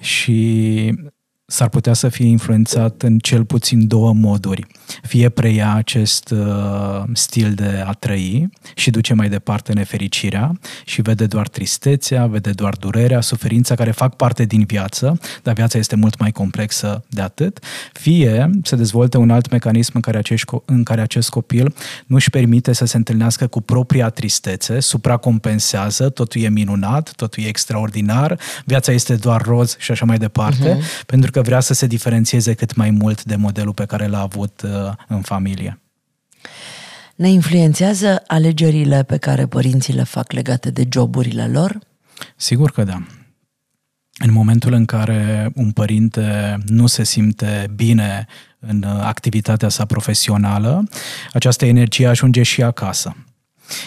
Și 0.00 0.92
s-ar 1.48 1.68
putea 1.68 1.92
să 1.92 2.08
fie 2.08 2.26
influențat 2.26 3.02
în 3.02 3.18
cel 3.18 3.44
puțin 3.44 3.86
două 3.86 4.12
moduri. 4.12 4.66
Fie 5.02 5.28
preia 5.28 5.74
acest 5.74 6.30
uh, 6.30 7.02
stil 7.12 7.52
de 7.52 7.82
a 7.86 7.92
trăi 7.92 8.48
și 8.74 8.90
duce 8.90 9.14
mai 9.14 9.28
departe 9.28 9.72
nefericirea 9.72 10.58
și 10.84 11.02
vede 11.02 11.26
doar 11.26 11.48
tristețea, 11.48 12.26
vede 12.26 12.50
doar 12.50 12.74
durerea, 12.74 13.20
suferința 13.20 13.74
care 13.74 13.90
fac 13.90 14.16
parte 14.16 14.44
din 14.44 14.64
viață, 14.64 15.18
dar 15.42 15.54
viața 15.54 15.78
este 15.78 15.96
mult 15.96 16.18
mai 16.18 16.32
complexă 16.32 17.04
de 17.08 17.20
atât. 17.20 17.58
Fie 17.92 18.50
se 18.62 18.76
dezvoltă 18.76 19.18
un 19.18 19.30
alt 19.30 19.50
mecanism 19.50 19.90
în 19.94 20.00
care, 20.00 20.18
acești, 20.18 20.52
în 20.64 20.82
care 20.82 21.00
acest 21.00 21.28
copil 21.28 21.74
nu 22.06 22.16
își 22.16 22.30
permite 22.30 22.72
să 22.72 22.84
se 22.84 22.96
întâlnească 22.96 23.46
cu 23.46 23.60
propria 23.60 24.08
tristețe, 24.08 24.80
supracompensează, 24.80 26.08
totul 26.08 26.40
e 26.40 26.48
minunat, 26.48 27.12
totul 27.16 27.42
e 27.42 27.46
extraordinar, 27.46 28.38
viața 28.64 28.92
este 28.92 29.14
doar 29.14 29.42
roz 29.42 29.76
și 29.78 29.90
așa 29.90 30.04
mai 30.04 30.18
departe, 30.18 30.76
uh-huh. 30.76 31.06
pentru 31.06 31.30
că 31.30 31.35
vrea 31.40 31.60
să 31.60 31.74
se 31.74 31.86
diferențieze 31.86 32.54
cât 32.54 32.74
mai 32.74 32.90
mult 32.90 33.24
de 33.24 33.36
modelul 33.36 33.72
pe 33.72 33.84
care 33.84 34.06
l-a 34.06 34.20
avut 34.20 34.62
uh, 34.64 34.92
în 35.08 35.20
familie. 35.20 35.80
Ne 37.16 37.28
influențează 37.28 38.22
alegerile 38.26 39.02
pe 39.02 39.16
care 39.16 39.46
părinții 39.46 39.94
le 39.94 40.02
fac 40.02 40.32
legate 40.32 40.70
de 40.70 40.88
joburile 40.92 41.48
lor? 41.48 41.78
Sigur 42.36 42.70
că 42.70 42.84
da. 42.84 43.02
În 44.18 44.32
momentul 44.32 44.72
în 44.72 44.84
care 44.84 45.50
un 45.54 45.70
părinte 45.70 46.58
nu 46.66 46.86
se 46.86 47.04
simte 47.04 47.66
bine 47.74 48.26
în 48.58 48.82
uh, 48.82 49.00
activitatea 49.02 49.68
sa 49.68 49.84
profesională, 49.84 50.88
această 51.32 51.64
energie 51.64 52.06
ajunge 52.06 52.42
și 52.42 52.62
acasă. 52.62 53.16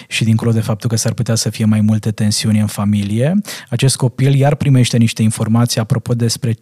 Și 0.08 0.24
dincolo 0.24 0.52
de 0.52 0.62
faptul 0.62 0.90
că 0.90 0.96
s-ar 0.96 1.14
putea 1.14 1.36
să 1.36 1.50
fie 1.50 1.66
mai 1.66 1.82
multe 1.82 2.12
tensiuni 2.12 2.60
în 2.60 2.68
familie, 2.68 3.42
acest 3.70 3.96
copil 3.96 4.36
iar 4.36 4.56
primește 4.56 4.98
niște 4.98 5.22
informații 5.22 5.80
apropo 5.80 6.14
despre 6.14 6.54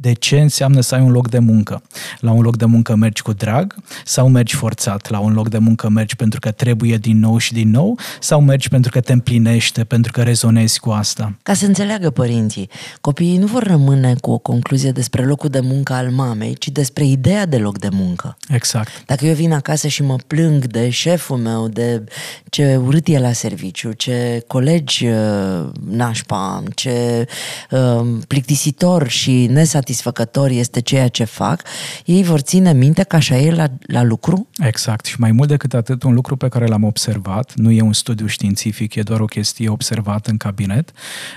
de 0.00 0.12
ce 0.12 0.40
înseamnă 0.40 0.80
să 0.80 0.94
ai 0.94 1.00
un 1.00 1.10
loc 1.10 1.28
de 1.28 1.38
muncă. 1.38 1.82
La 2.20 2.30
un 2.30 2.42
loc 2.42 2.56
de 2.56 2.64
muncă 2.64 2.94
mergi 2.94 3.22
cu 3.22 3.32
drag 3.32 3.74
sau 4.04 4.28
mergi 4.28 4.54
forțat? 4.54 5.10
La 5.10 5.18
un 5.18 5.32
loc 5.32 5.48
de 5.48 5.58
muncă 5.58 5.88
mergi 5.88 6.16
pentru 6.16 6.40
că 6.40 6.50
trebuie 6.50 6.96
din 6.96 7.18
nou 7.18 7.38
și 7.38 7.52
din 7.52 7.70
nou 7.70 7.98
sau 8.20 8.40
mergi 8.40 8.68
pentru 8.68 8.90
că 8.90 9.00
te 9.00 9.12
împlinește, 9.12 9.84
pentru 9.84 10.12
că 10.12 10.22
rezonezi 10.22 10.80
cu 10.80 10.90
asta? 10.90 11.34
Ca 11.42 11.54
să 11.54 11.66
înțeleagă 11.66 12.10
părinții, 12.10 12.68
copiii 13.00 13.36
nu 13.36 13.46
vor 13.46 13.62
rămâne 13.62 14.14
cu 14.20 14.30
o 14.30 14.38
concluzie 14.38 14.90
despre 14.90 15.24
locul 15.24 15.48
de 15.48 15.60
muncă 15.60 15.92
al 15.92 16.10
mamei, 16.10 16.54
ci 16.54 16.68
despre 16.68 17.04
ideea 17.04 17.46
de 17.46 17.56
loc 17.56 17.78
de 17.78 17.88
muncă. 17.92 18.36
Exact. 18.48 19.02
Dacă 19.06 19.26
eu 19.26 19.34
vin 19.34 19.52
acasă 19.52 19.88
și 19.88 20.02
mă 20.02 20.16
plâng 20.26 20.66
de 20.66 20.90
șeful 20.90 21.36
meu, 21.36 21.68
de 21.68 22.04
ce 22.50 22.76
urât 22.76 23.06
e 23.06 23.18
la 23.18 23.32
serviciu, 23.32 23.92
ce 23.92 24.44
colegi 24.46 25.06
uh, 25.06 25.68
nașpa 25.88 26.54
am, 26.54 26.64
ce 26.74 27.26
uh, 27.70 28.06
plictisitor 28.26 29.08
și 29.08 29.46
nesatisfăcător 29.50 29.86
satisfăcător 29.88 30.50
este 30.50 30.80
ceea 30.80 31.08
ce 31.08 31.24
fac, 31.24 31.62
ei 32.04 32.22
vor 32.22 32.40
ține 32.40 32.72
minte 32.72 33.02
că 33.02 33.16
așa 33.16 33.36
e 33.36 33.50
la, 33.50 33.66
la 33.80 34.02
lucru? 34.02 34.48
Exact. 34.58 35.04
Și 35.04 35.20
mai 35.20 35.32
mult 35.32 35.48
decât 35.48 35.74
atât, 35.74 36.02
un 36.02 36.14
lucru 36.14 36.36
pe 36.36 36.48
care 36.48 36.66
l-am 36.66 36.84
observat, 36.84 37.52
nu 37.54 37.70
e 37.70 37.80
un 37.80 37.92
studiu 37.92 38.26
științific, 38.26 38.94
e 38.94 39.02
doar 39.02 39.20
o 39.20 39.24
chestie 39.24 39.68
observată 39.68 40.30
în 40.30 40.36
cabinet, 40.36 40.92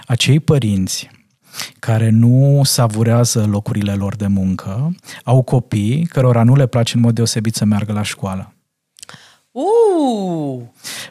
acei 0.06 0.40
părinți 0.40 1.10
care 1.80 2.10
nu 2.10 2.62
savurează 2.64 3.46
locurile 3.50 3.94
lor 3.94 4.16
de 4.16 4.28
muncă, 4.28 4.96
au 5.24 5.42
copii 5.42 6.06
cărora 6.06 6.44
nu 6.44 6.56
le 6.56 6.66
place 6.66 6.96
în 6.96 7.02
mod 7.02 7.16
deosebit 7.16 7.56
să 7.56 7.66
meargă 7.66 7.94
la 7.94 8.04
școală. 8.04 8.54
Uh! 9.52 10.62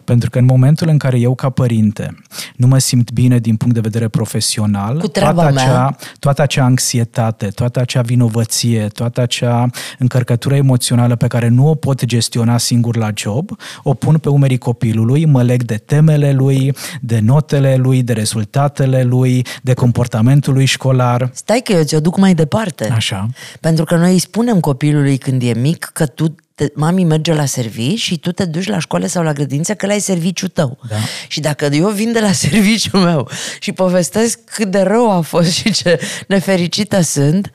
Pentru 0.05 0.31
că 0.31 0.39
în 0.39 0.45
momentul 0.45 0.89
în 0.89 0.99
care 0.99 1.19
eu, 1.19 1.35
ca 1.35 1.51
părinte, 1.51 2.15
nu 2.61 2.67
mă 2.67 2.79
simt 2.79 3.13
bine 3.13 3.39
din 3.39 3.57
punct 3.57 3.75
de 3.75 3.81
vedere 3.81 4.09
profesional, 4.09 4.99
Cu 4.99 5.09
toată, 5.09 5.45
acea, 5.45 5.97
toată 6.19 6.43
acea 6.43 6.65
anxietate, 6.65 7.47
toată 7.47 7.81
acea 7.81 8.01
vinovăție, 8.01 8.89
toată 8.89 9.21
acea 9.21 9.71
încărcătură 9.99 10.55
emoțională 10.55 11.17
pe 11.17 11.27
care 11.27 11.49
nu 11.49 11.69
o 11.69 11.75
pot 11.75 12.05
gestiona 12.05 12.59
singur 12.59 12.97
la 12.97 13.11
job, 13.15 13.51
o 13.83 13.95
pun 13.95 14.19
pe 14.19 14.29
umerii 14.29 14.59
copilului, 14.59 15.25
mă 15.25 15.43
leg 15.43 15.63
de 15.63 15.77
temele 15.77 16.33
lui, 16.33 16.75
de 17.01 17.19
notele 17.19 17.77
lui, 17.77 18.03
de 18.03 18.13
rezultatele 18.13 19.03
lui, 19.03 19.47
de 19.63 19.75
comportamentul 19.75 20.53
lui 20.53 20.65
școlar. 20.65 21.31
Stai 21.33 21.61
că 21.65 21.73
eu 21.73 21.83
ți-o 21.83 22.01
duc 22.01 22.17
mai 22.17 22.35
departe. 22.35 22.89
Așa. 22.89 23.29
Pentru 23.61 23.85
că 23.85 23.97
noi 23.97 24.13
îi 24.13 24.19
spunem 24.19 24.61
copilului 24.61 25.19
când 25.19 25.43
e 25.43 25.53
mic 25.53 25.91
că 25.93 26.07
tu 26.07 26.35
te, 26.65 26.73
mami 26.75 27.05
merge 27.05 27.35
la 27.35 27.45
serviciu 27.45 27.97
și 27.97 28.19
tu 28.19 28.33
te 28.33 28.45
duci 28.45 28.67
la 28.67 28.79
școală 28.79 29.07
sau 29.07 29.23
la 29.23 29.33
grădință 29.33 29.75
că 29.75 29.87
la 29.87 29.95
e 29.95 29.99
serviciul 29.99 30.49
tău. 30.49 30.79
Da. 30.89 30.97
Și 31.29 31.41
dacă 31.41 31.65
eu 31.73 31.89
vin 31.89 32.13
de 32.13 32.21
la 32.21 32.33
serviciul 32.47 33.01
meu 33.01 33.29
și 33.61 33.73
povestesc 33.73 34.39
cât 34.45 34.71
de 34.71 34.81
rău 34.81 35.11
a 35.11 35.21
fost 35.21 35.51
și 35.51 35.73
ce 35.73 36.01
nefericită 36.29 37.01
sunt, 37.01 37.51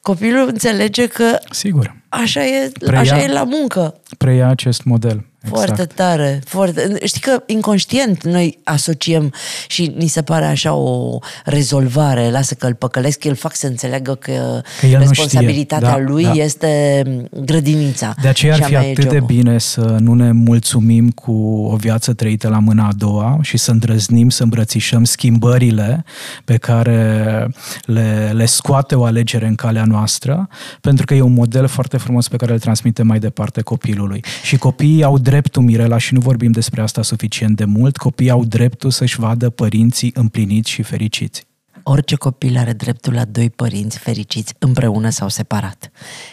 copilul 0.00 0.48
înțelege 0.48 1.06
că 1.06 1.38
Sigur. 1.50 1.96
așa 2.08 2.46
e, 2.46 2.72
Preia- 2.84 3.00
așa 3.00 3.22
e 3.22 3.32
la 3.32 3.44
muncă. 3.44 4.00
Preia 4.18 4.48
acest 4.48 4.84
model. 4.84 5.26
Foarte 5.48 5.70
Exact. 5.70 5.92
tare, 5.94 6.40
foarte. 6.44 6.98
Știi 7.04 7.20
că 7.20 7.42
inconștient 7.46 8.24
noi 8.24 8.58
asociem 8.64 9.32
și 9.68 9.92
ni 9.96 10.06
se 10.06 10.22
pare 10.22 10.44
așa 10.44 10.74
o 10.74 11.18
rezolvare, 11.44 12.30
lasă 12.30 12.54
că 12.54 12.66
îl 12.66 12.74
păcălesc, 12.74 13.24
el 13.24 13.34
fac 13.34 13.54
să 13.54 13.66
înțeleagă 13.66 14.14
că, 14.14 14.60
Că 14.80 14.86
el 14.86 14.98
nu 14.98 14.98
responsabilitatea 14.98 15.88
știe. 15.88 16.04
Da, 16.04 16.10
lui 16.10 16.24
da. 16.24 16.32
este 16.32 17.02
grădinița. 17.44 18.14
De 18.22 18.28
aceea 18.28 18.54
și 18.54 18.60
ar 18.60 18.64
a 18.64 18.68
fi 18.68 18.72
mea 18.72 18.86
e 18.86 18.90
atât 18.90 19.04
de 19.08 19.16
jobul. 19.18 19.34
bine 19.34 19.58
să 19.58 19.96
nu 20.00 20.14
ne 20.14 20.32
mulțumim 20.32 21.10
cu 21.10 21.32
o 21.72 21.76
viață 21.76 22.12
trăită 22.12 22.48
la 22.48 22.58
mâna 22.58 22.86
a 22.86 22.92
doua 22.96 23.38
și 23.42 23.56
să 23.56 23.70
îndrăznim 23.70 24.28
să 24.28 24.42
îmbrățișăm 24.42 25.04
schimbările 25.04 26.04
pe 26.44 26.56
care 26.56 27.48
le, 27.84 28.30
le 28.34 28.44
scoate 28.46 28.94
o 28.94 29.04
alegere 29.04 29.46
în 29.46 29.54
calea 29.54 29.84
noastră, 29.84 30.48
pentru 30.80 31.04
că 31.04 31.14
e 31.14 31.20
un 31.20 31.32
model 31.32 31.66
foarte 31.66 31.96
frumos 31.96 32.28
pe 32.28 32.36
care 32.36 32.52
îl 32.52 32.58
transmitem 32.58 33.06
mai 33.06 33.18
departe 33.18 33.60
copilului. 33.62 34.24
Și 34.42 34.56
copiii 34.56 35.02
au 35.04 35.18
dreptul, 35.34 35.62
Mirela, 35.62 35.98
și 35.98 36.14
nu 36.14 36.20
vorbim 36.20 36.50
despre 36.50 36.80
asta 36.82 37.02
suficient 37.02 37.56
de 37.56 37.64
mult, 37.64 37.96
copiii 37.96 38.30
au 38.30 38.44
dreptul 38.44 38.90
să-și 38.90 39.18
vadă 39.18 39.50
părinții 39.50 40.10
împliniți 40.14 40.70
și 40.70 40.82
fericiți. 40.82 41.46
Orice 41.82 42.14
copil 42.14 42.56
are 42.56 42.72
dreptul 42.72 43.12
la 43.12 43.24
doi 43.24 43.50
părinți 43.50 43.98
fericiți 43.98 44.54
împreună 44.58 45.08
sau 45.08 45.28
separat. 45.28 45.90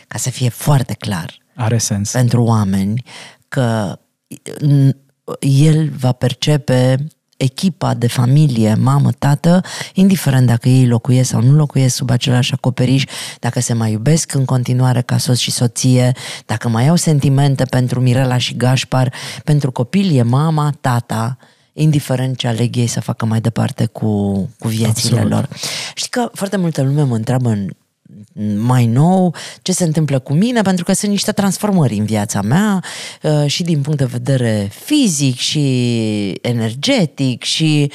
Ca 0.07 0.17
să 0.17 0.29
fie 0.29 0.49
foarte 0.49 0.93
clar 0.93 1.37
Are 1.55 1.77
sens. 1.77 2.11
pentru 2.11 2.43
oameni 2.43 3.03
că 3.47 3.99
n- 4.65 4.95
el 5.39 5.89
va 5.99 6.11
percepe 6.11 7.07
echipa 7.41 7.93
de 7.93 8.07
familie, 8.07 8.75
mamă, 8.75 9.11
tată, 9.11 9.61
indiferent 9.93 10.47
dacă 10.47 10.69
ei 10.69 10.87
locuiesc 10.87 11.29
sau 11.29 11.41
nu 11.41 11.55
locuiesc 11.55 11.95
sub 11.95 12.09
același 12.09 12.53
acoperiș, 12.53 13.03
dacă 13.39 13.59
se 13.59 13.73
mai 13.73 13.91
iubesc 13.91 14.33
în 14.33 14.45
continuare 14.45 15.01
ca 15.01 15.17
soț 15.17 15.37
și 15.37 15.51
soție, 15.51 16.11
dacă 16.45 16.69
mai 16.69 16.87
au 16.87 16.95
sentimente 16.95 17.63
pentru 17.63 18.01
Mirela 18.01 18.37
și 18.37 18.55
Gașpar, 18.57 19.13
pentru 19.43 19.71
copil 19.71 20.17
e 20.17 20.21
mama, 20.21 20.73
tata, 20.81 21.37
indiferent 21.73 22.37
ce 22.37 22.47
aleg 22.47 22.75
ei 22.75 22.87
să 22.87 23.01
facă 23.01 23.25
mai 23.25 23.41
departe 23.41 23.85
cu, 23.85 24.31
cu 24.59 24.67
viețile 24.67 25.19
Absolut. 25.19 25.31
lor. 25.31 25.49
Știi 25.93 26.09
că 26.09 26.29
foarte 26.33 26.57
multă 26.57 26.81
lume 26.81 27.01
mă 27.01 27.15
întreabă 27.15 27.49
în 27.49 27.69
mai 28.55 28.85
nou, 28.85 29.35
ce 29.61 29.71
se 29.71 29.83
întâmplă 29.83 30.19
cu 30.19 30.33
mine, 30.33 30.61
pentru 30.61 30.83
că 30.83 30.93
sunt 30.93 31.11
niște 31.11 31.31
transformări 31.31 31.95
în 31.95 32.05
viața 32.05 32.41
mea 32.41 32.83
uh, 33.21 33.45
și 33.45 33.63
din 33.63 33.81
punct 33.81 33.97
de 33.97 34.05
vedere 34.05 34.71
fizic 34.85 35.35
și 35.35 36.29
energetic 36.41 37.43
și, 37.43 37.91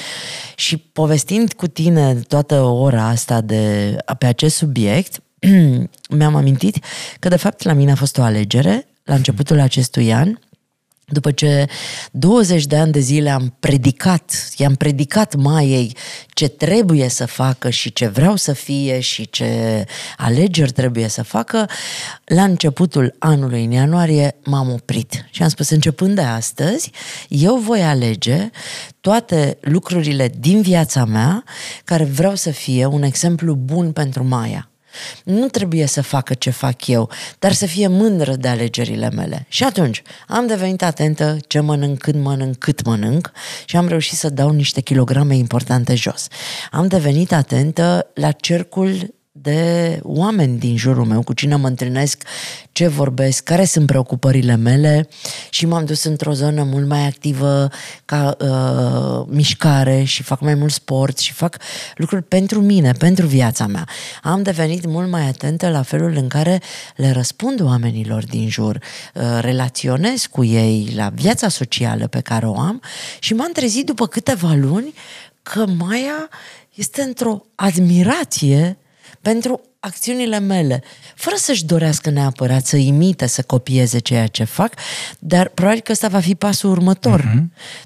și 0.55 0.77
povestind 0.77 1.53
cu 1.53 1.67
tine 1.67 2.15
toată 2.15 2.61
ora 2.61 3.07
asta 3.09 3.41
de, 3.41 3.97
pe 4.19 4.27
acest 4.27 4.57
subiect, 4.57 5.23
mi-am 6.19 6.35
amintit 6.35 6.85
că 7.19 7.29
de 7.29 7.37
fapt 7.37 7.63
la 7.63 7.73
mine 7.73 7.91
a 7.91 7.95
fost 7.95 8.19
o 8.19 8.23
alegere 8.23 8.87
la 9.05 9.15
începutul 9.15 9.61
acestui 9.61 10.13
an 10.13 10.37
după 11.13 11.31
ce 11.31 11.67
20 12.11 12.67
de 12.67 12.77
ani 12.77 12.93
de 12.93 12.99
zile 12.99 13.31
am 13.31 13.57
predicat, 13.61 14.49
i-am 14.57 14.75
predicat 14.75 15.35
Maiei 15.35 15.97
ce 16.29 16.49
trebuie 16.49 17.09
să 17.09 17.27
facă 17.27 17.71
și 17.71 17.93
ce 17.93 18.07
vreau 18.07 18.37
să 18.37 18.53
fie 18.53 19.01
și 19.01 19.31
ce 19.31 19.85
alegeri 20.17 20.73
trebuie 20.73 21.09
să 21.09 21.23
facă, 21.23 21.69
la 22.25 22.43
începutul 22.43 23.15
anului, 23.19 23.65
în 23.65 23.71
ianuarie, 23.71 24.37
m-am 24.45 24.71
oprit 24.71 25.27
și 25.31 25.43
am 25.43 25.49
spus, 25.49 25.71
începând 25.71 26.15
de 26.15 26.21
astăzi, 26.23 26.91
eu 27.29 27.57
voi 27.57 27.83
alege 27.83 28.51
toate 29.01 29.59
lucrurile 29.61 30.33
din 30.39 30.63
viața 30.63 31.05
mea 31.05 31.45
care 31.85 32.05
vreau 32.05 32.35
să 32.35 32.51
fie 32.51 32.87
un 32.87 33.03
exemplu 33.03 33.55
bun 33.55 33.93
pentru 33.93 34.25
Maia. 34.25 34.71
Nu 35.25 35.49
trebuie 35.49 35.87
să 35.87 36.03
facă 36.03 36.35
ce 36.35 36.51
fac 36.51 36.87
eu, 36.87 37.11
dar 37.39 37.53
să 37.53 37.67
fie 37.67 37.87
mândră 37.87 38.35
de 38.35 38.49
alegerile 38.49 39.11
mele. 39.11 39.47
Și 39.49 39.65
atunci 39.65 40.03
am 40.27 40.47
devenit 40.47 40.83
atentă 40.83 41.37
ce 41.47 41.61
mănânc, 41.61 41.99
când 41.99 42.25
mănânc, 42.25 42.57
cât 42.57 42.85
mănânc 42.85 43.31
și 43.65 43.77
am 43.77 43.89
reușit 43.89 44.19
să 44.19 44.29
dau 44.29 44.51
niște 44.51 44.81
kilograme 44.81 45.37
importante 45.37 45.95
jos. 45.95 46.27
Am 46.71 46.87
devenit 46.87 47.33
atentă 47.33 48.11
la 48.15 48.31
cercul 48.31 49.15
de 49.43 50.01
oameni 50.03 50.59
din 50.59 50.77
jurul 50.77 51.05
meu, 51.05 51.23
cu 51.23 51.33
cine 51.33 51.57
mă 51.57 51.67
întâlnesc, 51.67 52.23
ce 52.73 52.87
vorbesc, 52.87 53.43
care 53.43 53.65
sunt 53.65 53.87
preocupările 53.87 54.57
mele 54.57 55.09
și 55.51 55.67
m-am 55.67 55.85
dus 55.85 56.05
într-o 56.05 56.33
zonă 56.33 56.63
mult 56.63 56.87
mai 56.87 57.07
activă 57.07 57.69
ca 58.05 58.37
uh, 58.41 59.27
mișcare 59.29 60.03
și 60.03 60.23
fac 60.23 60.41
mai 60.41 60.55
mult 60.55 60.73
sport 60.73 61.19
și 61.19 61.33
fac 61.33 61.57
lucruri 61.97 62.23
pentru 62.23 62.61
mine, 62.61 62.93
pentru 62.93 63.27
viața 63.27 63.67
mea. 63.67 63.89
Am 64.23 64.43
devenit 64.43 64.87
mult 64.87 65.11
mai 65.11 65.29
atentă 65.29 65.69
la 65.69 65.83
felul 65.83 66.17
în 66.17 66.29
care 66.29 66.61
le 66.97 67.11
răspund 67.11 67.61
oamenilor 67.61 68.25
din 68.25 68.49
jur, 68.49 68.79
uh, 69.15 69.23
relaționez 69.41 70.27
cu 70.27 70.45
ei 70.45 70.93
la 70.97 71.11
viața 71.15 71.49
socială 71.49 72.07
pe 72.07 72.21
care 72.21 72.47
o 72.47 72.59
am 72.59 72.83
și 73.19 73.35
m-am 73.35 73.51
trezit 73.53 73.87
după 73.87 74.07
câteva 74.07 74.53
luni 74.53 74.95
că 75.43 75.67
Maia 75.67 76.29
este 76.75 77.03
într-o 77.03 77.45
admirație 77.55 78.77
pentru 79.27 79.61
acțiunile 79.81 80.39
mele, 80.39 80.83
fără 81.15 81.37
să-și 81.37 81.65
dorească 81.65 82.11
neapărat 82.11 82.67
să 82.67 82.77
imite, 82.77 83.27
să 83.27 83.43
copieze 83.43 83.99
ceea 83.99 84.27
ce 84.27 84.45
fac, 84.45 84.75
dar 85.19 85.49
probabil 85.49 85.81
că 85.81 85.93
ăsta 85.93 86.09
va 86.09 86.21
fi 86.21 86.35
pasul 86.35 86.71
următor. 86.71 87.21
Uh-huh. 87.21 87.43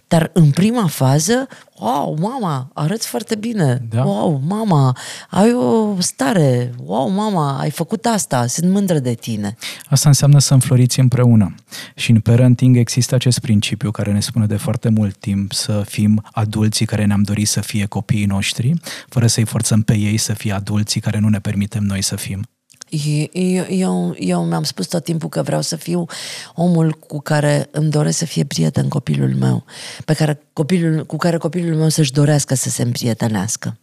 Dar 0.08 0.30
în 0.32 0.50
prima 0.50 0.86
fază, 0.86 1.48
wow, 1.80 2.16
mama, 2.20 2.70
arăți 2.74 3.06
foarte 3.06 3.34
bine, 3.34 3.86
Da. 3.88 4.04
wow, 4.04 4.42
mama, 4.46 4.96
ai 5.30 5.52
o 5.52 6.00
stare, 6.00 6.74
wow, 6.84 7.08
mama, 7.08 7.58
ai 7.58 7.70
făcut 7.70 8.06
asta, 8.06 8.46
sunt 8.46 8.70
mândră 8.70 8.98
de 8.98 9.14
tine. 9.14 9.56
Asta 9.90 10.08
înseamnă 10.08 10.38
să 10.38 10.54
înfloriți 10.54 11.00
împreună. 11.00 11.54
Și 11.94 12.10
în 12.10 12.20
parenting 12.20 12.76
există 12.76 13.14
acest 13.14 13.38
principiu 13.38 13.90
care 13.90 14.12
ne 14.12 14.20
spune 14.20 14.46
de 14.46 14.56
foarte 14.56 14.88
mult 14.88 15.16
timp 15.16 15.52
să 15.52 15.82
fim 15.86 16.22
adulții 16.32 16.86
care 16.86 17.04
ne-am 17.04 17.22
dorit 17.22 17.48
să 17.48 17.60
fie 17.60 17.86
copiii 17.86 18.26
noștri, 18.26 18.74
fără 19.08 19.26
să-i 19.26 19.44
forțăm 19.44 19.82
pe 19.82 19.96
ei 19.96 20.16
să 20.16 20.32
fie 20.32 20.52
adulții 20.52 21.00
care 21.00 21.18
nu 21.18 21.28
ne 21.28 21.38
permitem 21.38 21.82
noi 21.82 22.02
să 22.02 22.16
fim. 22.16 22.48
Eu, 22.90 23.64
eu, 23.68 24.14
eu 24.18 24.44
mi-am 24.44 24.62
spus 24.62 24.86
tot 24.86 25.04
timpul 25.04 25.28
că 25.28 25.42
vreau 25.42 25.60
să 25.60 25.76
fiu 25.76 26.06
omul 26.54 26.92
cu 26.92 27.20
care 27.20 27.68
îmi 27.70 27.90
doresc 27.90 28.18
să 28.18 28.24
fie 28.24 28.44
prieten 28.44 28.88
copilul 28.88 29.34
meu, 29.34 29.64
pe 30.04 30.14
care 30.14 30.42
copilul, 30.52 31.06
cu 31.06 31.16
care 31.16 31.36
copilul 31.36 31.76
meu 31.76 31.88
să-și 31.88 32.12
dorească 32.12 32.54
să 32.54 32.68
se 32.68 32.82
împrietenească. 32.82 33.76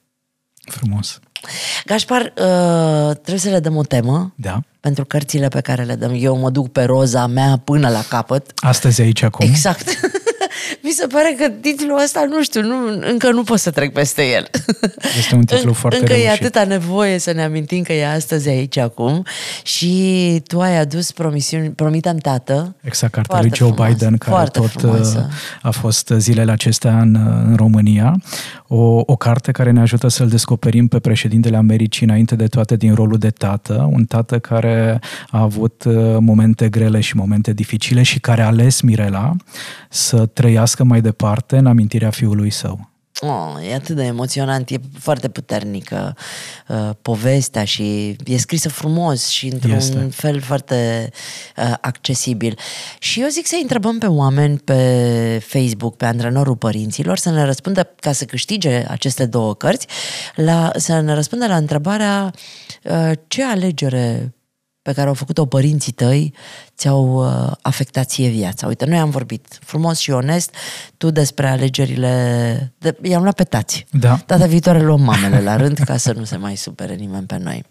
Frumos. 0.66 1.20
Gașpar, 1.86 2.22
uh, 2.22 3.12
trebuie 3.12 3.40
să 3.40 3.50
le 3.50 3.60
dăm 3.60 3.76
o 3.76 3.84
temă 3.84 4.34
Da? 4.36 4.60
pentru 4.80 5.06
cărțile 5.06 5.48
pe 5.48 5.62
care 5.62 5.84
le 5.84 5.96
dăm. 5.96 6.12
Eu 6.16 6.38
mă 6.38 6.50
duc 6.50 6.72
pe 6.72 6.84
roza 6.84 7.28
mea 7.28 7.62
până 7.64 7.90
la 7.90 8.04
capăt. 8.10 8.52
Astăzi 8.56 9.02
aici 9.02 9.22
acum. 9.22 9.48
Exact. 9.48 10.00
Mi 10.84 10.90
se 10.92 11.08
pare 11.08 11.36
că 11.40 11.50
titlul 11.62 12.00
ăsta, 12.04 12.26
nu 12.30 12.44
știu, 12.44 12.62
nu, 12.62 12.76
încă 13.12 13.32
nu 13.32 13.44
pot 13.44 13.60
să 13.60 13.72
trec 13.72 13.94
peste 13.94 14.24
el. 14.30 14.48
Este 15.18 15.36
un 15.36 15.44
titlu 15.46 15.68
În- 15.70 15.74
foarte 15.74 16.00
Încă 16.00 16.14
e 16.14 16.16
reușit. 16.24 16.42
atâta 16.44 16.64
nevoie 16.64 17.18
să 17.18 17.32
ne 17.32 17.44
amintim 17.44 17.82
că 17.84 17.94
e 17.94 18.08
astăzi 18.08 18.50
aici 18.50 18.78
acum 18.78 19.24
și 19.64 20.42
tu 20.48 20.60
ai 20.62 20.78
adus 20.80 21.12
promisiuni, 21.12 21.70
promitem 21.70 22.18
tată. 22.18 22.76
Exact, 22.82 23.14
cartea 23.14 23.36
Foarte 23.38 23.48
lui 23.48 23.58
Joe 23.68 23.72
frumos, 23.76 23.92
Biden, 23.94 24.18
care 24.18 24.32
foarte 24.32 24.60
tot 24.60 24.70
frumoasă. 24.70 25.26
uh, 25.30 25.36
a 25.62 25.72
fost 25.72 26.12
zilele 26.18 26.52
acestea 26.52 27.00
în, 27.00 27.16
în 27.48 27.56
România. 27.56 28.16
O, 28.68 29.02
o 29.06 29.16
carte 29.16 29.52
care 29.52 29.72
ne 29.72 29.80
ajută 29.82 30.08
să-l 30.08 30.28
descoperim 30.28 30.88
pe 30.88 31.00
președintele 31.00 31.58
Americii 31.58 32.06
înainte 32.06 32.36
de 32.36 32.48
toate 32.48 32.76
din 32.76 32.94
rolul 32.94 33.18
de 33.18 33.30
tată. 33.30 33.90
Un 33.92 34.06
tată 34.06 34.40
care 34.40 35.00
a 35.30 35.42
avut 35.42 35.84
uh, 35.86 35.94
momente 36.20 36.70
grele 36.70 37.00
și 37.00 37.16
momente 37.16 37.54
dificile 37.54 38.02
și 38.04 38.20
care 38.20 38.42
a 38.42 38.46
ales 38.46 38.82
Mirela 38.82 39.32
să 39.90 40.26
trăiască 40.26 40.56
mai 40.84 41.02
departe 41.02 41.58
în 41.58 41.66
amintirea 41.66 42.10
fiului 42.10 42.50
său. 42.50 42.90
Oh, 43.22 43.70
e 43.70 43.74
atât 43.74 43.96
de 43.96 44.04
emoționant, 44.04 44.70
e 44.70 44.80
foarte 45.00 45.30
puternică 45.30 46.16
uh, 46.68 46.90
povestea 47.02 47.64
și 47.64 48.16
e 48.26 48.38
scrisă 48.38 48.70
frumos 48.70 49.28
și 49.28 49.48
într-un 49.48 49.72
Este. 49.72 50.08
fel 50.12 50.42
foarte 50.42 51.10
uh, 51.58 51.74
accesibil. 51.82 52.58
Și 53.00 53.22
eu 53.22 53.28
zic 53.28 53.48
să 53.48 53.58
întrebăm 53.62 53.98
pe 53.98 54.06
oameni 54.06 54.58
pe 54.58 55.44
Facebook, 55.46 55.96
pe 55.96 56.06
antrenorul 56.06 56.56
părinților, 56.56 57.18
să 57.18 57.30
ne 57.30 57.44
răspundă, 57.44 57.94
ca 58.00 58.12
să 58.12 58.26
câștige 58.26 58.86
aceste 58.88 59.26
două 59.26 59.56
cărți, 59.56 59.88
la, 60.36 60.72
să 60.76 61.00
ne 61.00 61.14
răspundă 61.14 61.48
la 61.48 61.56
întrebarea 61.56 62.34
uh, 62.84 63.12
ce 63.28 63.44
alegere 63.44 64.34
pe 64.88 64.94
care 64.94 65.08
au 65.08 65.14
făcut-o 65.14 65.46
părinții 65.46 65.92
tăi 65.92 66.34
ți-au 66.78 67.26
uh, 67.26 67.52
afectat 67.62 68.10
ție 68.10 68.30
viața. 68.30 68.68
Uite, 68.68 68.86
noi 68.86 68.98
am 68.98 69.10
vorbit 69.10 69.60
frumos 69.62 70.00
și 70.00 70.12
onest, 70.12 70.56
tu 70.98 71.12
despre 71.12 71.48
alegerile... 71.48 72.74
De, 72.78 72.98
i-am 73.02 73.22
luat 73.22 73.36
pe 73.36 73.44
tați. 73.44 73.86
Da. 73.92 74.20
Data 74.26 74.46
viitoare 74.46 74.82
luăm 74.82 75.02
mamele 75.02 75.42
la 75.42 75.56
rând 75.56 75.78
ca 75.78 75.98
să 75.98 76.14
nu 76.14 76.24
se 76.24 76.38
mai 76.38 76.56
supere 76.56 76.96
nimeni 76.96 77.26
pe 77.26 77.38
noi. 77.38 77.64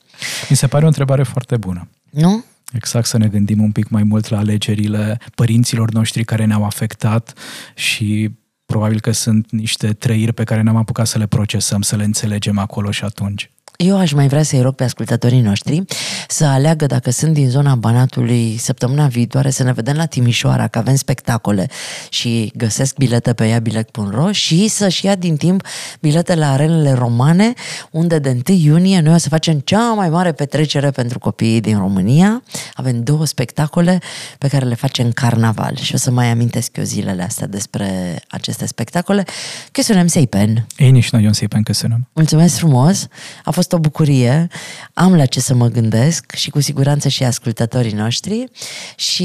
Mi 0.48 0.56
se 0.56 0.66
pare 0.66 0.84
o 0.84 0.86
întrebare 0.86 1.22
foarte 1.22 1.56
bună. 1.56 1.88
Nu? 2.10 2.44
Exact, 2.72 3.06
să 3.06 3.18
ne 3.18 3.28
gândim 3.28 3.62
un 3.62 3.72
pic 3.72 3.88
mai 3.88 4.02
mult 4.02 4.28
la 4.28 4.38
alegerile 4.38 5.18
părinților 5.34 5.90
noștri 5.90 6.24
care 6.24 6.44
ne-au 6.44 6.64
afectat 6.64 7.32
și 7.74 8.30
probabil 8.66 9.00
că 9.00 9.10
sunt 9.10 9.50
niște 9.50 9.92
trăiri 9.92 10.32
pe 10.32 10.44
care 10.44 10.62
n-am 10.62 10.76
apucat 10.76 11.06
să 11.06 11.18
le 11.18 11.26
procesăm, 11.26 11.82
să 11.82 11.96
le 11.96 12.04
înțelegem 12.04 12.58
acolo 12.58 12.90
și 12.90 13.04
atunci. 13.04 13.50
Eu 13.76 13.98
aș 13.98 14.12
mai 14.12 14.28
vrea 14.28 14.42
să-i 14.42 14.60
rog 14.60 14.74
pe 14.74 14.84
ascultătorii 14.84 15.40
noștri 15.40 15.84
să 16.28 16.44
aleagă 16.44 16.86
dacă 16.86 17.10
sunt 17.10 17.32
din 17.32 17.48
zona 17.48 17.74
Banatului 17.74 18.56
săptămâna 18.58 19.06
viitoare 19.06 19.50
să 19.50 19.62
ne 19.62 19.72
vedem 19.72 19.96
la 19.96 20.06
Timișoara, 20.06 20.68
că 20.68 20.78
avem 20.78 20.94
spectacole 20.94 21.68
și 22.08 22.52
găsesc 22.56 22.96
bilete 22.96 23.32
pe 23.32 23.44
iabilet.ro 23.44 24.32
și 24.32 24.68
să-și 24.68 25.04
ia 25.04 25.14
din 25.14 25.36
timp 25.36 25.66
bilete 26.00 26.34
la 26.34 26.52
arenele 26.52 26.92
romane, 26.92 27.52
unde 27.90 28.18
de 28.18 28.40
1 28.48 28.58
iunie 28.58 29.00
noi 29.00 29.14
o 29.14 29.16
să 29.16 29.28
facem 29.28 29.58
cea 29.58 29.92
mai 29.92 30.08
mare 30.08 30.32
petrecere 30.32 30.90
pentru 30.90 31.18
copiii 31.18 31.60
din 31.60 31.78
România. 31.78 32.42
Avem 32.74 33.02
două 33.02 33.26
spectacole 33.26 33.98
pe 34.38 34.48
care 34.48 34.64
le 34.64 34.74
facem 34.74 35.10
carnaval 35.10 35.76
și 35.76 35.94
o 35.94 35.98
să 35.98 36.10
mai 36.10 36.30
amintesc 36.30 36.76
eu 36.76 36.84
zilele 36.84 37.22
astea 37.22 37.46
despre 37.46 38.18
aceste 38.28 38.66
spectacole. 38.66 39.24
Că 39.72 39.82
sunem 39.82 40.06
Seipen. 40.06 40.66
Ei, 40.76 40.90
nici 40.90 41.10
noi, 41.10 41.34
Seipen, 41.34 41.62
că 41.62 41.72
sunem. 41.72 42.08
Mulțumesc 42.12 42.56
frumos! 42.56 43.06
A 43.44 43.50
fost 43.50 43.65
fost 43.66 43.84
o 43.84 43.88
bucurie, 43.88 44.48
am 44.94 45.14
la 45.14 45.26
ce 45.26 45.40
să 45.40 45.54
mă 45.54 45.68
gândesc 45.68 46.34
și 46.34 46.50
cu 46.50 46.60
siguranță 46.60 47.08
și 47.08 47.24
ascultătorii 47.24 47.92
noștri 47.92 48.44
și 48.96 49.24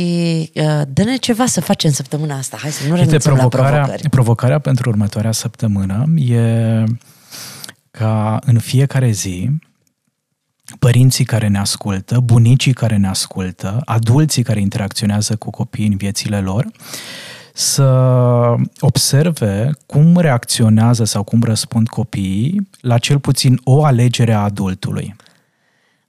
uh, 0.56 0.82
dă-ne 0.88 1.16
ceva 1.16 1.46
să 1.46 1.62
facem 1.62 1.92
săptămâna 1.92 2.38
asta. 2.38 2.58
Hai 2.62 2.72
să 2.72 2.88
nu 2.88 2.96
renunțăm 2.96 3.34
provocarea, 3.34 3.70
la 3.70 3.78
provocări. 3.78 4.10
Provocarea 4.10 4.60
pentru 4.60 4.90
următoarea 4.90 5.32
săptămână 5.32 6.06
e 6.16 6.84
ca 7.92 8.40
în 8.46 8.60
fiecare 8.60 9.12
zi 9.12 9.50
părinții 10.80 11.26
care 11.26 11.48
ne 11.48 11.60
ascultă, 11.60 12.20
bunicii 12.20 12.74
care 12.74 12.98
ne 12.98 13.08
ascultă, 13.08 13.82
adulții 13.86 14.44
care 14.44 14.60
interacționează 14.60 15.36
cu 15.36 15.50
copiii 15.50 15.88
în 15.88 15.98
viețile 15.98 16.40
lor, 16.40 16.68
să 17.62 18.56
observe 18.80 19.72
cum 19.86 20.18
reacționează 20.18 21.04
sau 21.04 21.24
cum 21.24 21.44
răspund 21.44 21.88
copiii 21.88 22.70
la 22.82 22.98
cel 22.98 23.20
puțin 23.20 23.60
o 23.64 23.84
alegere 23.84 24.34
a 24.34 24.40
adultului. 24.40 25.16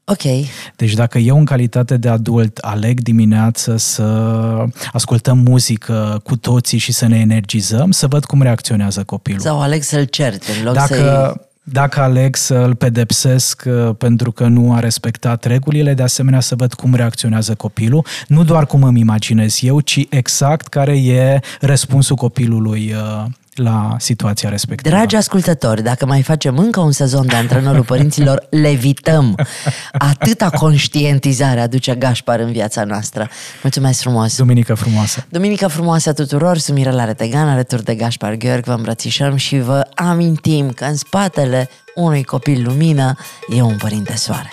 Ok. 0.04 0.22
Deci 0.76 0.94
dacă 0.94 1.18
eu 1.18 1.38
în 1.38 1.44
calitate 1.44 1.96
de 1.96 2.08
adult 2.08 2.58
aleg 2.58 3.00
dimineață 3.00 3.76
să 3.76 4.04
ascultăm 4.92 5.38
muzică 5.38 6.20
cu 6.24 6.36
toții 6.36 6.78
și 6.78 6.92
să 6.92 7.06
ne 7.06 7.18
energizăm, 7.18 7.90
să 7.90 8.06
văd 8.06 8.24
cum 8.24 8.42
reacționează 8.42 9.02
copilul. 9.04 9.40
Sau 9.40 9.60
aleg 9.60 9.82
să-l 9.82 10.04
cert 10.04 10.42
în 10.58 10.64
loc 10.64 10.74
dacă, 10.74 10.94
să 10.94 11.40
dacă 11.62 12.00
aleg 12.00 12.36
să 12.36 12.54
îl 12.54 12.74
pedepsesc 12.74 13.62
uh, 13.66 13.94
pentru 13.98 14.32
că 14.32 14.46
nu 14.46 14.74
a 14.74 14.78
respectat 14.78 15.44
regulile, 15.44 15.94
de 15.94 16.02
asemenea 16.02 16.40
să 16.40 16.54
văd 16.54 16.74
cum 16.74 16.94
reacționează 16.94 17.54
copilul, 17.54 18.06
nu 18.28 18.44
doar 18.44 18.66
cum 18.66 18.82
îmi 18.82 19.00
imaginez 19.00 19.58
eu, 19.62 19.80
ci 19.80 20.06
exact 20.08 20.66
care 20.66 20.98
e 20.98 21.40
răspunsul 21.60 22.16
copilului 22.16 22.94
uh, 22.94 23.24
la 23.54 23.96
situația 23.98 24.48
respectivă. 24.48 24.94
Dragi 24.94 25.16
ascultători, 25.16 25.82
dacă 25.82 26.06
mai 26.06 26.22
facem 26.22 26.58
încă 26.58 26.80
un 26.80 26.92
sezon 26.92 27.26
de 27.26 27.36
antrenorul 27.36 27.84
părinților, 27.84 28.46
levităm. 28.50 29.34
Atâta 29.92 30.50
conștientizare 30.50 31.60
aduce 31.60 31.94
Gașpar 31.94 32.40
în 32.40 32.52
viața 32.52 32.84
noastră. 32.84 33.28
Mulțumesc 33.62 34.00
frumos! 34.00 34.36
Duminică 34.36 34.74
frumoasă! 34.74 35.24
Duminică 35.28 35.66
frumoasă 35.66 36.12
tuturor! 36.12 36.58
Sunt 36.58 36.76
Mirela 36.76 37.04
Retegan, 37.04 37.48
alături 37.48 37.84
de 37.84 37.94
Gașpar 37.94 38.34
Gheorghe, 38.34 38.70
vă 38.70 38.72
îmbrățișăm 38.72 39.36
și 39.36 39.58
vă 39.58 39.86
amintim 39.94 40.70
că 40.70 40.84
în 40.84 40.96
spatele 40.96 41.68
unui 41.94 42.24
copil 42.24 42.62
lumină 42.62 43.14
e 43.48 43.62
un 43.62 43.76
părinte 43.76 44.16
soare. 44.16 44.52